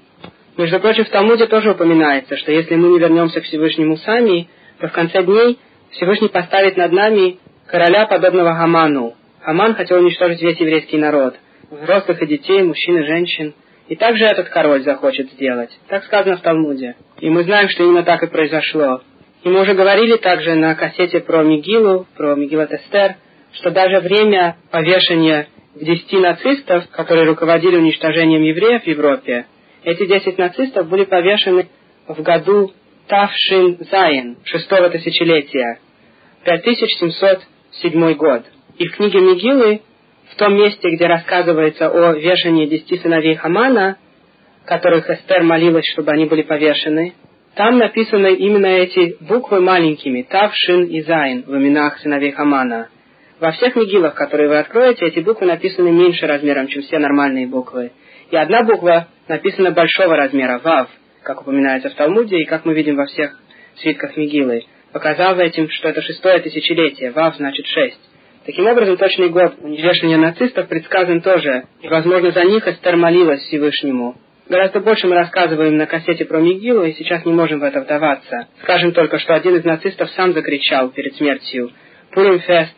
Между 0.57 0.81
прочим, 0.81 1.05
в 1.05 1.11
Талмуде 1.11 1.47
тоже 1.47 1.73
упоминается, 1.73 2.39
что 2.39 2.53
если 2.53 2.75
мы 2.75 2.89
не 2.89 2.99
вернемся 2.99 3.43
к 3.43 3.45
Всевышнему 3.45 3.99
сами, 3.99 4.49
то 4.81 4.89
в 4.89 4.93
конце 4.93 5.23
дней 5.25 5.59
Всевышний 5.91 6.31
поставит 6.31 6.79
над 6.79 6.93
нами 6.93 7.37
короля, 7.67 8.07
подобного 8.07 8.55
Хаману. 8.55 9.13
Хаман 9.43 9.75
хотел 9.75 9.99
уничтожить 9.99 10.41
весь 10.41 10.59
еврейский 10.59 10.97
народ, 10.97 11.35
взрослых 11.71 12.23
и 12.23 12.27
детей, 12.27 12.63
мужчин 12.63 12.97
и 12.97 13.07
женщин. 13.07 13.55
И 13.89 13.97
также 13.97 14.25
этот 14.25 14.49
король 14.49 14.85
захочет 14.85 15.31
сделать. 15.33 15.71
Так 15.89 16.05
сказано 16.05 16.39
в 16.39 16.41
Талмуде. 16.41 16.97
И 17.21 17.29
мы 17.29 17.45
знаем, 17.45 17.69
что 17.69 17.85
именно 17.85 18.05
так 18.05 18.23
и 18.23 18.27
произошло. 18.29 19.03
И 19.45 19.49
мы 19.49 19.62
уже 19.62 19.74
говорили 19.74 20.16
также 20.16 20.55
на 20.55 20.74
кассете 20.74 21.20
про 21.20 21.43
Мигилу, 21.43 22.07
про 22.16 22.36
Мигилат 22.36 22.72
Эстер, 22.72 23.16
что 23.53 23.70
даже 23.70 24.01
время 24.01 24.57
повешения 24.70 25.49
десяти 25.74 26.18
нацистов, 26.18 26.88
которые 26.90 27.26
руководили 27.26 27.76
уничтожением 27.76 28.43
евреев 28.43 28.84
в 28.84 28.86
Европе, 28.86 29.47
эти 29.82 30.07
десять 30.07 30.38
нацистов 30.38 30.88
были 30.88 31.05
повешены 31.05 31.68
в 32.07 32.22
году 32.22 32.72
Тав 33.09 33.39
Шин 33.39 33.79
Зайн, 33.90 34.36
шестого 34.45 34.90
тысячелетия, 34.90 35.80
5700 36.45 37.40
седьмой 37.82 38.14
год. 38.14 38.45
И 38.78 38.86
в 38.86 38.97
книге 38.97 39.20
Мигилы, 39.20 39.80
в 40.30 40.36
том 40.36 40.55
месте, 40.55 40.88
где 40.90 41.07
рассказывается 41.07 41.88
о 41.88 42.12
вешании 42.12 42.66
десяти 42.66 42.99
сыновей 42.99 43.34
Хамана, 43.34 43.99
которых 44.64 45.11
Эстер 45.11 45.43
молилась, 45.43 45.84
чтобы 45.93 46.12
они 46.12 46.26
были 46.26 46.43
повешены, 46.43 47.14
там 47.55 47.79
написаны 47.79 48.35
именно 48.35 48.67
эти 48.67 49.17
буквы 49.21 49.61
маленькими, 49.61 50.23
Тав, 50.23 50.53
Шин 50.55 50.85
и 50.85 51.03
Зайн 51.03 51.45
в 51.47 51.57
именах 51.57 51.99
сыновей 51.99 52.33
Хамана. 52.33 52.89
Во 53.41 53.53
всех 53.53 53.77
Мигилах, 53.77 54.15
которые 54.15 54.49
вы 54.49 54.59
откроете, 54.59 55.07
эти 55.07 55.21
буквы 55.21 55.47
написаны 55.47 55.91
меньше 55.91 56.27
размером, 56.27 56.69
чем 56.69 56.83
все 56.83 56.99
нормальные 56.99 57.47
буквы. 57.47 57.93
И 58.31 58.37
одна 58.37 58.63
буква 58.63 59.09
написана 59.29 59.73
большого 59.73 60.17
размера, 60.17 60.61
Вав, 60.63 60.89
как 61.23 61.43
упоминается 61.43 61.91
в 61.91 61.95
Талмуде 61.95 62.39
и 62.39 62.45
как 62.47 62.65
мы 62.65 62.75
видим 62.75 62.97
во 62.97 63.07
всех 63.07 63.39
свитках 63.77 64.17
Мигилы 64.17 64.63
показав 64.93 65.39
этим, 65.39 65.69
что 65.71 65.89
это 65.89 66.03
шестое 66.03 66.41
тысячелетие, 66.41 67.11
Вав 67.11 67.37
значит 67.37 67.67
шесть. 67.67 68.01
Таким 68.45 68.67
образом, 68.67 68.97
точный 68.97 69.31
год 69.31 69.55
вешания 69.63 70.19
нацистов 70.19 70.69
предсказан 70.69 71.21
тоже, 71.21 71.65
и, 71.81 71.89
возможно, 71.89 72.33
за 72.33 72.45
них 72.45 72.67
Эстер 72.67 72.97
молилась 72.97 73.41
Всевышнему. 73.43 74.17
Гораздо 74.49 74.80
больше 74.80 75.07
мы 75.07 75.14
рассказываем 75.14 75.76
на 75.76 75.86
кассете 75.86 76.24
про 76.24 76.40
Мигилу, 76.40 76.84
и 76.84 76.93
сейчас 76.93 77.24
не 77.24 77.32
можем 77.32 77.61
в 77.61 77.62
это 77.62 77.80
вдаваться. 77.80 78.49
Скажем 78.62 78.93
только, 78.93 79.18
что 79.18 79.34
один 79.34 79.57
из 79.57 79.64
нацистов 79.64 80.11
сам 80.11 80.32
закричал 80.32 80.90
перед 80.90 81.14
смертью 81.16 81.70
«Пуримфест, 82.11 82.74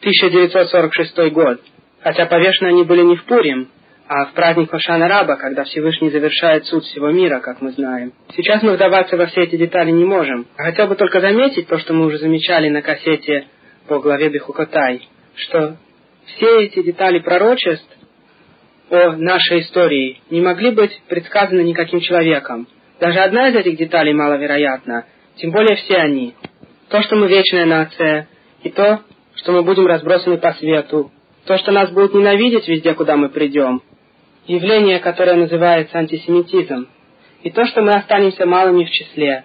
1946 0.00 1.32
год», 1.32 1.60
хотя 2.02 2.26
повешены 2.26 2.68
они 2.68 2.84
были 2.84 3.02
не 3.02 3.16
в 3.16 3.24
Пурим, 3.24 3.70
а 4.08 4.26
в 4.26 4.34
праздник 4.34 4.70
Хошана 4.70 5.08
Раба, 5.08 5.36
когда 5.36 5.64
Всевышний 5.64 6.10
завершает 6.10 6.66
суд 6.66 6.84
всего 6.84 7.10
мира, 7.10 7.40
как 7.40 7.60
мы 7.60 7.72
знаем. 7.72 8.12
Сейчас 8.36 8.62
мы 8.62 8.74
вдаваться 8.74 9.16
во 9.16 9.26
все 9.26 9.42
эти 9.42 9.56
детали 9.56 9.90
не 9.90 10.04
можем. 10.04 10.46
Хотел 10.56 10.86
бы 10.86 10.94
только 10.94 11.20
заметить 11.20 11.66
то, 11.66 11.78
что 11.78 11.92
мы 11.92 12.06
уже 12.06 12.18
замечали 12.18 12.68
на 12.68 12.82
кассете 12.82 13.46
по 13.88 13.98
главе 13.98 14.28
Бехукотай, 14.28 15.08
что 15.34 15.76
все 16.26 16.64
эти 16.64 16.82
детали 16.82 17.18
пророчеств 17.18 17.95
о 18.90 19.12
нашей 19.16 19.60
истории 19.60 20.20
не 20.30 20.40
могли 20.40 20.70
быть 20.70 21.00
предсказаны 21.08 21.62
никаким 21.62 22.00
человеком. 22.00 22.68
Даже 23.00 23.18
одна 23.18 23.48
из 23.48 23.56
этих 23.56 23.76
деталей 23.76 24.12
маловероятна, 24.12 25.06
тем 25.36 25.50
более 25.50 25.76
все 25.76 25.96
они. 25.96 26.34
То, 26.88 27.02
что 27.02 27.16
мы 27.16 27.28
вечная 27.28 27.66
нация, 27.66 28.28
и 28.62 28.70
то, 28.70 29.00
что 29.34 29.52
мы 29.52 29.62
будем 29.62 29.86
разбросаны 29.86 30.38
по 30.38 30.52
свету, 30.52 31.10
то, 31.44 31.58
что 31.58 31.72
нас 31.72 31.90
будут 31.90 32.14
ненавидеть 32.14 32.68
везде, 32.68 32.94
куда 32.94 33.16
мы 33.16 33.28
придем, 33.28 33.82
явление, 34.46 34.98
которое 35.00 35.36
называется 35.36 35.98
антисемитизм, 35.98 36.88
и 37.42 37.50
то, 37.50 37.64
что 37.66 37.82
мы 37.82 37.92
останемся 37.92 38.46
малыми 38.46 38.84
в 38.84 38.90
числе, 38.90 39.44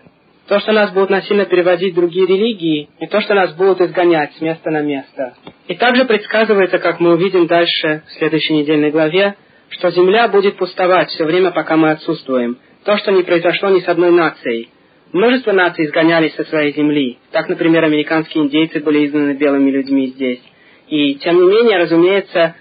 то, 0.51 0.59
что 0.59 0.73
нас 0.73 0.91
будут 0.91 1.09
насильно 1.09 1.45
переводить 1.45 1.93
в 1.93 1.95
другие 1.95 2.27
религии, 2.27 2.89
и 2.99 3.07
то, 3.07 3.21
что 3.21 3.33
нас 3.35 3.53
будут 3.55 3.79
изгонять 3.79 4.33
с 4.33 4.41
места 4.41 4.69
на 4.69 4.81
место. 4.81 5.33
И 5.69 5.75
также 5.75 6.03
предсказывается, 6.03 6.77
как 6.77 6.99
мы 6.99 7.13
увидим 7.13 7.47
дальше 7.47 8.03
в 8.05 8.11
следующей 8.17 8.55
недельной 8.55 8.91
главе, 8.91 9.35
что 9.69 9.91
земля 9.91 10.27
будет 10.27 10.57
пустовать 10.57 11.07
все 11.11 11.23
время, 11.23 11.51
пока 11.51 11.77
мы 11.77 11.91
отсутствуем. 11.91 12.57
То, 12.83 12.97
что 12.97 13.13
не 13.13 13.23
произошло 13.23 13.69
ни 13.69 13.79
с 13.79 13.87
одной 13.87 14.11
нацией. 14.11 14.67
Множество 15.13 15.53
наций 15.53 15.85
изгонялись 15.85 16.35
со 16.35 16.43
своей 16.43 16.73
земли. 16.73 17.17
Так, 17.31 17.47
например, 17.47 17.85
американские 17.85 18.43
индейцы 18.43 18.81
были 18.81 19.05
изгнаны 19.05 19.35
белыми 19.35 19.71
людьми 19.71 20.07
здесь. 20.07 20.41
И, 20.89 21.15
тем 21.15 21.37
не 21.37 21.47
менее, 21.49 21.77
разумеется, 21.77 22.55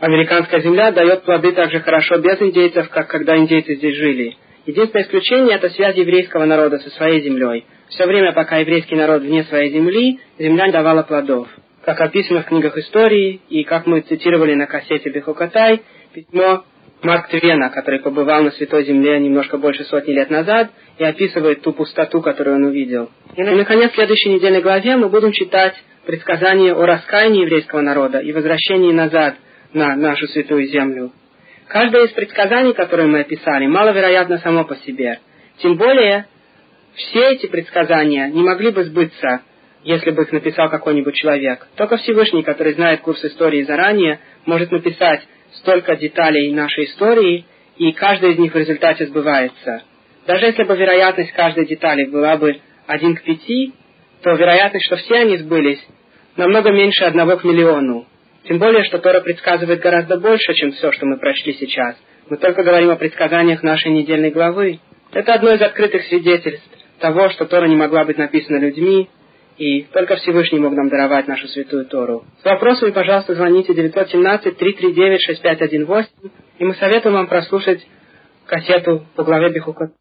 Американская 0.00 0.62
земля 0.62 0.90
дает 0.90 1.22
плоды 1.22 1.52
так 1.52 1.70
же 1.70 1.78
хорошо 1.78 2.18
без 2.18 2.42
индейцев, 2.42 2.88
как 2.88 3.06
когда 3.06 3.36
индейцы 3.36 3.76
здесь 3.76 3.94
жили. 3.94 4.36
Единственное 4.66 5.04
исключение– 5.04 5.54
это 5.56 5.70
связь 5.70 5.96
еврейского 5.96 6.44
народа 6.44 6.78
со 6.78 6.90
своей 6.90 7.22
землей. 7.22 7.64
Все 7.88 8.04
время, 8.04 8.32
пока 8.32 8.58
еврейский 8.58 8.96
народ 8.96 9.22
вне 9.22 9.44
своей 9.44 9.70
земли, 9.70 10.18
земля 10.38 10.66
не 10.66 10.72
давала 10.72 11.04
плодов. 11.04 11.48
Как 11.84 12.00
описано 12.00 12.42
в 12.42 12.46
книгах 12.46 12.76
истории, 12.76 13.40
и 13.48 13.62
как 13.62 13.86
мы 13.86 14.00
цитировали 14.00 14.54
на 14.54 14.66
кассете 14.66 15.08
Бехукатай, 15.10 15.82
письмо 16.12 16.64
Марк 17.02 17.28
Твена, 17.28 17.68
который 17.68 18.00
побывал 18.00 18.42
на 18.42 18.50
Святой 18.50 18.84
Земле 18.84 19.20
немножко 19.20 19.56
больше 19.56 19.84
сотни 19.84 20.12
лет 20.12 20.30
назад 20.30 20.70
и 20.98 21.04
описывает 21.04 21.62
ту 21.62 21.72
пустоту, 21.72 22.20
которую 22.20 22.56
он 22.56 22.64
увидел. 22.64 23.10
И, 23.36 23.42
наконец, 23.42 23.92
в 23.92 23.94
следующей 23.94 24.30
недельной 24.30 24.62
главе 24.62 24.96
мы 24.96 25.08
будем 25.08 25.30
читать 25.30 25.74
предсказание 26.06 26.74
о 26.74 26.84
раскаянии 26.84 27.42
еврейского 27.42 27.82
народа 27.82 28.18
и 28.18 28.32
возвращении 28.32 28.92
назад 28.92 29.36
на 29.72 29.94
нашу 29.94 30.26
святую 30.26 30.66
землю. 30.66 31.12
Каждое 31.68 32.04
из 32.04 32.12
предсказаний, 32.12 32.74
которые 32.74 33.08
мы 33.08 33.20
описали, 33.20 33.66
маловероятно 33.66 34.38
само 34.38 34.64
по 34.64 34.76
себе. 34.76 35.18
Тем 35.58 35.76
более, 35.76 36.26
все 36.94 37.32
эти 37.32 37.46
предсказания 37.46 38.28
не 38.28 38.42
могли 38.42 38.70
бы 38.70 38.84
сбыться, 38.84 39.42
если 39.82 40.10
бы 40.10 40.22
их 40.22 40.32
написал 40.32 40.70
какой-нибудь 40.70 41.14
человек. 41.14 41.66
Только 41.76 41.96
Всевышний, 41.96 42.42
который 42.42 42.74
знает 42.74 43.00
курс 43.00 43.24
истории 43.24 43.62
заранее, 43.62 44.20
может 44.44 44.70
написать 44.70 45.26
столько 45.54 45.96
деталей 45.96 46.52
нашей 46.52 46.84
истории, 46.84 47.44
и 47.76 47.92
каждая 47.92 48.32
из 48.32 48.38
них 48.38 48.54
в 48.54 48.56
результате 48.56 49.06
сбывается. 49.06 49.82
Даже 50.26 50.46
если 50.46 50.64
бы 50.64 50.76
вероятность 50.76 51.32
каждой 51.32 51.66
детали 51.66 52.04
была 52.04 52.36
бы 52.36 52.60
один 52.86 53.16
к 53.16 53.22
пяти, 53.22 53.72
то 54.22 54.32
вероятность, 54.32 54.86
что 54.86 54.96
все 54.96 55.16
они 55.16 55.36
сбылись, 55.38 55.84
намного 56.36 56.70
меньше 56.70 57.04
одного 57.04 57.36
к 57.36 57.44
миллиону. 57.44 58.06
Тем 58.48 58.58
более, 58.58 58.84
что 58.84 58.98
Тора 58.98 59.20
предсказывает 59.20 59.80
гораздо 59.80 60.18
больше, 60.18 60.54
чем 60.54 60.72
все, 60.72 60.92
что 60.92 61.06
мы 61.06 61.18
прочли 61.18 61.54
сейчас. 61.54 61.96
Мы 62.28 62.36
только 62.36 62.62
говорим 62.62 62.90
о 62.90 62.96
предсказаниях 62.96 63.62
нашей 63.62 63.90
недельной 63.90 64.30
главы. 64.30 64.80
Это 65.12 65.34
одно 65.34 65.52
из 65.52 65.62
открытых 65.62 66.04
свидетельств 66.04 66.68
того, 67.00 67.30
что 67.30 67.46
Тора 67.46 67.66
не 67.66 67.76
могла 67.76 68.04
быть 68.04 68.18
написана 68.18 68.58
людьми, 68.58 69.08
и 69.58 69.82
только 69.84 70.16
Всевышний 70.16 70.58
мог 70.60 70.74
нам 70.74 70.88
даровать 70.88 71.28
нашу 71.28 71.48
святую 71.48 71.86
Тору. 71.86 72.24
С 72.42 72.44
вопросами, 72.44 72.90
пожалуйста, 72.90 73.34
звоните 73.34 73.72
917-339-6518, 73.72 76.06
и 76.58 76.64
мы 76.64 76.74
советуем 76.74 77.14
вам 77.14 77.26
прослушать 77.26 77.86
кассету 78.46 79.06
по 79.16 79.24
главе 79.24 79.50
Бехукот. 79.50 79.92